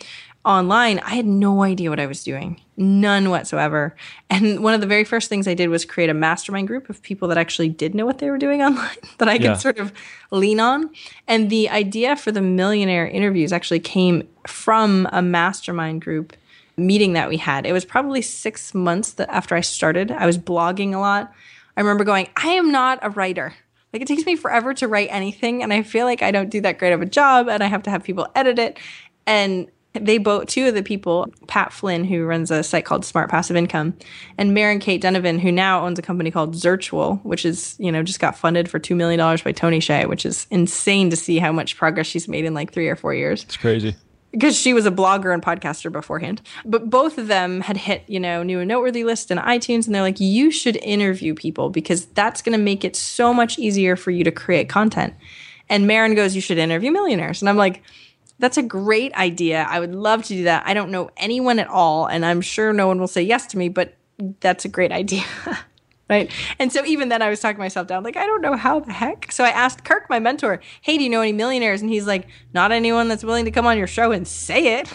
online, 0.48 1.00
I 1.00 1.16
had 1.16 1.26
no 1.26 1.64
idea 1.64 1.90
what 1.90 2.00
I 2.00 2.06
was 2.06 2.24
doing, 2.24 2.62
none 2.78 3.30
whatsoever. 3.30 3.96
And 4.30 4.64
one 4.64 4.74
of 4.74 4.80
the 4.80 4.88
very 4.88 5.04
first 5.04 5.28
things 5.28 5.48
I 5.48 5.54
did 5.54 5.68
was 5.68 5.84
create 5.84 6.10
a 6.10 6.14
mastermind 6.14 6.70
group 6.70 6.90
of 6.90 7.02
people 7.02 7.28
that 7.28 7.38
actually 7.38 7.70
did 7.70 7.94
know 7.94 8.06
what 8.06 8.20
they 8.20 8.30
were 8.30 8.38
doing 8.38 8.62
online 8.64 8.96
that 9.18 9.28
I 9.28 9.38
could 9.38 9.44
yeah. 9.44 9.54
sort 9.56 9.78
of 9.78 9.92
lean 10.32 10.60
on. 10.60 10.90
And 11.28 11.50
the 11.50 11.70
idea 11.70 12.16
for 12.16 12.32
the 12.32 12.42
millionaire 12.42 13.08
interviews 13.08 13.52
actually 13.52 13.82
came 13.82 14.28
from 14.48 15.08
a 15.12 15.22
mastermind 15.22 16.02
group 16.02 16.34
meeting 16.78 17.14
that 17.14 17.28
we 17.28 17.38
had. 17.38 17.66
It 17.66 17.74
was 17.74 17.84
probably 17.84 18.22
six 18.22 18.74
months 18.74 19.20
after 19.20 19.56
I 19.56 19.62
started. 19.62 20.12
I 20.12 20.26
was 20.26 20.38
blogging 20.38 20.94
a 20.94 21.00
lot. 21.00 21.34
I 21.76 21.82
remember 21.82 22.04
going, 22.04 22.30
I 22.38 22.50
am 22.50 22.72
not 22.72 23.00
a 23.02 23.10
writer. 23.10 23.54
Like 23.98 24.04
it 24.04 24.08
takes 24.14 24.28
me 24.28 24.36
forever 24.36 24.76
to 24.76 24.88
write 24.88 25.10
anything, 25.10 25.64
and 25.64 25.74
I 25.74 25.82
feel 25.82 26.06
like 26.06 26.22
I 26.22 26.30
don't 26.30 26.52
do 26.52 26.62
that 26.62 26.78
great 26.78 26.94
of 26.94 27.02
a 27.02 27.06
job, 27.08 27.50
and 27.50 27.64
I 27.64 27.66
have 27.66 27.82
to 27.82 27.90
have 27.90 28.04
people 28.04 28.28
edit 28.36 28.60
it. 28.60 28.78
And 29.26 29.72
they 29.94 30.20
both 30.20 30.46
two 30.46 30.68
of 30.68 30.76
the 30.76 30.84
people, 30.84 31.26
Pat 31.48 31.74
Flynn, 31.74 32.04
who 32.04 32.24
runs 32.24 32.52
a 32.52 32.62
site 32.62 32.86
called 32.86 33.06
Smart 33.06 33.32
Passive 33.32 33.56
Income, 33.56 33.98
and 34.38 34.54
Maren 34.54 34.78
Kate 34.78 35.02
Donovan, 35.02 35.40
who 35.40 35.52
now 35.52 35.84
owns 35.84 35.98
a 35.98 36.04
company 36.04 36.30
called 36.30 36.54
Zirtual, 36.54 37.26
which 37.26 37.44
is, 37.44 37.76
you 37.80 37.92
know, 37.92 38.04
just 38.04 38.20
got 38.20 38.38
funded 38.38 38.70
for 38.70 38.78
two 38.78 38.96
million 38.96 39.18
dollars 39.18 39.42
by 39.42 39.52
Tony 39.52 39.80
Hsieh, 39.80 40.08
which 40.08 40.28
is 40.28 40.46
insane 40.52 41.10
to 41.10 41.16
see 41.16 41.40
how 41.40 41.52
much 41.52 41.76
progress 41.76 42.06
she's 42.06 42.28
made 42.28 42.46
in 42.46 42.54
like 42.54 42.72
three 42.72 42.90
or 42.90 42.96
four 42.96 43.16
years. 43.16 43.46
It's 43.46 43.58
crazy. 43.58 43.96
Because 44.32 44.58
she 44.58 44.74
was 44.74 44.86
a 44.86 44.92
blogger 44.92 45.34
and 45.34 45.42
podcaster 45.42 45.92
beforehand. 45.92 46.42
But 46.66 46.90
both 46.90 47.18
of 47.18 47.28
them 47.28 47.62
had 47.62 47.78
hit, 47.78 48.04
you 48.08 48.20
know, 48.20 48.44
new 48.44 48.60
and 48.60 48.68
noteworthy 48.68 49.04
list 49.04 49.32
in 49.32 49.38
iTunes, 49.38 49.86
and 49.86 49.96
they're 49.96 50.02
like, 50.02 50.20
you 50.20 50.52
should 50.52 50.76
interview 50.78 51.34
people 51.34 51.70
because 51.70 52.06
that's 52.08 52.42
gonna 52.42 52.58
make 52.58 52.84
it 52.84 52.96
so 52.96 53.34
much 53.34 53.58
easier 53.58 53.96
for 53.96 54.12
you 54.12 54.24
to 54.24 54.32
create 54.32 54.70
content. 54.70 55.14
And 55.70 55.88
Maren 55.88 56.16
goes, 56.16 56.36
You 56.36 56.42
should 56.42 56.58
interview 56.58 56.92
millionaires. 56.92 57.42
And 57.42 57.50
I'm 57.50 57.58
like, 57.58 57.84
that's 58.40 58.58
a 58.58 58.64
great 58.64 59.14
idea. 59.14 59.66
I 59.70 59.80
would 59.80 59.96
love 59.96 60.24
to 60.24 60.30
do 60.30 60.44
that. 60.44 60.64
I 60.66 60.74
don't 60.74 60.92
know 60.92 61.10
anyone 61.18 61.60
at 61.60 61.68
all, 61.68 62.06
and 62.06 62.26
I'm 62.26 62.42
sure 62.42 62.72
no 62.74 62.88
one 62.88 63.00
will 63.00 63.08
say 63.08 63.24
yes 63.24 63.48
to 63.48 63.58
me, 63.58 63.70
but 63.70 63.96
that's 64.40 64.66
a 64.66 64.70
great 64.70 64.92
idea. 65.04 65.24
Right? 66.10 66.32
And 66.60 66.72
so 66.72 66.86
even 66.86 67.10
then 67.10 67.22
I 67.22 67.30
was 67.30 67.40
talking 67.40 67.60
myself 67.60 67.88
down, 67.88 68.04
like, 68.04 68.18
I 68.18 68.26
don't 68.26 68.42
know 68.42 68.56
how 68.56 68.80
the 68.80 68.94
heck. 68.94 69.32
So 69.32 69.44
I 69.44 69.50
asked 69.50 69.84
Kirk, 69.84 70.10
my 70.10 70.20
mentor, 70.20 70.62
hey, 70.82 70.98
do 70.98 71.04
you 71.04 71.10
know 71.10 71.22
any 71.22 71.34
millionaires? 71.34 71.82
And 71.82 71.90
he's 71.90 72.08
like, 72.08 72.28
not 72.54 72.72
anyone 72.72 73.08
that's 73.08 73.24
willing 73.24 73.46
to 73.46 73.52
come 73.52 73.66
on 73.66 73.78
your 73.78 73.88
show 73.88 74.12
and 74.12 74.28
say 74.28 74.80
it. 74.80 74.92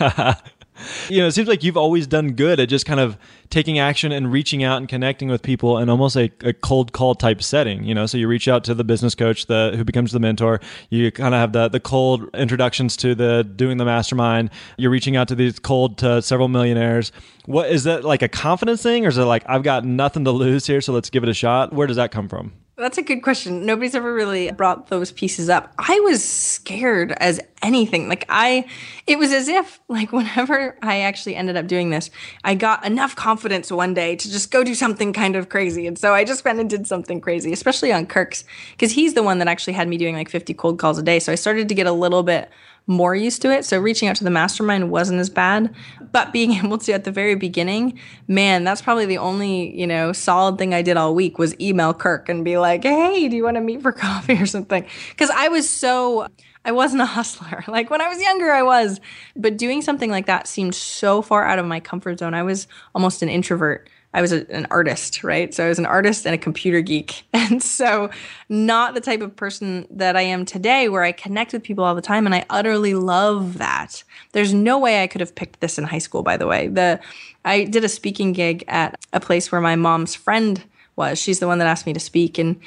you 1.08 1.20
know, 1.20 1.26
it 1.26 1.32
seems 1.32 1.48
like 1.48 1.62
you've 1.62 1.76
always 1.76 2.06
done 2.06 2.32
good 2.32 2.60
at 2.60 2.68
just 2.68 2.86
kind 2.86 3.00
of 3.00 3.16
taking 3.50 3.78
action 3.78 4.12
and 4.12 4.30
reaching 4.32 4.62
out 4.62 4.78
and 4.78 4.88
connecting 4.88 5.28
with 5.28 5.42
people 5.42 5.78
in 5.78 5.88
almost 5.88 6.16
a, 6.16 6.30
a 6.42 6.52
cold 6.52 6.92
call 6.92 7.14
type 7.14 7.42
setting. 7.42 7.84
You 7.84 7.94
know, 7.94 8.06
so 8.06 8.18
you 8.18 8.28
reach 8.28 8.48
out 8.48 8.64
to 8.64 8.74
the 8.74 8.84
business 8.84 9.14
coach, 9.14 9.46
the 9.46 9.74
who 9.76 9.84
becomes 9.84 10.12
the 10.12 10.20
mentor. 10.20 10.60
You 10.90 11.10
kind 11.10 11.34
of 11.34 11.40
have 11.40 11.52
the 11.52 11.68
the 11.68 11.80
cold 11.80 12.28
introductions 12.34 12.96
to 12.98 13.14
the 13.14 13.42
doing 13.44 13.78
the 13.78 13.84
mastermind. 13.84 14.50
You're 14.76 14.90
reaching 14.90 15.16
out 15.16 15.28
to 15.28 15.34
these 15.34 15.58
cold 15.58 15.98
to 15.98 16.22
several 16.22 16.48
millionaires. 16.48 17.12
What 17.46 17.70
is 17.70 17.84
that 17.84 18.04
like 18.04 18.22
a 18.22 18.28
confidence 18.28 18.82
thing, 18.82 19.06
or 19.06 19.08
is 19.08 19.18
it 19.18 19.24
like 19.24 19.44
I've 19.46 19.62
got 19.62 19.84
nothing 19.84 20.24
to 20.24 20.30
lose 20.30 20.66
here, 20.66 20.80
so 20.80 20.92
let's 20.92 21.10
give 21.10 21.22
it 21.22 21.28
a 21.28 21.34
shot? 21.34 21.72
Where 21.72 21.86
does 21.86 21.96
that 21.96 22.10
come 22.10 22.28
from? 22.28 22.52
That's 22.78 22.96
a 22.96 23.02
good 23.02 23.24
question. 23.24 23.66
Nobody's 23.66 23.96
ever 23.96 24.14
really 24.14 24.52
brought 24.52 24.86
those 24.86 25.10
pieces 25.10 25.48
up. 25.48 25.74
I 25.76 25.98
was 25.98 26.22
scared 26.22 27.10
as 27.10 27.40
anything. 27.60 28.08
Like 28.08 28.24
I 28.28 28.66
it 29.08 29.18
was 29.18 29.32
as 29.32 29.48
if 29.48 29.80
like 29.88 30.12
whenever 30.18 30.78
I 30.80 31.00
actually 31.00 31.34
ended 31.34 31.56
up 31.56 31.66
doing 31.66 31.90
this, 31.90 32.08
I 32.44 32.54
got 32.54 32.86
enough 32.86 33.16
confidence 33.16 33.72
one 33.72 33.94
day 33.94 34.14
to 34.14 34.30
just 34.30 34.52
go 34.52 34.62
do 34.62 34.76
something 34.76 35.12
kind 35.12 35.34
of 35.34 35.48
crazy. 35.48 35.88
And 35.88 35.98
so 35.98 36.14
I 36.14 36.22
just 36.22 36.44
went 36.44 36.60
and 36.60 36.70
did 36.70 36.86
something 36.86 37.20
crazy, 37.20 37.52
especially 37.52 37.92
on 37.92 38.06
Kirk's 38.06 38.44
because 38.70 38.92
he's 38.92 39.14
the 39.14 39.24
one 39.24 39.38
that 39.38 39.48
actually 39.48 39.72
had 39.72 39.88
me 39.88 39.98
doing 39.98 40.14
like 40.14 40.28
50 40.28 40.54
cold 40.54 40.78
calls 40.78 40.98
a 40.98 41.02
day. 41.02 41.18
So 41.18 41.32
I 41.32 41.34
started 41.34 41.68
to 41.70 41.74
get 41.74 41.88
a 41.88 41.92
little 41.92 42.22
bit 42.22 42.48
more 42.88 43.14
used 43.14 43.42
to 43.42 43.52
it. 43.52 43.64
So 43.64 43.78
reaching 43.78 44.08
out 44.08 44.16
to 44.16 44.24
the 44.24 44.30
mastermind 44.30 44.90
wasn't 44.90 45.20
as 45.20 45.30
bad. 45.30 45.72
But 46.10 46.32
being 46.32 46.52
able 46.64 46.78
to 46.78 46.92
at 46.92 47.04
the 47.04 47.12
very 47.12 47.36
beginning, 47.36 48.00
man, 48.26 48.64
that's 48.64 48.82
probably 48.82 49.06
the 49.06 49.18
only, 49.18 49.78
you 49.78 49.86
know, 49.86 50.12
solid 50.12 50.58
thing 50.58 50.74
I 50.74 50.82
did 50.82 50.96
all 50.96 51.14
week 51.14 51.38
was 51.38 51.54
email 51.60 51.94
Kirk 51.94 52.28
and 52.28 52.44
be 52.44 52.58
like, 52.58 52.82
hey, 52.82 53.28
do 53.28 53.36
you 53.36 53.44
want 53.44 53.56
to 53.56 53.60
meet 53.60 53.82
for 53.82 53.92
coffee 53.92 54.40
or 54.40 54.46
something? 54.46 54.84
Because 55.10 55.30
I 55.30 55.48
was 55.48 55.68
so 55.68 56.26
I 56.64 56.72
wasn't 56.72 57.02
a 57.02 57.06
hustler. 57.06 57.64
Like 57.68 57.90
when 57.90 58.00
I 58.00 58.08
was 58.08 58.20
younger, 58.20 58.50
I 58.50 58.62
was. 58.62 59.00
But 59.36 59.56
doing 59.58 59.82
something 59.82 60.10
like 60.10 60.26
that 60.26 60.48
seemed 60.48 60.74
so 60.74 61.22
far 61.22 61.44
out 61.44 61.58
of 61.58 61.66
my 61.66 61.80
comfort 61.80 62.18
zone. 62.18 62.34
I 62.34 62.42
was 62.42 62.66
almost 62.94 63.22
an 63.22 63.28
introvert. 63.28 63.88
I 64.14 64.22
was 64.22 64.32
a, 64.32 64.50
an 64.50 64.66
artist, 64.70 65.22
right? 65.22 65.52
So 65.52 65.64
I 65.64 65.68
was 65.68 65.78
an 65.78 65.86
artist 65.86 66.24
and 66.24 66.34
a 66.34 66.38
computer 66.38 66.80
geek. 66.80 67.24
And 67.48 67.62
so, 67.62 68.10
not 68.50 68.92
the 68.92 69.00
type 69.00 69.22
of 69.22 69.34
person 69.34 69.86
that 69.88 70.16
I 70.16 70.20
am 70.20 70.44
today 70.44 70.90
where 70.90 71.02
I 71.02 71.12
connect 71.12 71.54
with 71.54 71.62
people 71.62 71.82
all 71.82 71.94
the 71.94 72.02
time. 72.02 72.26
And 72.26 72.34
I 72.34 72.44
utterly 72.50 72.92
love 72.92 73.56
that. 73.56 74.04
There's 74.32 74.52
no 74.52 74.78
way 74.78 75.02
I 75.02 75.06
could 75.06 75.22
have 75.22 75.34
picked 75.34 75.60
this 75.60 75.78
in 75.78 75.84
high 75.84 75.98
school, 75.98 76.22
by 76.22 76.36
the 76.36 76.46
way. 76.46 76.68
The, 76.68 77.00
I 77.46 77.64
did 77.64 77.84
a 77.84 77.88
speaking 77.88 78.34
gig 78.34 78.64
at 78.68 79.02
a 79.14 79.20
place 79.20 79.50
where 79.50 79.62
my 79.62 79.76
mom's 79.76 80.14
friend 80.14 80.62
was. 80.94 81.18
She's 81.18 81.38
the 81.38 81.46
one 81.46 81.56
that 81.58 81.66
asked 81.66 81.86
me 81.86 81.94
to 81.94 82.00
speak. 82.00 82.36
And 82.36 82.60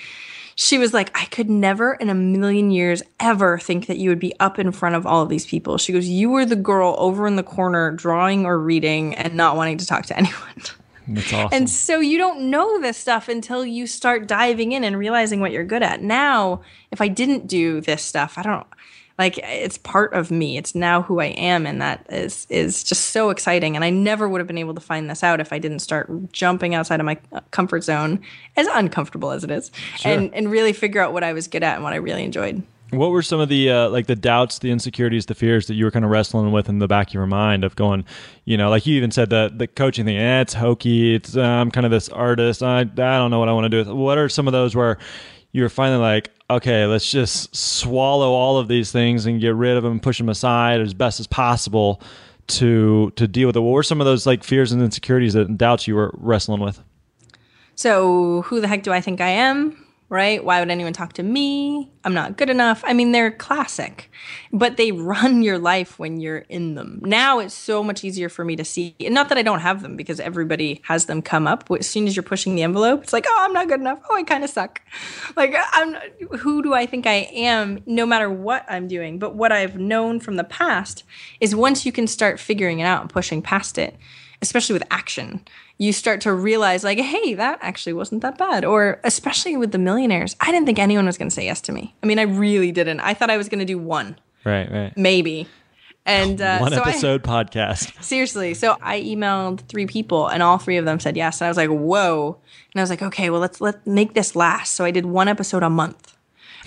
she 0.56 0.80
was 0.80 0.95
like, 0.95 1.15
I 1.15 1.25
could 1.25 1.49
never 1.49 1.93
in 1.93 2.10
a 2.10 2.15
million 2.15 2.71
years 2.71 3.04
ever 3.19 3.60
think 3.60 3.86
that 3.86 3.97
you 3.97 4.10
would 4.10 4.19
be 4.19 4.34
up 4.39 4.58
in 4.58 4.71
front 4.71 4.95
of 4.95 5.06
all 5.06 5.21
of 5.21 5.30
these 5.30 5.45
people. 5.45 5.77
She 5.77 5.93
goes, 5.93 6.08
You 6.08 6.32
were 6.32 6.45
the 6.45 6.56
girl 6.56 6.95
over 6.97 7.27
in 7.27 7.36
the 7.36 7.43
corner 7.43 7.91
drawing 7.91 8.45
or 8.45 8.58
reading 8.58 9.15
and 9.15 9.36
not 9.36 9.56
wanting 9.56 9.77
to 9.77 9.86
talk 9.86 10.08
to 10.08 10.17
anyone. 10.17 10.63
That's 11.07 11.33
awesome. 11.33 11.49
And 11.51 11.69
so 11.69 11.99
you 11.99 12.17
don't 12.17 12.49
know 12.49 12.79
this 12.79 12.97
stuff 12.97 13.27
until 13.27 13.65
you 13.65 13.87
start 13.87 14.27
diving 14.27 14.71
in 14.71 14.83
and 14.83 14.97
realizing 14.97 15.39
what 15.39 15.51
you're 15.51 15.63
good 15.63 15.83
at. 15.83 16.01
Now, 16.01 16.61
if 16.91 17.01
I 17.01 17.07
didn't 17.07 17.47
do 17.47 17.81
this 17.81 18.03
stuff, 18.03 18.37
I 18.37 18.43
don't 18.43 18.67
like 19.17 19.37
it's 19.37 19.77
part 19.77 20.13
of 20.13 20.31
me. 20.31 20.57
It's 20.57 20.73
now 20.73 21.01
who 21.01 21.19
I 21.19 21.27
am 21.27 21.67
and 21.67 21.81
that 21.81 22.05
is 22.09 22.47
is 22.49 22.83
just 22.83 23.07
so 23.07 23.29
exciting 23.29 23.75
and 23.75 23.85
I 23.85 23.89
never 23.89 24.27
would 24.27 24.39
have 24.39 24.47
been 24.47 24.57
able 24.57 24.73
to 24.73 24.81
find 24.81 25.09
this 25.09 25.23
out 25.23 25.39
if 25.39 25.53
I 25.53 25.59
didn't 25.59 25.79
start 25.79 26.31
jumping 26.31 26.75
outside 26.75 26.99
of 26.99 27.05
my 27.05 27.17
uh, 27.31 27.41
comfort 27.51 27.83
zone 27.83 28.21
as 28.57 28.67
uncomfortable 28.67 29.31
as 29.31 29.43
it 29.43 29.51
is 29.51 29.71
sure. 29.97 30.11
and 30.11 30.33
and 30.33 30.49
really 30.49 30.73
figure 30.73 31.01
out 31.01 31.13
what 31.13 31.23
I 31.23 31.33
was 31.33 31.47
good 31.47 31.63
at 31.63 31.75
and 31.75 31.83
what 31.83 31.93
I 31.93 31.97
really 31.97 32.23
enjoyed. 32.23 32.63
What 32.91 33.12
were 33.12 33.21
some 33.21 33.39
of 33.39 33.47
the 33.47 33.69
uh, 33.69 33.89
like 33.89 34.08
the 34.08 34.15
doubts, 34.15 34.60
the 34.60 34.69
insecurities, 34.69 35.25
the 35.25 35.36
fears 35.36 35.67
that 35.67 35.75
you 35.75 35.86
were 35.86 35.91
kind 35.91 36.04
of 36.04 36.12
wrestling 36.12 36.51
with 36.51 36.67
in 36.67 36.80
the 36.80 36.88
back 36.88 37.08
of 37.08 37.13
your 37.13 37.25
mind 37.25 37.63
of 37.63 37.75
going, 37.75 38.06
you 38.43 38.58
know, 38.58 38.69
like 38.69 38.86
you 38.86 38.95
even 38.95 39.12
said 39.12 39.30
the 39.30 39.51
the 39.56 39.67
coaching 39.67 40.06
thing, 40.06 40.17
eh, 40.17 40.41
it's 40.41 40.54
hokey, 40.54 41.15
it's 41.15 41.38
uh, 41.38 41.41
I'm 41.41 41.71
kind 41.71 41.86
of 41.86 41.91
this 41.91 42.10
artist, 42.10 42.62
I 42.62 42.82
I 42.82 42.84
don't 42.84 43.32
know 43.32 43.39
what 43.39 43.49
I 43.49 43.54
want 43.54 43.71
to 43.71 43.84
do. 43.84 43.95
What 43.95 44.17
are 44.17 44.27
some 44.27 44.45
of 44.47 44.51
those 44.51 44.75
where 44.75 44.97
you're 45.54 45.69
finally 45.69 46.01
like, 46.01 46.32
okay, 46.49 46.86
let's 46.86 47.10
just 47.10 47.56
swallow 47.56 48.32
all 48.32 48.58
of 48.58 48.67
these 48.67 48.91
things 48.91 49.25
and 49.25 49.39
get 49.39 49.56
rid 49.56 49.77
of 49.77 49.84
them, 49.84 49.99
push 49.99 50.17
them 50.17 50.30
aside 50.30 50.82
as 50.82 50.93
best 50.93 51.19
as 51.19 51.27
possible 51.27 52.01
to 52.47 53.12
to 53.15 53.27
deal 53.27 53.47
with 53.47 53.56
it. 53.56 53.62
What 53.62 53.71
were 53.71 53.84
some 53.84 54.01
of 54.01 54.06
those 54.06 54.25
like 54.25 54.43
fears 54.43 54.71
and 54.71 54.82
insecurities 54.82 55.36
and 55.36 55.58
doubts 55.58 55.88
you 55.88 55.95
were 55.95 56.12
wrestling 56.15 56.60
with? 56.60 56.82
So, 57.75 58.43
who 58.43 58.62
the 58.62 58.67
heck 58.67 58.84
do 58.84 58.91
I 58.91 59.01
think 59.01 59.21
I 59.21 59.30
am? 59.30 59.77
Right? 60.12 60.43
Why 60.43 60.60
would 60.60 60.69
anyone 60.69 60.91
talk 60.91 61.13
to 61.13 61.24
me? 61.24 61.89
I'm 62.04 62.13
not 62.13 62.36
good 62.36 62.50
enough. 62.50 62.84
I 62.86 62.91
mean, 62.91 63.13
they're 63.13 63.32
classic, 63.32 64.12
but 64.52 64.76
they 64.76 64.91
run 64.91 65.41
your 65.41 65.58
life 65.58 65.97
when 65.97 66.19
you're 66.19 66.39
in 66.50 66.76
them. 66.76 67.00
Now 67.02 67.39
it's 67.39 67.54
so 67.54 67.82
much 67.82 68.04
easier 68.04 68.28
for 68.28 68.43
me 68.43 68.58
to 68.58 68.65
see. 68.65 68.93
And 69.00 69.15
not 69.15 69.30
that 69.30 69.38
I 69.38 69.41
don't 69.41 69.62
have 69.62 69.82
them 69.82 69.95
because 69.95 70.19
everybody 70.19 70.82
has 70.84 71.06
them 71.06 71.21
come 71.21 71.47
up. 71.47 71.71
As 71.71 71.88
soon 71.88 72.08
as 72.08 72.15
you're 72.15 72.24
pushing 72.24 72.56
the 72.56 72.63
envelope, 72.63 73.04
it's 73.04 73.13
like, 73.13 73.26
oh, 73.26 73.38
I'm 73.39 73.54
not 73.54 73.69
good 73.69 73.80
enough. 73.80 74.02
Oh, 74.10 74.15
I 74.17 74.24
kind 74.24 74.43
of 74.43 74.50
suck. 74.50 74.82
Like, 75.38 75.56
I'm 75.74 75.95
who 76.39 76.62
do 76.62 76.74
I 76.74 76.86
think 76.86 77.08
I 77.08 77.30
am 77.34 77.80
no 77.86 78.06
matter 78.06 78.30
what 78.30 78.65
I'm 78.67 78.89
doing? 78.89 79.17
But 79.17 79.34
what 79.34 79.54
I've 79.54 79.78
known 79.80 80.19
from 80.19 80.36
the 80.36 80.43
past 80.43 81.06
is 81.39 81.56
once 81.56 81.86
you 81.86 81.93
can 81.93 82.06
start 82.06 82.38
figuring 82.38 82.80
it 82.80 82.84
out 82.84 83.02
and 83.02 83.10
pushing 83.10 83.41
past 83.41 83.78
it, 83.78 83.95
especially 84.41 84.73
with 84.73 84.84
action, 84.91 85.41
you 85.77 85.93
start 85.93 86.21
to 86.21 86.34
realize 86.34 86.84
like 86.84 86.99
hey 86.99 87.34
that 87.36 87.60
actually 87.62 87.93
wasn't 87.93 88.21
that 88.21 88.38
bad. 88.38 88.65
Or 88.65 88.99
especially 89.04 89.58
with 89.58 89.71
the 89.71 89.77
millionaires 89.77 90.36
i 90.39 90.51
didn't 90.51 90.65
think 90.65 90.80
anyone 90.80 91.06
was 91.06 91.17
going 91.17 91.30
to 91.30 91.36
say 91.36 91.45
yes 91.45 91.62
to 91.62 91.71
me. 91.71 91.95
I 92.04 92.08
mean 92.08 92.19
i 92.19 92.23
really 92.23 92.71
didn't. 92.71 92.99
I 92.99 93.13
thought 93.13 93.30
i 93.30 93.38
was 93.38 93.49
going 93.49 93.60
to 93.60 93.65
do 93.65 93.77
one. 93.77 94.17
Right 94.45 94.71
right. 94.71 94.97
Maybe. 94.97 95.47
And 96.04 96.41
uh, 96.41 96.58
one 96.58 96.71
so 96.71 96.82
episode 96.82 97.27
I, 97.27 97.43
podcast. 97.43 98.04
Seriously. 98.04 98.54
So 98.54 98.77
i 98.82 98.99
emailed 99.01 99.62
three 99.67 99.86
people 99.86 100.27
and 100.27 100.41
all 100.43 100.58
three 100.58 100.77
of 100.77 100.86
them 100.86 100.99
said 100.99 101.15
yes. 101.15 101.41
And 101.41 101.47
i 101.47 101.49
was 101.49 101.58
like 101.58 101.69
whoa. 101.69 102.38
And 102.73 102.80
i 102.80 102.84
was 102.84 102.89
like 102.89 103.01
okay 103.01 103.30
well 103.30 103.41
let's 103.41 103.62
let 103.62 103.86
make 103.86 104.13
this 104.13 104.36
last. 104.36 104.75
So 104.75 104.86
i 104.86 104.91
did 104.91 105.06
one 105.06 105.27
episode 105.27 105.63
a 105.63 105.69
month 105.69 106.17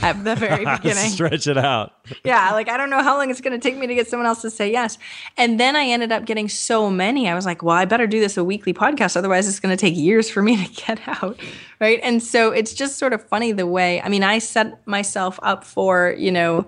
at 0.01 0.23
the 0.25 0.35
very 0.35 0.65
beginning. 0.77 1.11
Stretch 1.11 1.47
it 1.47 1.59
out. 1.59 1.93
yeah, 2.25 2.53
like 2.53 2.69
I 2.69 2.77
don't 2.77 2.91
know 2.91 3.03
how 3.03 3.17
long 3.17 3.31
it's 3.31 3.41
going 3.41 3.59
to 3.59 3.63
take 3.63 3.79
me 3.79 3.87
to 3.87 3.95
get 3.95 4.09
someone 4.09 4.27
else 4.27 4.43
to 4.43 4.51
say 4.51 4.71
yes. 4.71 4.99
And 5.37 5.59
then 5.61 5.77
I 5.77 5.87
ended 5.87 6.13
up 6.13 6.25
getting 6.25 6.49
so 6.49 6.91
many. 6.91 7.29
I 7.29 7.35
was 7.35 7.47
like, 7.47 7.63
well, 7.63 7.77
I 7.77 7.85
better 7.85 8.07
do 8.07 8.21
this 8.21 8.37
a 8.37 8.45
weekly 8.45 8.75
podcast. 8.75 9.17
Otherwise, 9.17 9.49
it's 9.49 9.61
going 9.61 9.77
to 9.77 9.81
take 9.81 9.97
years 9.97 10.29
for 10.31 10.43
me 10.43 10.65
to 10.65 10.83
get 10.87 11.01
out. 11.07 11.39
Right. 11.81 12.01
And 12.03 12.23
so 12.23 12.51
it's 12.51 12.75
just 12.75 12.99
sort 12.99 13.13
of 13.13 13.27
funny 13.29 13.53
the 13.53 13.67
way, 13.67 14.01
I 14.01 14.09
mean, 14.09 14.23
I 14.23 14.39
set 14.39 14.87
myself 14.87 15.39
up 15.43 15.65
for, 15.65 16.15
you 16.19 16.33
know, 16.33 16.67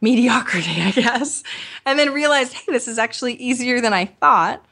mediocrity, 0.00 0.70
I 0.82 0.90
guess, 0.90 1.42
and 1.84 1.98
then 1.98 2.12
realized, 2.12 2.52
hey, 2.52 2.72
this 2.72 2.88
is 2.88 2.98
actually 2.98 3.34
easier 3.34 3.80
than 3.80 3.92
I 3.92 4.06
thought 4.06 4.64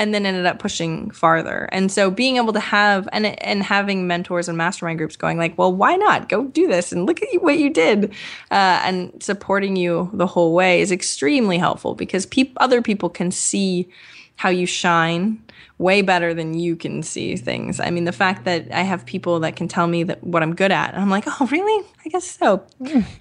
and 0.00 0.14
then 0.14 0.24
ended 0.24 0.46
up 0.46 0.58
pushing 0.58 1.10
farther. 1.10 1.68
And 1.72 1.92
so 1.92 2.10
being 2.10 2.38
able 2.38 2.54
to 2.54 2.60
have 2.60 3.06
and 3.12 3.26
and 3.44 3.62
having 3.62 4.06
mentors 4.06 4.48
and 4.48 4.56
mastermind 4.56 4.96
groups 4.96 5.14
going 5.14 5.36
like, 5.36 5.58
well, 5.58 5.70
why 5.70 5.94
not 5.96 6.30
go 6.30 6.44
do 6.44 6.66
this 6.66 6.90
and 6.90 7.04
look 7.04 7.22
at 7.22 7.28
what 7.42 7.58
you 7.58 7.68
did, 7.68 8.06
uh, 8.50 8.80
and 8.82 9.22
supporting 9.22 9.76
you 9.76 10.08
the 10.14 10.26
whole 10.26 10.54
way 10.54 10.80
is 10.80 10.90
extremely 10.90 11.58
helpful 11.58 11.94
because 11.94 12.24
pe- 12.24 12.50
other 12.56 12.80
people 12.80 13.10
can 13.10 13.30
see 13.30 13.90
how 14.36 14.48
you 14.48 14.64
shine 14.64 15.42
way 15.76 16.00
better 16.00 16.32
than 16.32 16.54
you 16.54 16.76
can 16.76 17.02
see 17.02 17.36
things. 17.36 17.78
I 17.78 17.90
mean, 17.90 18.04
the 18.04 18.12
fact 18.12 18.44
that 18.46 18.72
I 18.72 18.80
have 18.80 19.04
people 19.04 19.40
that 19.40 19.54
can 19.54 19.68
tell 19.68 19.86
me 19.86 20.02
that 20.04 20.24
what 20.24 20.42
I'm 20.42 20.54
good 20.54 20.72
at, 20.72 20.94
and 20.94 21.02
I'm 21.02 21.10
like, 21.10 21.24
oh, 21.26 21.46
really? 21.46 21.86
I 22.06 22.08
guess 22.08 22.24
so. 22.24 22.64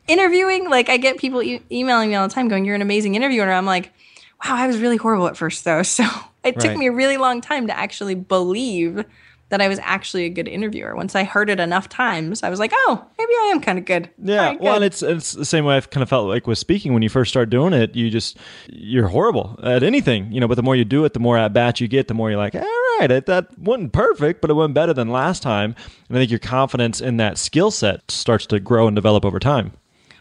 Interviewing, 0.08 0.70
like 0.70 0.88
I 0.88 0.96
get 0.96 1.18
people 1.18 1.44
e- 1.44 1.62
emailing 1.70 2.08
me 2.08 2.16
all 2.16 2.26
the 2.26 2.34
time, 2.34 2.48
going, 2.48 2.64
"You're 2.64 2.76
an 2.76 2.82
amazing 2.82 3.16
interviewer." 3.16 3.52
I'm 3.52 3.66
like, 3.66 3.92
wow, 4.46 4.56
I 4.56 4.68
was 4.68 4.80
really 4.80 4.98
horrible 4.98 5.28
at 5.28 5.36
first, 5.36 5.66
though. 5.66 5.84
So 5.90 6.06
it 6.44 6.56
right. 6.56 6.60
took 6.60 6.78
me 6.78 6.88
a 6.88 6.92
really 6.92 7.18
long 7.18 7.42
time 7.42 7.68
to 7.68 7.78
actually 7.78 8.16
believe 8.16 9.06
that 9.50 9.62
I 9.62 9.68
was 9.68 9.80
actually 9.82 10.26
a 10.26 10.30
good 10.30 10.48
interviewer. 10.48 10.96
Once 10.96 11.16
I 11.16 11.24
heard 11.24 11.50
it 11.50 11.60
enough 11.60 11.90
times, 11.90 12.44
I 12.44 12.50
was 12.50 12.60
like, 12.60 12.72
oh, 12.74 13.04
maybe 13.18 13.32
I 13.42 13.50
am 13.52 13.60
kind 13.60 13.80
of 13.80 13.86
good. 13.86 14.10
Yeah. 14.24 14.50
Right, 14.50 14.62
well, 14.62 14.76
and 14.76 14.86
it's 14.86 15.02
it's 15.02 15.34
the 15.34 15.46
same 15.46 15.66
way 15.66 15.76
I've 15.76 15.90
kind 15.90 16.04
of 16.04 16.10
felt 16.10 16.28
like 16.28 16.48
with 16.48 16.58
speaking 16.58 16.94
when 16.94 17.02
you 17.02 17.10
first 17.10 17.32
start 17.32 17.50
doing 17.50 17.74
it, 17.74 17.96
you 17.96 18.10
just 18.10 18.38
you're 18.68 19.08
horrible 19.08 19.60
at 19.64 19.84
anything, 19.84 20.32
you 20.32 20.40
know. 20.40 20.48
But 20.48 20.56
the 20.56 20.64
more 20.64 20.76
you 20.76 20.86
do 20.86 21.04
it, 21.04 21.14
the 21.14 21.20
more 21.20 21.38
at 21.38 21.52
bats 21.52 21.82
you 21.82 21.88
get, 21.88 22.08
the 22.08 22.14
more 22.14 22.30
you're 22.30 22.40
like, 22.40 22.56
all 22.56 22.62
right, 23.00 23.10
it, 23.10 23.26
that 23.26 23.58
wasn't 23.58 23.92
perfect, 23.92 24.42
but 24.42 24.52
it 24.52 24.54
went 24.54 24.74
better 24.74 24.94
than 24.94 25.10
last 25.10 25.42
time. 25.42 25.76
And 26.08 26.18
I 26.18 26.22
think 26.22 26.32
your 26.32 26.40
confidence 26.40 27.02
in 27.02 27.18
that 27.18 27.38
skill 27.38 27.72
set 27.72 28.10
starts 28.12 28.46
to 28.48 28.60
grow 28.60 28.88
and 28.88 28.96
develop 28.96 29.26
over 29.26 29.40
time. 29.40 29.74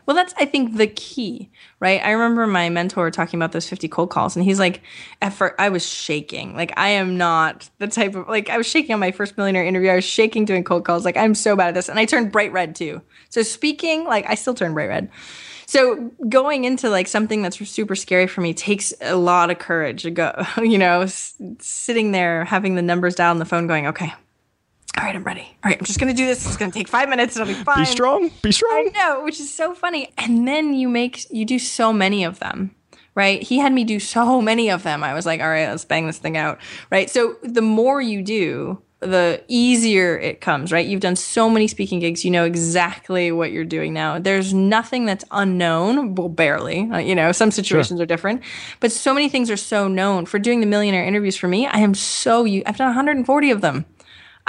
Well, 0.08 0.14
that's 0.14 0.32
I 0.38 0.46
think 0.46 0.78
the 0.78 0.86
key, 0.86 1.50
right? 1.80 2.00
I 2.02 2.12
remember 2.12 2.46
my 2.46 2.70
mentor 2.70 3.10
talking 3.10 3.38
about 3.38 3.52
those 3.52 3.68
50 3.68 3.88
cold 3.88 4.08
calls 4.08 4.36
and 4.36 4.44
he's 4.44 4.58
like 4.58 4.80
at 5.20 5.34
first 5.34 5.54
I 5.58 5.68
was 5.68 5.86
shaking. 5.86 6.56
Like 6.56 6.72
I 6.78 6.88
am 6.88 7.18
not 7.18 7.68
the 7.78 7.88
type 7.88 8.14
of 8.14 8.26
like 8.26 8.48
I 8.48 8.56
was 8.56 8.66
shaking 8.66 8.94
on 8.94 9.00
my 9.00 9.10
first 9.10 9.36
millionaire 9.36 9.66
interview. 9.66 9.90
I 9.90 9.96
was 9.96 10.04
shaking 10.04 10.46
doing 10.46 10.64
cold 10.64 10.86
calls. 10.86 11.04
Like 11.04 11.18
I'm 11.18 11.34
so 11.34 11.54
bad 11.54 11.68
at 11.68 11.74
this 11.74 11.90
and 11.90 11.98
I 11.98 12.06
turned 12.06 12.32
bright 12.32 12.52
red 12.52 12.74
too. 12.74 13.02
So 13.28 13.42
speaking, 13.42 14.04
like 14.04 14.24
I 14.26 14.34
still 14.34 14.54
turn 14.54 14.72
bright 14.72 14.88
red. 14.88 15.10
So 15.66 16.10
going 16.26 16.64
into 16.64 16.88
like 16.88 17.06
something 17.06 17.42
that's 17.42 17.58
super 17.68 17.94
scary 17.94 18.28
for 18.28 18.40
me 18.40 18.54
takes 18.54 18.94
a 19.02 19.14
lot 19.14 19.50
of 19.50 19.58
courage 19.58 20.04
to 20.04 20.10
go, 20.10 20.32
you 20.56 20.78
know, 20.78 21.02
s- 21.02 21.34
sitting 21.58 22.12
there 22.12 22.46
having 22.46 22.76
the 22.76 22.82
numbers 22.82 23.14
down 23.14 23.32
on 23.32 23.38
the 23.38 23.44
phone 23.44 23.66
going, 23.66 23.86
"Okay, 23.88 24.14
all 24.98 25.04
right, 25.04 25.14
I'm 25.14 25.22
ready. 25.22 25.42
All 25.42 25.70
right, 25.70 25.78
I'm 25.78 25.84
just 25.84 26.00
gonna 26.00 26.12
do 26.12 26.26
this. 26.26 26.44
It's 26.44 26.56
gonna 26.56 26.72
take 26.72 26.88
five 26.88 27.08
minutes. 27.08 27.36
It'll 27.36 27.46
be 27.46 27.54
fine. 27.54 27.78
Be 27.78 27.84
strong. 27.84 28.30
Be 28.42 28.50
strong. 28.50 28.90
I 28.94 28.98
know, 28.98 29.22
which 29.22 29.38
is 29.38 29.52
so 29.52 29.74
funny. 29.74 30.12
And 30.18 30.46
then 30.46 30.74
you 30.74 30.88
make 30.88 31.30
you 31.30 31.44
do 31.44 31.58
so 31.58 31.92
many 31.92 32.24
of 32.24 32.40
them, 32.40 32.74
right? 33.14 33.40
He 33.40 33.58
had 33.58 33.72
me 33.72 33.84
do 33.84 34.00
so 34.00 34.42
many 34.42 34.70
of 34.70 34.82
them. 34.82 35.04
I 35.04 35.14
was 35.14 35.24
like, 35.24 35.40
all 35.40 35.48
right, 35.48 35.68
let's 35.68 35.84
bang 35.84 36.06
this 36.06 36.18
thing 36.18 36.36
out, 36.36 36.58
right? 36.90 37.08
So 37.08 37.36
the 37.42 37.62
more 37.62 38.00
you 38.02 38.22
do, 38.22 38.82
the 39.00 39.40
easier 39.46 40.18
it 40.18 40.40
comes, 40.40 40.72
right? 40.72 40.84
You've 40.84 41.00
done 41.00 41.14
so 41.14 41.48
many 41.48 41.68
speaking 41.68 42.00
gigs, 42.00 42.24
you 42.24 42.32
know 42.32 42.44
exactly 42.44 43.30
what 43.30 43.52
you're 43.52 43.64
doing 43.64 43.92
now. 43.92 44.18
There's 44.18 44.52
nothing 44.52 45.04
that's 45.04 45.24
unknown, 45.30 46.16
well, 46.16 46.28
barely. 46.28 46.90
Uh, 46.90 46.98
you 46.98 47.14
know, 47.14 47.30
some 47.30 47.52
situations 47.52 47.98
sure. 47.98 48.02
are 48.02 48.06
different, 48.06 48.42
but 48.80 48.90
so 48.90 49.14
many 49.14 49.28
things 49.28 49.48
are 49.50 49.56
so 49.56 49.86
known. 49.86 50.26
For 50.26 50.40
doing 50.40 50.58
the 50.58 50.66
millionaire 50.66 51.04
interviews 51.04 51.36
for 51.36 51.46
me, 51.46 51.66
I 51.66 51.78
am 51.78 51.94
so 51.94 52.44
I've 52.44 52.76
done 52.76 52.88
140 52.88 53.50
of 53.52 53.60
them. 53.60 53.84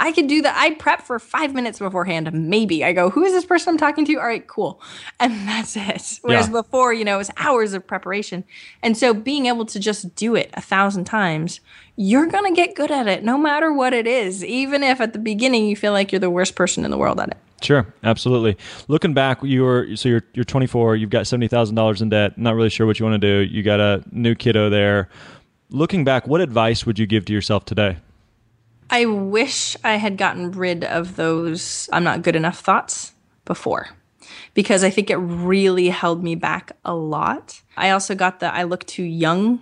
I 0.00 0.12
could 0.12 0.26
do 0.26 0.40
that. 0.42 0.56
I 0.56 0.74
prep 0.74 1.02
for 1.02 1.18
five 1.18 1.54
minutes 1.54 1.78
beforehand. 1.78 2.32
Maybe 2.32 2.82
I 2.82 2.92
go, 2.92 3.10
who 3.10 3.22
is 3.22 3.32
this 3.32 3.44
person 3.44 3.72
I'm 3.72 3.78
talking 3.78 4.04
to? 4.06 4.14
All 4.16 4.26
right, 4.26 4.46
cool. 4.46 4.80
And 5.20 5.32
that's 5.48 5.76
it. 5.76 6.20
Whereas 6.22 6.46
yeah. 6.46 6.52
before, 6.52 6.92
you 6.92 7.04
know, 7.04 7.16
it 7.16 7.18
was 7.18 7.30
hours 7.36 7.74
of 7.74 7.86
preparation. 7.86 8.44
And 8.82 8.96
so 8.96 9.12
being 9.12 9.46
able 9.46 9.66
to 9.66 9.78
just 9.78 10.14
do 10.14 10.34
it 10.34 10.50
a 10.54 10.60
thousand 10.60 11.04
times, 11.04 11.60
you're 11.96 12.26
going 12.26 12.52
to 12.52 12.56
get 12.56 12.74
good 12.74 12.90
at 12.90 13.06
it 13.06 13.22
no 13.22 13.36
matter 13.36 13.72
what 13.72 13.92
it 13.92 14.06
is, 14.06 14.42
even 14.42 14.82
if 14.82 15.00
at 15.00 15.12
the 15.12 15.18
beginning 15.18 15.66
you 15.66 15.76
feel 15.76 15.92
like 15.92 16.10
you're 16.10 16.18
the 16.18 16.30
worst 16.30 16.54
person 16.54 16.84
in 16.84 16.90
the 16.90 16.98
world 16.98 17.20
at 17.20 17.28
it. 17.28 17.36
Sure, 17.62 17.86
absolutely. 18.02 18.56
Looking 18.88 19.12
back, 19.12 19.42
you 19.42 19.64
were 19.64 19.94
so 19.94 20.08
you're 20.08 20.22
you're 20.32 20.44
24. 20.44 20.96
You've 20.96 21.10
got 21.10 21.26
seventy 21.26 21.46
thousand 21.46 21.74
dollars 21.74 22.00
in 22.00 22.08
debt. 22.08 22.38
Not 22.38 22.54
really 22.54 22.70
sure 22.70 22.86
what 22.86 22.98
you 22.98 23.04
want 23.04 23.20
to 23.20 23.44
do. 23.44 23.52
You 23.52 23.62
got 23.62 23.80
a 23.80 24.02
new 24.12 24.34
kiddo 24.34 24.70
there. 24.70 25.10
Looking 25.68 26.02
back, 26.02 26.26
what 26.26 26.40
advice 26.40 26.86
would 26.86 26.98
you 26.98 27.06
give 27.06 27.26
to 27.26 27.34
yourself 27.34 27.66
today? 27.66 27.98
I 28.90 29.06
wish 29.06 29.76
I 29.84 29.96
had 29.96 30.16
gotten 30.16 30.50
rid 30.50 30.84
of 30.84 31.16
those 31.16 31.88
I'm 31.92 32.04
not 32.04 32.22
good 32.22 32.36
enough 32.36 32.58
thoughts 32.58 33.12
before 33.44 33.88
because 34.54 34.82
I 34.82 34.90
think 34.90 35.10
it 35.10 35.16
really 35.16 35.88
held 35.88 36.22
me 36.22 36.34
back 36.34 36.72
a 36.84 36.94
lot. 36.94 37.62
I 37.76 37.90
also 37.90 38.14
got 38.14 38.40
the 38.40 38.52
I 38.52 38.64
look 38.64 38.84
too 38.86 39.04
young 39.04 39.60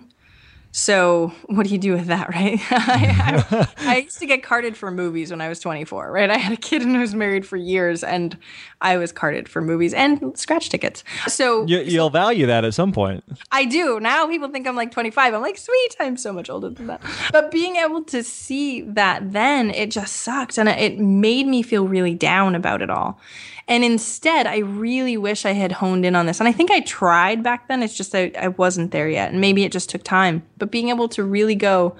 so 0.71 1.33
what 1.45 1.65
do 1.65 1.71
you 1.71 1.77
do 1.77 1.93
with 1.93 2.07
that, 2.07 2.29
right? 2.29 2.59
I, 2.71 3.45
I, 3.51 3.67
I, 3.77 3.97
used 3.97 4.19
to 4.19 4.25
get 4.25 4.43
carded 4.43 4.77
for 4.77 4.91
movies 4.91 5.31
when 5.31 5.41
I 5.41 5.49
was 5.49 5.59
24, 5.59 6.11
right? 6.11 6.29
I 6.29 6.37
had 6.37 6.53
a 6.53 6.57
kid 6.57 6.81
and 6.81 6.95
I 6.95 6.99
was 6.99 7.15
married 7.15 7.45
for 7.45 7.57
years, 7.57 8.03
and 8.03 8.37
I 8.81 8.97
was 8.97 9.11
carded 9.11 9.49
for 9.49 9.61
movies 9.61 9.93
and 9.93 10.37
scratch 10.37 10.69
tickets. 10.69 11.03
So 11.27 11.65
you, 11.65 11.99
will 11.99 12.09
value 12.09 12.45
that 12.45 12.65
at 12.65 12.73
some 12.73 12.91
point. 12.91 13.23
I 13.51 13.65
do. 13.65 13.99
Now 13.99 14.27
people 14.27 14.49
think 14.49 14.67
I'm 14.67 14.75
like 14.75 14.91
25. 14.91 15.33
I'm 15.33 15.41
like, 15.41 15.57
sweet, 15.57 15.95
I'm 15.99 16.17
so 16.17 16.31
much 16.31 16.49
older 16.49 16.69
than 16.69 16.87
that. 16.87 17.01
But 17.31 17.51
being 17.51 17.77
able 17.77 18.03
to 18.05 18.23
see 18.23 18.81
that 18.81 19.31
then, 19.31 19.71
it 19.71 19.91
just 19.91 20.17
sucked, 20.17 20.57
and 20.57 20.69
it 20.69 20.99
made 20.99 21.47
me 21.47 21.61
feel 21.61 21.87
really 21.87 22.13
down 22.13 22.55
about 22.55 22.81
it 22.81 22.89
all. 22.89 23.19
And 23.69 23.83
instead, 23.83 24.47
I 24.47 24.57
really 24.57 25.15
wish 25.15 25.45
I 25.45 25.51
had 25.51 25.73
honed 25.73 26.03
in 26.03 26.15
on 26.15 26.25
this. 26.25 26.39
And 26.39 26.49
I 26.49 26.51
think 26.51 26.71
I 26.71 26.79
tried 26.79 27.43
back 27.43 27.67
then. 27.67 27.83
It's 27.83 27.95
just 27.95 28.15
I, 28.15 28.31
I 28.37 28.47
wasn't 28.47 28.91
there 28.91 29.07
yet. 29.07 29.31
And 29.31 29.39
maybe 29.39 29.63
it 29.63 29.71
just 29.71 29.91
took 29.91 30.03
time. 30.03 30.41
But 30.57 30.71
being 30.71 30.89
able 30.89 31.07
to 31.09 31.23
really 31.23 31.53
go, 31.53 31.95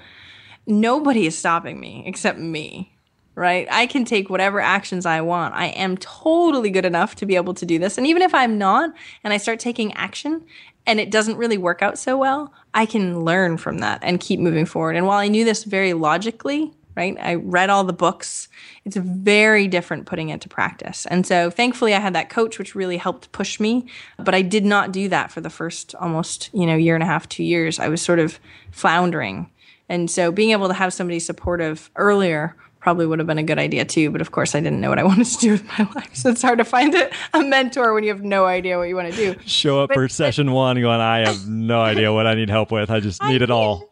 nobody 0.66 1.26
is 1.26 1.38
stopping 1.38 1.78
me 1.78 2.02
except 2.06 2.40
me, 2.40 2.92
right? 3.36 3.68
I 3.70 3.86
can 3.86 4.04
take 4.04 4.28
whatever 4.28 4.60
actions 4.60 5.06
I 5.06 5.20
want. 5.20 5.54
I 5.54 5.66
am 5.66 5.96
totally 5.96 6.70
good 6.70 6.84
enough 6.84 7.14
to 7.16 7.26
be 7.26 7.36
able 7.36 7.54
to 7.54 7.64
do 7.64 7.78
this. 7.78 7.96
And 7.96 8.06
even 8.06 8.22
if 8.22 8.34
I'm 8.34 8.58
not, 8.58 8.92
and 9.22 9.32
I 9.32 9.36
start 9.36 9.60
taking 9.60 9.92
action 9.92 10.44
and 10.86 10.98
it 10.98 11.12
doesn't 11.12 11.36
really 11.36 11.58
work 11.58 11.82
out 11.82 12.00
so 12.00 12.18
well, 12.18 12.52
I 12.74 12.84
can 12.84 13.24
learn 13.24 13.58
from 13.58 13.78
that 13.78 14.00
and 14.02 14.18
keep 14.18 14.40
moving 14.40 14.66
forward. 14.66 14.96
And 14.96 15.06
while 15.06 15.18
I 15.18 15.28
knew 15.28 15.44
this 15.44 15.62
very 15.62 15.92
logically, 15.92 16.72
right? 16.96 17.16
I 17.20 17.34
read 17.34 17.70
all 17.70 17.84
the 17.84 17.92
books. 17.92 18.48
It's 18.84 18.96
very 18.96 19.68
different 19.68 20.06
putting 20.06 20.28
it 20.28 20.40
to 20.42 20.48
practice. 20.48 21.06
And 21.06 21.26
so 21.26 21.50
thankfully 21.50 21.94
I 21.94 22.00
had 22.00 22.14
that 22.14 22.30
coach 22.30 22.58
which 22.58 22.74
really 22.74 22.96
helped 22.96 23.32
push 23.32 23.60
me, 23.60 23.86
but 24.18 24.34
I 24.34 24.42
did 24.42 24.64
not 24.64 24.92
do 24.92 25.08
that 25.08 25.30
for 25.30 25.40
the 25.40 25.50
first 25.50 25.94
almost, 25.96 26.50
you 26.52 26.66
know, 26.66 26.76
year 26.76 26.94
and 26.94 27.02
a 27.02 27.06
half, 27.06 27.28
2 27.28 27.44
years. 27.44 27.78
I 27.78 27.88
was 27.88 28.02
sort 28.02 28.18
of 28.18 28.38
floundering. 28.70 29.50
And 29.88 30.10
so 30.10 30.30
being 30.30 30.50
able 30.50 30.68
to 30.68 30.74
have 30.74 30.92
somebody 30.92 31.18
supportive 31.18 31.90
earlier 31.96 32.56
probably 32.80 33.06
would 33.06 33.18
have 33.18 33.26
been 33.26 33.38
a 33.38 33.42
good 33.42 33.58
idea 33.58 33.84
too. 33.84 34.10
But 34.10 34.20
of 34.20 34.32
course, 34.32 34.54
I 34.54 34.60
didn't 34.60 34.80
know 34.80 34.88
what 34.88 34.98
I 34.98 35.04
wanted 35.10 35.26
to 35.26 35.38
do 35.38 35.52
with 35.52 35.64
my 35.78 35.88
life. 35.94 36.14
So 36.14 36.30
it's 36.30 36.42
hard 36.42 36.58
to 36.58 36.64
find 36.64 36.94
a, 36.94 37.10
a 37.34 37.42
mentor 37.42 37.92
when 37.94 38.02
you 38.04 38.10
have 38.10 38.22
no 38.22 38.46
idea 38.46 38.78
what 38.78 38.88
you 38.88 38.96
want 38.96 39.12
to 39.12 39.16
do. 39.16 39.40
Show 39.46 39.80
up 39.80 39.88
but, 39.88 39.94
for 39.94 40.08
session 40.08 40.46
but, 40.46 40.54
one 40.54 40.80
going, 40.80 41.00
I 41.00 41.28
have 41.28 41.46
no 41.46 41.80
idea 41.80 42.12
what 42.12 42.26
I 42.26 42.34
need 42.34 42.50
help 42.50 42.72
with. 42.72 42.90
I 42.90 43.00
just 43.00 43.22
need 43.22 43.42
I 43.42 43.44
it 43.44 43.50
all 43.50 43.89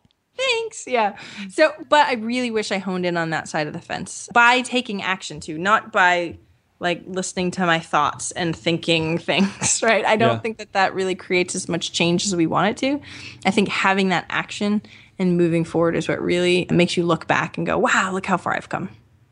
thanks. 0.69 0.87
Yeah. 0.87 1.17
So, 1.51 1.73
but 1.89 2.07
I 2.07 2.15
really 2.15 2.51
wish 2.51 2.73
I 2.73 2.79
honed 2.79 3.07
in 3.07 3.17
on 3.17 3.31
that 3.31 3.49
side 3.49 3.67
of 3.67 3.73
the 3.73 3.81
fence 3.81 4.29
by 4.33 4.63
taking 4.63 5.03
action 5.03 5.41
too, 5.41 5.59
not 5.59 5.93
by 5.93 6.39
like 6.81 7.03
listening 7.07 7.51
to 7.51 7.67
my 7.67 7.81
thoughts 7.81 8.31
and 8.33 8.55
thinking 8.55 9.19
things, 9.31 9.83
right? 9.83 10.05
I 10.05 10.17
don't 10.17 10.37
Yeah. 10.37 10.39
think 10.41 10.59
that 10.59 10.73
that 10.75 10.95
really 10.95 11.15
creates 11.15 11.55
as 11.55 11.69
much 11.69 11.93
change 11.93 12.25
as 12.27 12.37
we 12.37 12.47
want 12.47 12.69
it 12.71 12.77
to. 12.79 13.01
I 13.45 13.51
think 13.51 13.69
having 13.69 14.11
that 14.11 14.27
action 14.31 14.83
and 15.19 15.37
moving 15.37 15.65
forward 15.65 15.97
is 15.97 16.07
what 16.09 16.23
really 16.23 16.67
makes 16.71 16.97
you 16.97 17.05
look 17.05 17.27
back 17.27 17.59
and 17.59 17.67
go, 17.67 17.77
wow, 17.77 18.13
look 18.13 18.27
how 18.27 18.37
far 18.37 18.55
I've 18.55 18.69
come. 18.69 18.91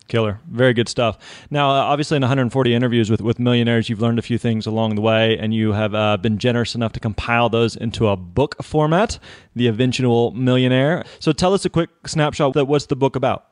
Killer. 0.08 0.40
Very 0.50 0.72
good 0.72 0.88
stuff. 0.88 1.18
Now, 1.50 1.70
uh, 1.70 1.74
obviously, 1.74 2.16
in 2.16 2.22
140 2.22 2.74
interviews 2.74 3.10
with, 3.10 3.20
with 3.20 3.38
millionaires, 3.38 3.88
you've 3.88 4.00
learned 4.00 4.18
a 4.18 4.22
few 4.22 4.38
things 4.38 4.66
along 4.66 4.94
the 4.94 5.00
way, 5.00 5.36
and 5.38 5.54
you 5.54 5.72
have 5.72 5.94
uh, 5.94 6.16
been 6.16 6.38
generous 6.38 6.74
enough 6.74 6.92
to 6.92 7.00
compile 7.00 7.48
those 7.48 7.76
into 7.76 8.08
a 8.08 8.16
book 8.16 8.62
format, 8.62 9.18
The 9.54 9.66
Eventual 9.66 10.32
Millionaire. 10.32 11.04
So 11.18 11.32
tell 11.32 11.54
us 11.54 11.64
a 11.64 11.70
quick 11.70 11.90
snapshot 12.06 12.54
that 12.54 12.66
what's 12.66 12.86
the 12.86 12.96
book 12.96 13.16
about? 13.16 13.46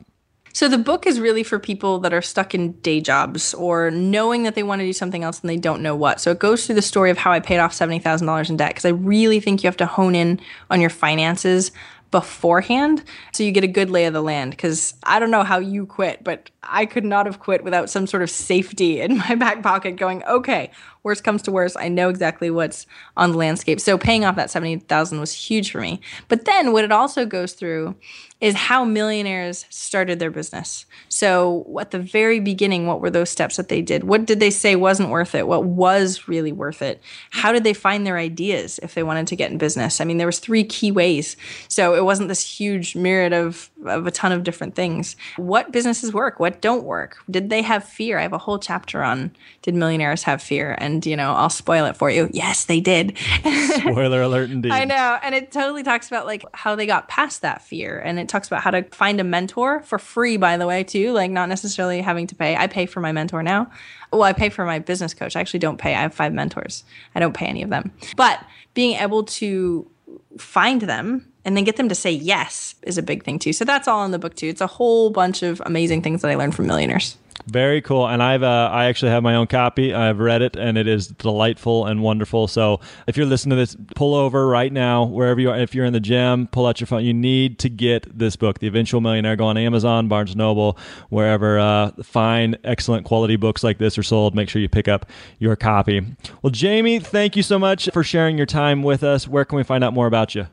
So 0.55 0.69
the 0.69 0.77
book 0.77 1.05
is 1.05 1.19
really 1.19 1.43
for 1.43 1.59
people 1.59 1.99
that 1.99 2.13
are 2.13 2.21
stuck 2.21 2.55
in 2.55 2.71
day 2.79 3.01
jobs 3.01 3.53
or 3.55 3.91
knowing 3.91 4.43
that 4.43 4.55
they 4.55 4.63
want 4.63 4.79
to 4.79 4.85
do 4.85 4.93
something 4.93 5.21
else 5.21 5.41
and 5.41 5.49
they 5.49 5.57
don't 5.57 5.81
know 5.81 5.97
what. 5.97 6.21
So 6.21 6.31
it 6.31 6.39
goes 6.39 6.65
through 6.65 6.75
the 6.75 6.81
story 6.81 7.11
of 7.11 7.17
how 7.17 7.33
I 7.33 7.41
paid 7.41 7.59
off 7.59 7.73
$70,000 7.73 8.49
in 8.49 8.55
debt 8.55 8.69
because 8.69 8.85
I 8.85 8.91
really 8.91 9.41
think 9.41 9.63
you 9.63 9.67
have 9.67 9.75
to 9.75 9.85
hone 9.85 10.15
in 10.15 10.39
on 10.69 10.79
your 10.79 10.89
finances 10.89 11.73
beforehand 12.15 13.03
so 13.33 13.43
you 13.43 13.51
get 13.51 13.65
a 13.65 13.67
good 13.67 13.89
lay 13.89 14.05
of 14.05 14.13
the 14.13 14.21
land 14.21 14.51
because 14.51 14.93
I 15.03 15.19
don't 15.19 15.31
know 15.31 15.43
how 15.43 15.59
you 15.59 15.85
quit, 15.85 16.23
but 16.23 16.49
I 16.63 16.85
could 16.85 17.03
not 17.03 17.25
have 17.25 17.39
quit 17.41 17.61
without 17.61 17.89
some 17.89 18.07
sort 18.07 18.23
of 18.23 18.29
safety 18.29 19.01
in 19.01 19.17
my 19.17 19.35
back 19.39 19.61
pocket 19.61 19.97
going, 19.97 20.23
okay, 20.23 20.71
worst 21.03 21.25
comes 21.25 21.41
to 21.41 21.51
worst, 21.51 21.75
I 21.77 21.89
know 21.89 22.07
exactly 22.07 22.49
what's 22.49 22.87
on 23.17 23.33
the 23.33 23.37
landscape. 23.37 23.81
So 23.81 23.97
paying 23.97 24.23
off 24.23 24.37
that 24.37 24.49
70,000 24.49 25.19
was 25.19 25.33
huge 25.33 25.71
for 25.71 25.81
me. 25.81 25.99
But 26.29 26.45
then 26.45 26.71
what 26.71 26.85
it 26.85 26.91
also 26.93 27.25
goes 27.25 27.51
through 27.51 27.95
is 28.39 28.55
how 28.55 28.85
millionaires 28.85 29.65
started 29.69 30.19
their 30.19 30.31
business. 30.31 30.85
So 31.15 31.65
at 31.79 31.91
the 31.91 31.99
very 31.99 32.41
beginning, 32.41 32.87
what 32.87 32.99
were 32.99 33.09
those 33.09 33.29
steps 33.29 33.55
that 33.55 33.69
they 33.69 33.81
did? 33.81 34.03
What 34.03 34.25
did 34.25 34.41
they 34.41 34.49
say 34.49 34.75
wasn't 34.75 35.11
worth 35.11 35.33
it? 35.33 35.47
What 35.47 35.63
was 35.63 36.27
really 36.27 36.51
worth 36.51 36.81
it? 36.81 37.01
How 37.29 37.53
did 37.53 37.63
they 37.63 37.73
find 37.73 38.05
their 38.05 38.17
ideas 38.17 38.81
if 38.83 38.95
they 38.95 39.01
wanted 39.01 39.27
to 39.27 39.37
get 39.37 39.49
in 39.49 39.57
business? 39.57 40.01
I 40.01 40.03
mean, 40.03 40.17
there 40.17 40.27
was 40.27 40.39
three 40.39 40.65
key 40.65 40.91
ways. 40.91 41.37
So 41.69 41.95
it 41.95 42.03
wasn't 42.03 42.27
this 42.27 42.41
huge 42.41 42.97
myriad 42.97 43.31
of, 43.31 43.69
of 43.85 44.05
a 44.05 44.11
ton 44.11 44.33
of 44.33 44.43
different 44.43 44.75
things. 44.75 45.15
What 45.37 45.71
businesses 45.71 46.11
work? 46.11 46.37
What 46.41 46.59
don't 46.59 46.83
work? 46.83 47.15
Did 47.31 47.49
they 47.49 47.61
have 47.61 47.85
fear? 47.85 48.19
I 48.19 48.23
have 48.23 48.33
a 48.33 48.37
whole 48.37 48.59
chapter 48.59 49.01
on 49.01 49.33
did 49.61 49.73
millionaires 49.73 50.23
have 50.23 50.43
fear? 50.43 50.75
And, 50.79 51.05
you 51.05 51.15
know, 51.15 51.31
I'll 51.31 51.49
spoil 51.49 51.85
it 51.85 51.95
for 51.95 52.11
you. 52.11 52.29
Yes, 52.33 52.65
they 52.65 52.81
did. 52.81 53.17
Spoiler 53.77 54.21
alert 54.21 54.49
indeed. 54.49 54.73
I 54.73 54.83
know. 54.83 55.17
And 55.23 55.33
it 55.33 55.53
totally 55.53 55.81
talks 55.81 56.07
about 56.07 56.25
like 56.25 56.43
how 56.53 56.75
they 56.75 56.85
got 56.85 57.07
past 57.07 57.41
that 57.41 57.61
fear. 57.61 57.99
And 57.99 58.19
it 58.19 58.27
talks 58.27 58.47
about 58.47 58.63
how 58.63 58.71
to 58.71 58.83
find 58.83 59.21
a 59.21 59.23
mentor 59.23 59.79
for 59.83 59.97
free, 59.97 60.35
by 60.35 60.57
the 60.57 60.67
way, 60.67 60.83
too. 60.83 61.04
Like 61.13 61.31
not 61.31 61.49
necessarily 61.49 62.01
having 62.01 62.27
to 62.27 62.35
pay. 62.35 62.55
I 62.55 62.67
pay 62.67 62.85
for 62.85 62.99
my 62.99 63.11
mentor 63.11 63.43
now. 63.43 63.69
Well, 64.11 64.23
I 64.23 64.33
pay 64.33 64.49
for 64.49 64.65
my 64.65 64.79
business 64.79 65.13
coach. 65.13 65.35
I 65.35 65.41
actually 65.41 65.59
don't 65.59 65.77
pay. 65.77 65.95
I 65.95 66.01
have 66.01 66.13
five 66.13 66.33
mentors. 66.33 66.83
I 67.13 67.19
don't 67.19 67.33
pay 67.33 67.45
any 67.45 67.63
of 67.63 67.69
them. 67.69 67.91
But 68.15 68.43
being 68.73 68.97
able 68.97 69.23
to 69.23 69.89
find 70.37 70.81
them 70.81 71.31
and 71.43 71.55
then 71.55 71.63
get 71.63 71.77
them 71.77 71.89
to 71.89 71.95
say 71.95 72.11
yes 72.11 72.75
is 72.83 72.97
a 72.97 73.03
big 73.03 73.23
thing 73.23 73.39
too. 73.39 73.53
So 73.53 73.65
that's 73.65 73.87
all 73.87 74.03
in 74.05 74.11
the 74.11 74.19
book 74.19 74.35
too. 74.35 74.47
It's 74.47 74.61
a 74.61 74.67
whole 74.67 75.09
bunch 75.09 75.43
of 75.43 75.61
amazing 75.65 76.01
things 76.01 76.21
that 76.21 76.31
I 76.31 76.35
learned 76.35 76.55
from 76.55 76.67
millionaires. 76.67 77.17
Very 77.47 77.81
cool. 77.81 78.07
And 78.07 78.23
I've 78.23 78.41
uh, 78.41 78.69
I 78.71 78.85
actually 78.85 79.11
have 79.11 79.21
my 79.21 79.35
own 79.35 79.45
copy. 79.45 79.93
I've 79.93 80.19
read 80.19 80.41
it, 80.41 80.55
and 80.55 80.77
it 80.77 80.87
is 80.87 81.07
delightful 81.07 81.85
and 81.85 82.01
wonderful. 82.01 82.47
So 82.47 82.79
if 83.05 83.17
you're 83.17 83.25
listening 83.27 83.51
to 83.51 83.55
this, 83.57 83.77
pull 83.95 84.15
over 84.15 84.47
right 84.47 84.73
now 84.73 85.03
wherever 85.03 85.39
you 85.39 85.51
are. 85.51 85.57
If 85.57 85.75
you're 85.75 85.85
in 85.85 85.93
the 85.93 85.99
gym, 85.99 86.47
pull 86.47 86.65
out 86.65 86.79
your 86.79 86.87
phone. 86.87 87.03
You 87.03 87.13
need 87.13 87.59
to 87.59 87.69
get 87.69 88.17
this 88.17 88.35
book, 88.35 88.59
The 88.59 88.67
Eventual 88.67 88.99
Millionaire. 88.99 89.35
Go 89.35 89.45
on 89.45 89.57
Amazon, 89.57 90.07
Barnes 90.07 90.35
Noble, 90.35 90.77
wherever 91.09 91.59
uh, 91.59 91.91
fine, 92.01 92.55
excellent 92.63 93.05
quality 93.05 93.35
books 93.35 93.63
like 93.63 93.77
this 93.77 93.97
are 93.97 94.03
sold. 94.03 94.33
Make 94.33 94.49
sure 94.49 94.61
you 94.61 94.69
pick 94.69 94.87
up 94.87 95.05
your 95.37 95.55
copy. 95.55 96.03
Well, 96.41 96.51
Jaime, 96.55 96.99
thank 96.99 97.35
you 97.35 97.43
so 97.43 97.59
much 97.59 97.89
for 97.93 98.03
sharing 98.03 98.37
your 98.37 98.47
time 98.47 98.81
with 98.81 99.03
us. 99.03 99.27
Where 99.27 99.45
can 99.45 99.57
we 99.57 99.63
find 99.63 99.83
out 99.83 99.93
more 99.93 100.07
about 100.07 100.33
you? 100.33 100.47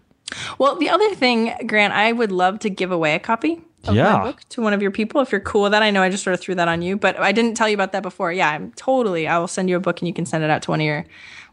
Well, 0.58 0.76
the 0.76 0.90
other 0.90 1.14
thing, 1.14 1.54
Grant, 1.66 1.94
I 1.94 2.12
would 2.12 2.32
love 2.32 2.58
to 2.60 2.70
give 2.70 2.92
away 2.92 3.14
a 3.14 3.18
copy 3.18 3.62
of 3.86 3.94
Yeah. 3.94 4.12
my 4.18 4.22
book 4.24 4.40
to 4.50 4.62
one 4.62 4.72
of 4.72 4.82
your 4.82 4.90
people 4.90 5.20
if 5.20 5.32
you're 5.32 5.40
cool 5.40 5.62
with 5.62 5.72
that. 5.72 5.82
I 5.82 5.90
know 5.90 6.02
I 6.02 6.08
just 6.08 6.22
sort 6.24 6.34
of 6.34 6.40
threw 6.40 6.54
that 6.54 6.68
on 6.68 6.82
you, 6.82 6.96
but 6.96 7.18
I 7.18 7.32
didn't 7.32 7.54
tell 7.54 7.68
you 7.68 7.74
about 7.74 7.92
that 7.92 8.02
before. 8.02 8.32
Yeah, 8.32 8.50
I'm 8.50 8.72
totally. 8.76 9.26
I 9.28 9.38
will 9.38 9.48
send 9.48 9.68
you 9.68 9.76
a 9.76 9.80
book 9.80 10.00
and 10.00 10.08
you 10.08 10.14
can 10.14 10.26
send 10.26 10.44
it 10.44 10.50
out 10.50 10.62
to 10.62 10.70
one 10.70 10.80
of 10.80 10.86
your 10.86 11.04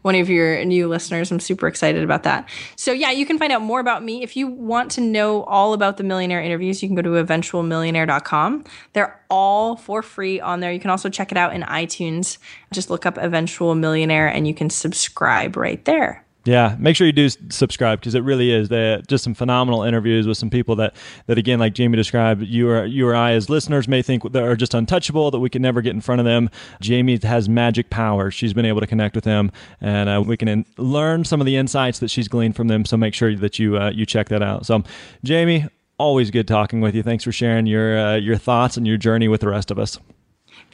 one 0.02 0.14
of 0.14 0.30
your 0.30 0.64
new 0.64 0.88
listeners. 0.88 1.30
I'm 1.30 1.40
super 1.40 1.68
excited 1.68 2.02
about 2.02 2.22
that. 2.22 2.48
So 2.74 2.90
yeah, 2.90 3.10
you 3.10 3.26
can 3.26 3.36
find 3.38 3.52
out 3.52 3.60
more 3.60 3.80
about 3.80 4.02
me 4.02 4.22
if 4.22 4.34
you 4.34 4.46
want 4.46 4.90
to 4.92 5.02
know 5.02 5.42
all 5.42 5.74
about 5.74 5.98
the 5.98 6.04
millionaire 6.04 6.40
interviews. 6.40 6.82
You 6.82 6.88
can 6.88 6.96
go 6.96 7.02
to 7.02 7.22
eventualmillionaire.com. 7.22 8.64
They're 8.94 9.20
all 9.28 9.76
for 9.76 10.02
free 10.02 10.40
on 10.40 10.60
there. 10.60 10.72
You 10.72 10.80
can 10.80 10.90
also 10.90 11.10
check 11.10 11.30
it 11.32 11.36
out 11.38 11.54
in 11.54 11.60
iTunes. 11.62 12.38
Just 12.72 12.88
look 12.88 13.04
up 13.04 13.18
Eventual 13.18 13.74
Millionaire 13.74 14.26
and 14.26 14.46
you 14.48 14.54
can 14.54 14.70
subscribe 14.70 15.56
right 15.56 15.84
there. 15.84 16.24
Yeah, 16.50 16.74
make 16.80 16.96
sure 16.96 17.06
you 17.06 17.12
do 17.12 17.28
subscribe 17.28 18.00
because 18.00 18.16
it 18.16 18.24
really 18.24 18.50
is 18.50 18.68
They're 18.68 19.00
just 19.02 19.22
some 19.22 19.34
phenomenal 19.34 19.84
interviews 19.84 20.26
with 20.26 20.36
some 20.36 20.50
people 20.50 20.74
that, 20.76 20.96
that 21.28 21.38
again, 21.38 21.60
like 21.60 21.78
Jaime 21.78 21.96
described, 21.96 22.42
you 22.42 22.68
or 22.68 22.84
you 22.84 23.06
or 23.06 23.14
I 23.14 23.34
as 23.34 23.48
listeners 23.48 23.86
may 23.86 24.02
think 24.02 24.24
that 24.32 24.42
are 24.42 24.56
just 24.56 24.74
untouchable 24.74 25.30
that 25.30 25.38
we 25.38 25.48
can 25.48 25.62
never 25.62 25.80
get 25.80 25.94
in 25.94 26.00
front 26.00 26.18
of 26.18 26.24
them. 26.24 26.50
Jaime 26.84 27.20
has 27.20 27.48
magic 27.48 27.88
power; 27.88 28.32
she's 28.32 28.52
been 28.52 28.64
able 28.64 28.80
to 28.80 28.88
connect 28.88 29.14
with 29.14 29.22
them, 29.22 29.52
and 29.80 30.08
uh, 30.08 30.20
we 30.26 30.36
can 30.36 30.48
in- 30.48 30.66
learn 30.76 31.24
some 31.24 31.40
of 31.40 31.46
the 31.46 31.56
insights 31.56 32.00
that 32.00 32.10
she's 32.10 32.26
gleaned 32.26 32.56
from 32.56 32.66
them. 32.66 32.84
So 32.84 32.96
make 32.96 33.14
sure 33.14 33.36
that 33.36 33.60
you 33.60 33.78
uh, 33.78 33.90
you 33.90 34.04
check 34.04 34.28
that 34.30 34.42
out. 34.42 34.66
So, 34.66 34.82
Jaime, 35.24 35.68
always 35.98 36.32
good 36.32 36.48
talking 36.48 36.80
with 36.80 36.96
you. 36.96 37.04
Thanks 37.04 37.22
for 37.22 37.30
sharing 37.30 37.66
your 37.66 37.96
uh, 37.96 38.16
your 38.16 38.36
thoughts 38.36 38.76
and 38.76 38.88
your 38.88 38.96
journey 38.96 39.28
with 39.28 39.42
the 39.42 39.48
rest 39.48 39.70
of 39.70 39.78
us. 39.78 40.00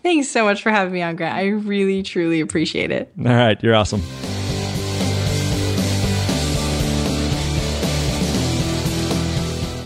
Thanks 0.02 0.28
so 0.28 0.42
much 0.42 0.62
for 0.62 0.70
having 0.70 0.94
me 0.94 1.02
on, 1.02 1.16
Grant. 1.16 1.36
I 1.36 1.48
really, 1.48 2.02
truly 2.02 2.40
appreciate 2.40 2.90
it. 2.90 3.12
All 3.18 3.26
right, 3.26 3.62
you're 3.62 3.74
awesome. 3.74 4.00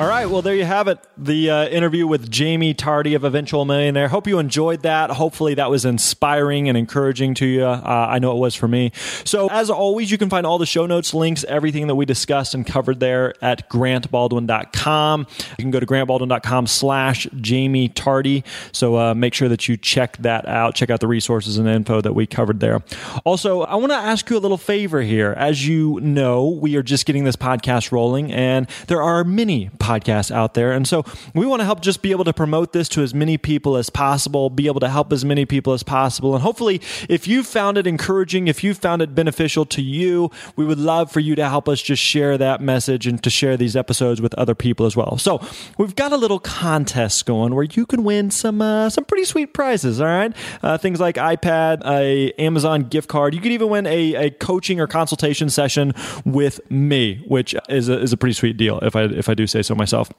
All 0.01 0.09
right, 0.09 0.25
well, 0.25 0.41
there 0.41 0.55
you 0.55 0.65
have 0.65 0.89
it. 0.89 0.99
The 1.19 1.51
uh, 1.51 1.69
interview 1.69 2.07
with 2.07 2.35
Jaime 2.35 2.73
Tardy 2.73 3.13
of 3.13 3.23
Eventual 3.23 3.67
Millionaire. 3.67 4.09
Hope 4.09 4.27
you 4.27 4.39
enjoyed 4.39 4.81
that. 4.81 5.11
Hopefully, 5.11 5.53
that 5.57 5.69
was 5.69 5.85
inspiring 5.85 6.71
and 6.71 6.79
encouraging 6.79 7.35
to 7.35 7.45
you. 7.45 7.67
Uh, 7.67 8.07
I 8.09 8.19
know 8.19 8.33
it 8.33 8.39
was 8.39 8.55
for 8.55 8.67
me. 8.67 8.93
So, 9.25 9.51
as 9.51 9.69
always, 9.69 10.11
you 10.11 10.17
can 10.17 10.31
find 10.31 10.47
all 10.47 10.57
the 10.57 10.65
show 10.65 10.87
notes, 10.87 11.13
links, 11.13 11.45
everything 11.45 11.87
that 11.89 11.97
we 11.97 12.07
discussed 12.07 12.55
and 12.55 12.67
covered 12.67 12.99
there 12.99 13.35
at 13.45 13.69
grantbaldwin.com. 13.69 15.27
You 15.59 15.63
can 15.65 15.71
go 15.71 15.81
to 15.81 15.85
grantbaldwin.com 15.85 16.67
slash 16.67 17.29
Jaime 17.47 17.91
Tardy. 17.91 18.43
So, 18.73 18.97
uh, 18.97 19.13
make 19.13 19.35
sure 19.35 19.51
that 19.51 19.69
you 19.69 19.77
check 19.77 20.17
that 20.23 20.49
out. 20.49 20.75
Check 20.77 20.89
out 20.89 21.01
the 21.01 21.09
resources 21.09 21.59
and 21.59 21.69
info 21.69 22.01
that 22.01 22.15
we 22.15 22.27
covered 22.27 22.61
there. 22.61 22.83
Also, 23.27 23.65
I 23.65 23.75
want 23.75 23.93
to 23.93 23.99
ask 23.99 24.31
you 24.31 24.39
a 24.39 24.41
little 24.41 24.57
favor 24.57 25.03
here. 25.03 25.35
As 25.37 25.69
you 25.69 26.01
know, 26.01 26.49
we 26.49 26.77
are 26.77 26.83
just 26.83 27.05
getting 27.05 27.25
this 27.25 27.37
podcast 27.37 27.93
rolling, 27.93 28.33
and 28.33 28.67
there 28.87 29.03
are 29.03 29.25
many 29.25 29.69
podcasts 29.69 29.90
out 30.31 30.55
there. 30.55 30.73
And 30.73 30.87
so 30.87 31.05
we 31.35 31.47
want 31.47 31.61
to 31.61 31.65
help 31.65 31.81
just 31.81 32.03
be 32.03 32.11
able 32.11 32.25
to 32.25 32.33
promote 32.33 32.73
this 32.73 32.89
to 32.91 33.03
as 33.03 33.15
many 33.15 33.39
people 33.39 33.77
as 33.77 33.91
possible, 33.91 34.51
be 34.51 34.67
able 34.67 34.81
to 34.81 34.89
help 34.89 35.13
as 35.13 35.25
many 35.25 35.45
people 35.45 35.73
as 35.73 35.83
possible. 35.83 36.35
And 36.35 36.43
hopefully, 36.43 36.81
if 37.09 37.27
you 37.27 37.43
found 37.43 37.79
it 37.79 37.87
encouraging, 37.87 38.49
if 38.49 38.63
you 38.63 38.75
found 38.75 39.03
it 39.03 39.15
beneficial 39.15 39.65
to 39.67 39.83
you, 39.83 40.31
we 40.57 40.65
would 40.65 40.79
love 40.79 41.11
for 41.11 41.21
you 41.21 41.35
to 41.35 41.49
help 41.49 41.69
us 41.69 41.81
just 41.81 42.03
share 42.03 42.39
that 42.39 42.61
message 42.61 43.07
and 43.07 43.23
to 43.23 43.31
share 43.31 43.57
these 43.57 43.77
episodes 43.77 44.21
with 44.21 44.35
other 44.35 44.55
people 44.55 44.87
as 44.87 44.97
well. 44.97 45.19
So 45.19 45.41
we've 45.79 45.97
got 45.97 46.13
a 46.13 46.17
little 46.17 46.39
contest 46.39 47.27
going 47.27 47.55
where 47.55 47.65
you 47.65 47.87
can 47.87 48.05
win 48.05 48.31
some 48.31 48.63
uh, 48.63 48.91
some 48.91 49.05
pretty 49.05 49.25
sweet 49.25 49.55
prizes. 49.55 50.01
All 50.01 50.07
right, 50.07 50.35
uh, 50.63 50.79
things 50.79 51.01
like 51.01 51.17
iPad, 51.17 51.85
a 51.87 52.33
Amazon 52.33 52.85
gift 52.85 53.09
card. 53.09 53.35
You 53.35 53.41
could 53.41 53.53
even 53.53 53.69
win 53.69 53.87
a, 53.87 54.15
a 54.15 54.31
coaching 54.31 54.81
or 54.81 54.87
consultation 54.87 55.51
session 55.51 55.93
with 56.25 56.61
me, 56.71 57.25
which 57.27 57.55
is 57.69 57.89
a, 57.89 58.01
is 58.01 58.13
a 58.13 58.17
pretty 58.17 58.35
sweet 58.35 58.57
deal 58.57 58.79
if 58.81 58.97
I 58.97 59.05
if 59.05 59.29
I 59.29 59.35
do 59.35 59.47
say 59.47 59.63
so 59.63 59.75
myself. 59.81 60.11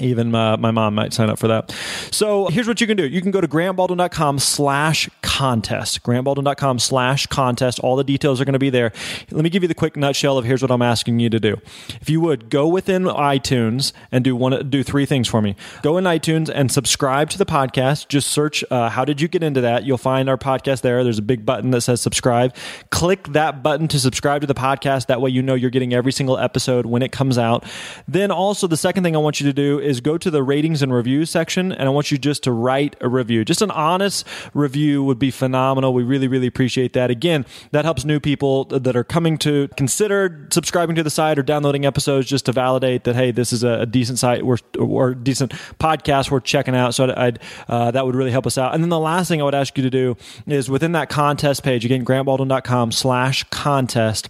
Even 0.00 0.34
uh, 0.34 0.56
my 0.56 0.70
mom 0.70 0.94
might 0.94 1.12
sign 1.12 1.30
up 1.30 1.38
for 1.38 1.48
that. 1.48 1.74
So 2.10 2.46
here's 2.48 2.68
what 2.68 2.80
you 2.80 2.86
can 2.86 2.96
do. 2.96 3.06
You 3.06 3.20
can 3.20 3.30
go 3.30 3.40
to 3.40 3.48
grantbaldwin.com 3.48 4.38
slash 4.38 5.08
contest. 5.22 6.02
grantbaldwin.com 6.02 6.78
slash 6.78 7.26
contest. 7.26 7.78
All 7.80 7.96
the 7.96 8.04
details 8.04 8.40
are 8.40 8.44
going 8.44 8.52
to 8.52 8.58
be 8.58 8.70
there. 8.70 8.92
Let 9.30 9.42
me 9.42 9.50
give 9.50 9.62
you 9.62 9.68
the 9.68 9.74
quick 9.74 9.96
nutshell 9.96 10.38
of 10.38 10.44
here's 10.44 10.62
what 10.62 10.70
I'm 10.70 10.82
asking 10.82 11.18
you 11.18 11.30
to 11.30 11.40
do. 11.40 11.60
If 12.00 12.08
you 12.08 12.20
would, 12.20 12.50
go 12.50 12.68
within 12.68 13.04
iTunes 13.04 13.92
and 14.12 14.24
do 14.24 14.36
one, 14.36 14.68
do 14.70 14.82
three 14.82 15.06
things 15.06 15.28
for 15.28 15.42
me. 15.42 15.56
Go 15.82 15.98
in 15.98 16.04
iTunes 16.04 16.50
and 16.52 16.70
subscribe 16.70 17.30
to 17.30 17.38
the 17.38 17.46
podcast. 17.46 18.08
Just 18.08 18.28
search, 18.28 18.64
uh, 18.70 18.88
how 18.90 19.04
did 19.04 19.20
you 19.20 19.28
get 19.28 19.42
into 19.42 19.60
that? 19.60 19.84
You'll 19.84 19.98
find 19.98 20.28
our 20.28 20.38
podcast 20.38 20.82
there. 20.82 21.02
There's 21.02 21.18
a 21.18 21.22
big 21.22 21.44
button 21.44 21.70
that 21.72 21.80
says 21.82 22.00
subscribe. 22.00 22.54
Click 22.90 23.28
that 23.28 23.62
button 23.62 23.88
to 23.88 23.98
subscribe 23.98 24.40
to 24.42 24.46
the 24.46 24.54
podcast. 24.54 25.06
That 25.06 25.20
way 25.20 25.30
you 25.30 25.42
know 25.42 25.54
you're 25.54 25.70
getting 25.70 25.92
every 25.92 26.12
single 26.12 26.38
episode 26.38 26.86
when 26.86 27.02
it 27.02 27.12
comes 27.12 27.38
out. 27.38 27.64
Then 28.06 28.30
also 28.30 28.66
the 28.66 28.76
second 28.76 29.04
thing 29.04 29.16
I 29.16 29.18
want 29.18 29.40
you 29.40 29.46
to 29.46 29.52
do 29.52 29.77
is 29.78 30.00
go 30.00 30.18
to 30.18 30.30
the 30.30 30.42
ratings 30.42 30.82
and 30.82 30.92
reviews 30.92 31.30
section, 31.30 31.72
and 31.72 31.88
I 31.88 31.90
want 31.90 32.10
you 32.10 32.18
just 32.18 32.42
to 32.44 32.52
write 32.52 32.96
a 33.00 33.08
review. 33.08 33.44
Just 33.44 33.62
an 33.62 33.70
honest 33.70 34.26
review 34.54 35.02
would 35.04 35.18
be 35.18 35.30
phenomenal. 35.30 35.92
We 35.94 36.02
really, 36.02 36.28
really 36.28 36.46
appreciate 36.46 36.92
that. 36.92 37.10
Again, 37.10 37.46
that 37.70 37.84
helps 37.84 38.04
new 38.04 38.20
people 38.20 38.64
that 38.66 38.96
are 38.96 39.04
coming 39.04 39.38
to 39.38 39.68
consider 39.76 40.48
subscribing 40.50 40.96
to 40.96 41.02
the 41.02 41.10
site 41.10 41.38
or 41.38 41.42
downloading 41.42 41.86
episodes 41.86 42.26
just 42.26 42.46
to 42.46 42.52
validate 42.52 43.04
that 43.04 43.16
hey, 43.16 43.30
this 43.30 43.52
is 43.52 43.64
a, 43.64 43.86
decent 43.88 44.18
site 44.18 44.42
or, 44.42 44.58
or 44.78 45.14
decent 45.14 45.52
podcast 45.80 46.30
we're 46.30 46.40
checking 46.40 46.76
out. 46.76 46.94
So 46.94 47.12
I'd 47.16 47.38
uh, 47.68 47.90
that 47.90 48.04
would 48.04 48.14
really 48.14 48.30
help 48.30 48.46
us 48.46 48.58
out. 48.58 48.74
And 48.74 48.82
then 48.82 48.90
the 48.90 48.98
last 48.98 49.28
thing 49.28 49.40
I 49.40 49.44
would 49.44 49.54
ask 49.54 49.76
you 49.76 49.82
to 49.82 49.90
do 49.90 50.16
is 50.46 50.68
within 50.68 50.92
that 50.92 51.08
contest 51.08 51.62
page 51.62 51.84
again, 51.84 52.04
grantbaldwin.com 52.04 52.92
slash 52.92 53.44
contest 53.44 54.28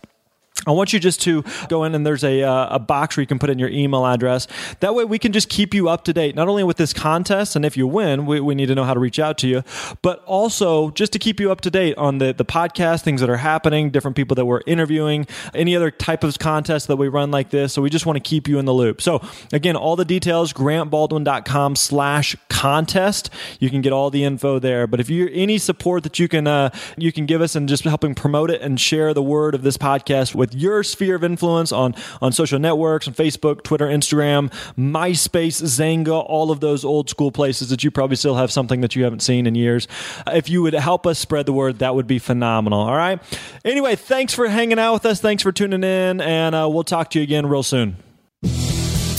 I 0.66 0.72
want 0.72 0.92
you 0.92 0.98
just 0.98 1.22
to 1.22 1.44
go 1.68 1.84
in 1.84 1.94
and 1.94 2.04
there's 2.04 2.24
a, 2.24 2.42
uh, 2.42 2.76
a 2.76 2.78
box 2.78 3.16
where 3.16 3.22
you 3.22 3.26
can 3.26 3.38
put 3.38 3.48
in 3.48 3.58
your 3.58 3.70
email 3.70 4.04
address. 4.04 4.46
That 4.80 4.94
way 4.94 5.04
we 5.04 5.18
can 5.18 5.32
just 5.32 5.48
keep 5.48 5.72
you 5.72 5.88
up 5.88 6.04
to 6.04 6.12
date, 6.12 6.34
not 6.34 6.48
only 6.48 6.64
with 6.64 6.76
this 6.76 6.92
contest, 6.92 7.56
and 7.56 7.64
if 7.64 7.76
you 7.76 7.86
win, 7.86 8.26
we, 8.26 8.40
we 8.40 8.54
need 8.54 8.66
to 8.66 8.74
know 8.74 8.84
how 8.84 8.92
to 8.92 9.00
reach 9.00 9.18
out 9.18 9.38
to 9.38 9.48
you, 9.48 9.62
but 10.02 10.22
also 10.24 10.90
just 10.90 11.12
to 11.12 11.18
keep 11.18 11.40
you 11.40 11.50
up 11.50 11.60
to 11.62 11.70
date 11.70 11.96
on 11.96 12.18
the, 12.18 12.34
the 12.34 12.44
podcast, 12.44 13.02
things 13.02 13.20
that 13.20 13.30
are 13.30 13.38
happening, 13.38 13.90
different 13.90 14.16
people 14.16 14.34
that 14.34 14.44
we're 14.46 14.60
interviewing, 14.66 15.26
any 15.54 15.74
other 15.76 15.90
type 15.90 16.24
of 16.24 16.38
contest 16.38 16.88
that 16.88 16.96
we 16.96 17.08
run 17.08 17.30
like 17.30 17.50
this. 17.50 17.72
So 17.72 17.80
we 17.80 17.88
just 17.88 18.04
want 18.04 18.16
to 18.16 18.20
keep 18.20 18.48
you 18.48 18.58
in 18.58 18.64
the 18.64 18.74
loop. 18.74 19.00
So 19.00 19.22
again, 19.52 19.76
all 19.76 19.96
the 19.96 20.04
details, 20.04 20.52
grantbaldwin.com 20.52 21.76
slash 21.76 22.36
contest. 22.48 23.30
You 23.60 23.70
can 23.70 23.80
get 23.80 23.92
all 23.92 24.10
the 24.10 24.24
info 24.24 24.58
there. 24.58 24.86
But 24.86 25.00
if 25.00 25.08
you 25.08 25.30
any 25.32 25.58
support 25.58 26.02
that 26.02 26.18
you 26.18 26.28
can, 26.28 26.46
uh, 26.46 26.70
you 26.96 27.12
can 27.12 27.26
give 27.26 27.40
us 27.40 27.54
and 27.54 27.68
just 27.68 27.84
helping 27.84 28.14
promote 28.14 28.50
it 28.50 28.60
and 28.60 28.80
share 28.80 29.14
the 29.14 29.22
word 29.22 29.54
of 29.54 29.62
this 29.62 29.78
podcast 29.78 30.34
with 30.34 30.47
with 30.48 30.60
your 30.60 30.82
sphere 30.82 31.16
of 31.16 31.24
influence 31.24 31.72
on, 31.72 31.94
on 32.22 32.32
social 32.32 32.58
networks, 32.58 33.06
on 33.06 33.14
Facebook, 33.14 33.62
Twitter, 33.62 33.86
Instagram, 33.86 34.50
MySpace, 34.76 35.62
Xanga, 35.62 36.24
all 36.26 36.50
of 36.50 36.60
those 36.60 36.84
old 36.84 37.10
school 37.10 37.30
places 37.30 37.68
that 37.68 37.84
you 37.84 37.90
probably 37.90 38.16
still 38.16 38.36
have 38.36 38.50
something 38.50 38.80
that 38.80 38.96
you 38.96 39.04
haven't 39.04 39.20
seen 39.20 39.46
in 39.46 39.54
years. 39.54 39.86
If 40.26 40.48
you 40.48 40.62
would 40.62 40.74
help 40.74 41.06
us 41.06 41.18
spread 41.18 41.46
the 41.46 41.52
word, 41.52 41.80
that 41.80 41.94
would 41.94 42.06
be 42.06 42.18
phenomenal. 42.18 42.80
All 42.80 42.96
right. 42.96 43.20
Anyway, 43.64 43.96
thanks 43.96 44.32
for 44.32 44.48
hanging 44.48 44.78
out 44.78 44.94
with 44.94 45.06
us. 45.06 45.20
Thanks 45.20 45.42
for 45.42 45.52
tuning 45.52 45.84
in, 45.84 46.20
and 46.20 46.54
uh, 46.54 46.68
we'll 46.70 46.84
talk 46.84 47.10
to 47.10 47.18
you 47.18 47.22
again 47.22 47.46
real 47.46 47.62
soon. 47.62 47.96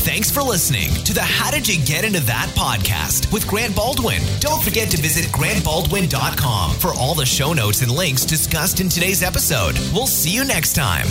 Thanks 0.10 0.32
for 0.32 0.41
listening 0.41 0.89
to 1.03 1.14
the 1.14 1.22
How 1.22 1.51
Did 1.51 1.68
You 1.68 1.86
Get 1.86 2.03
Into 2.03 2.20
That 2.22 2.51
podcast 2.57 3.32
with 3.32 3.45
Grant 3.45 3.76
Baldwin. 3.76 4.24
Don't 4.39 4.62
forget 4.64 4.89
to 4.89 4.97
visit 4.97 5.26
grantbaldwin.com 5.26 6.72
for 6.78 6.95
all 6.95 7.14
the 7.14 7.28
show 7.28 7.53
notes 7.53 7.84
and 7.84 7.91
links 7.91 8.26
discussed 8.26 8.80
in 8.80 8.89
today's 8.89 9.22
episode. 9.22 9.78
We'll 9.93 10.07
see 10.07 10.32
you 10.32 10.45
next 10.45 10.74
time. 10.74 11.05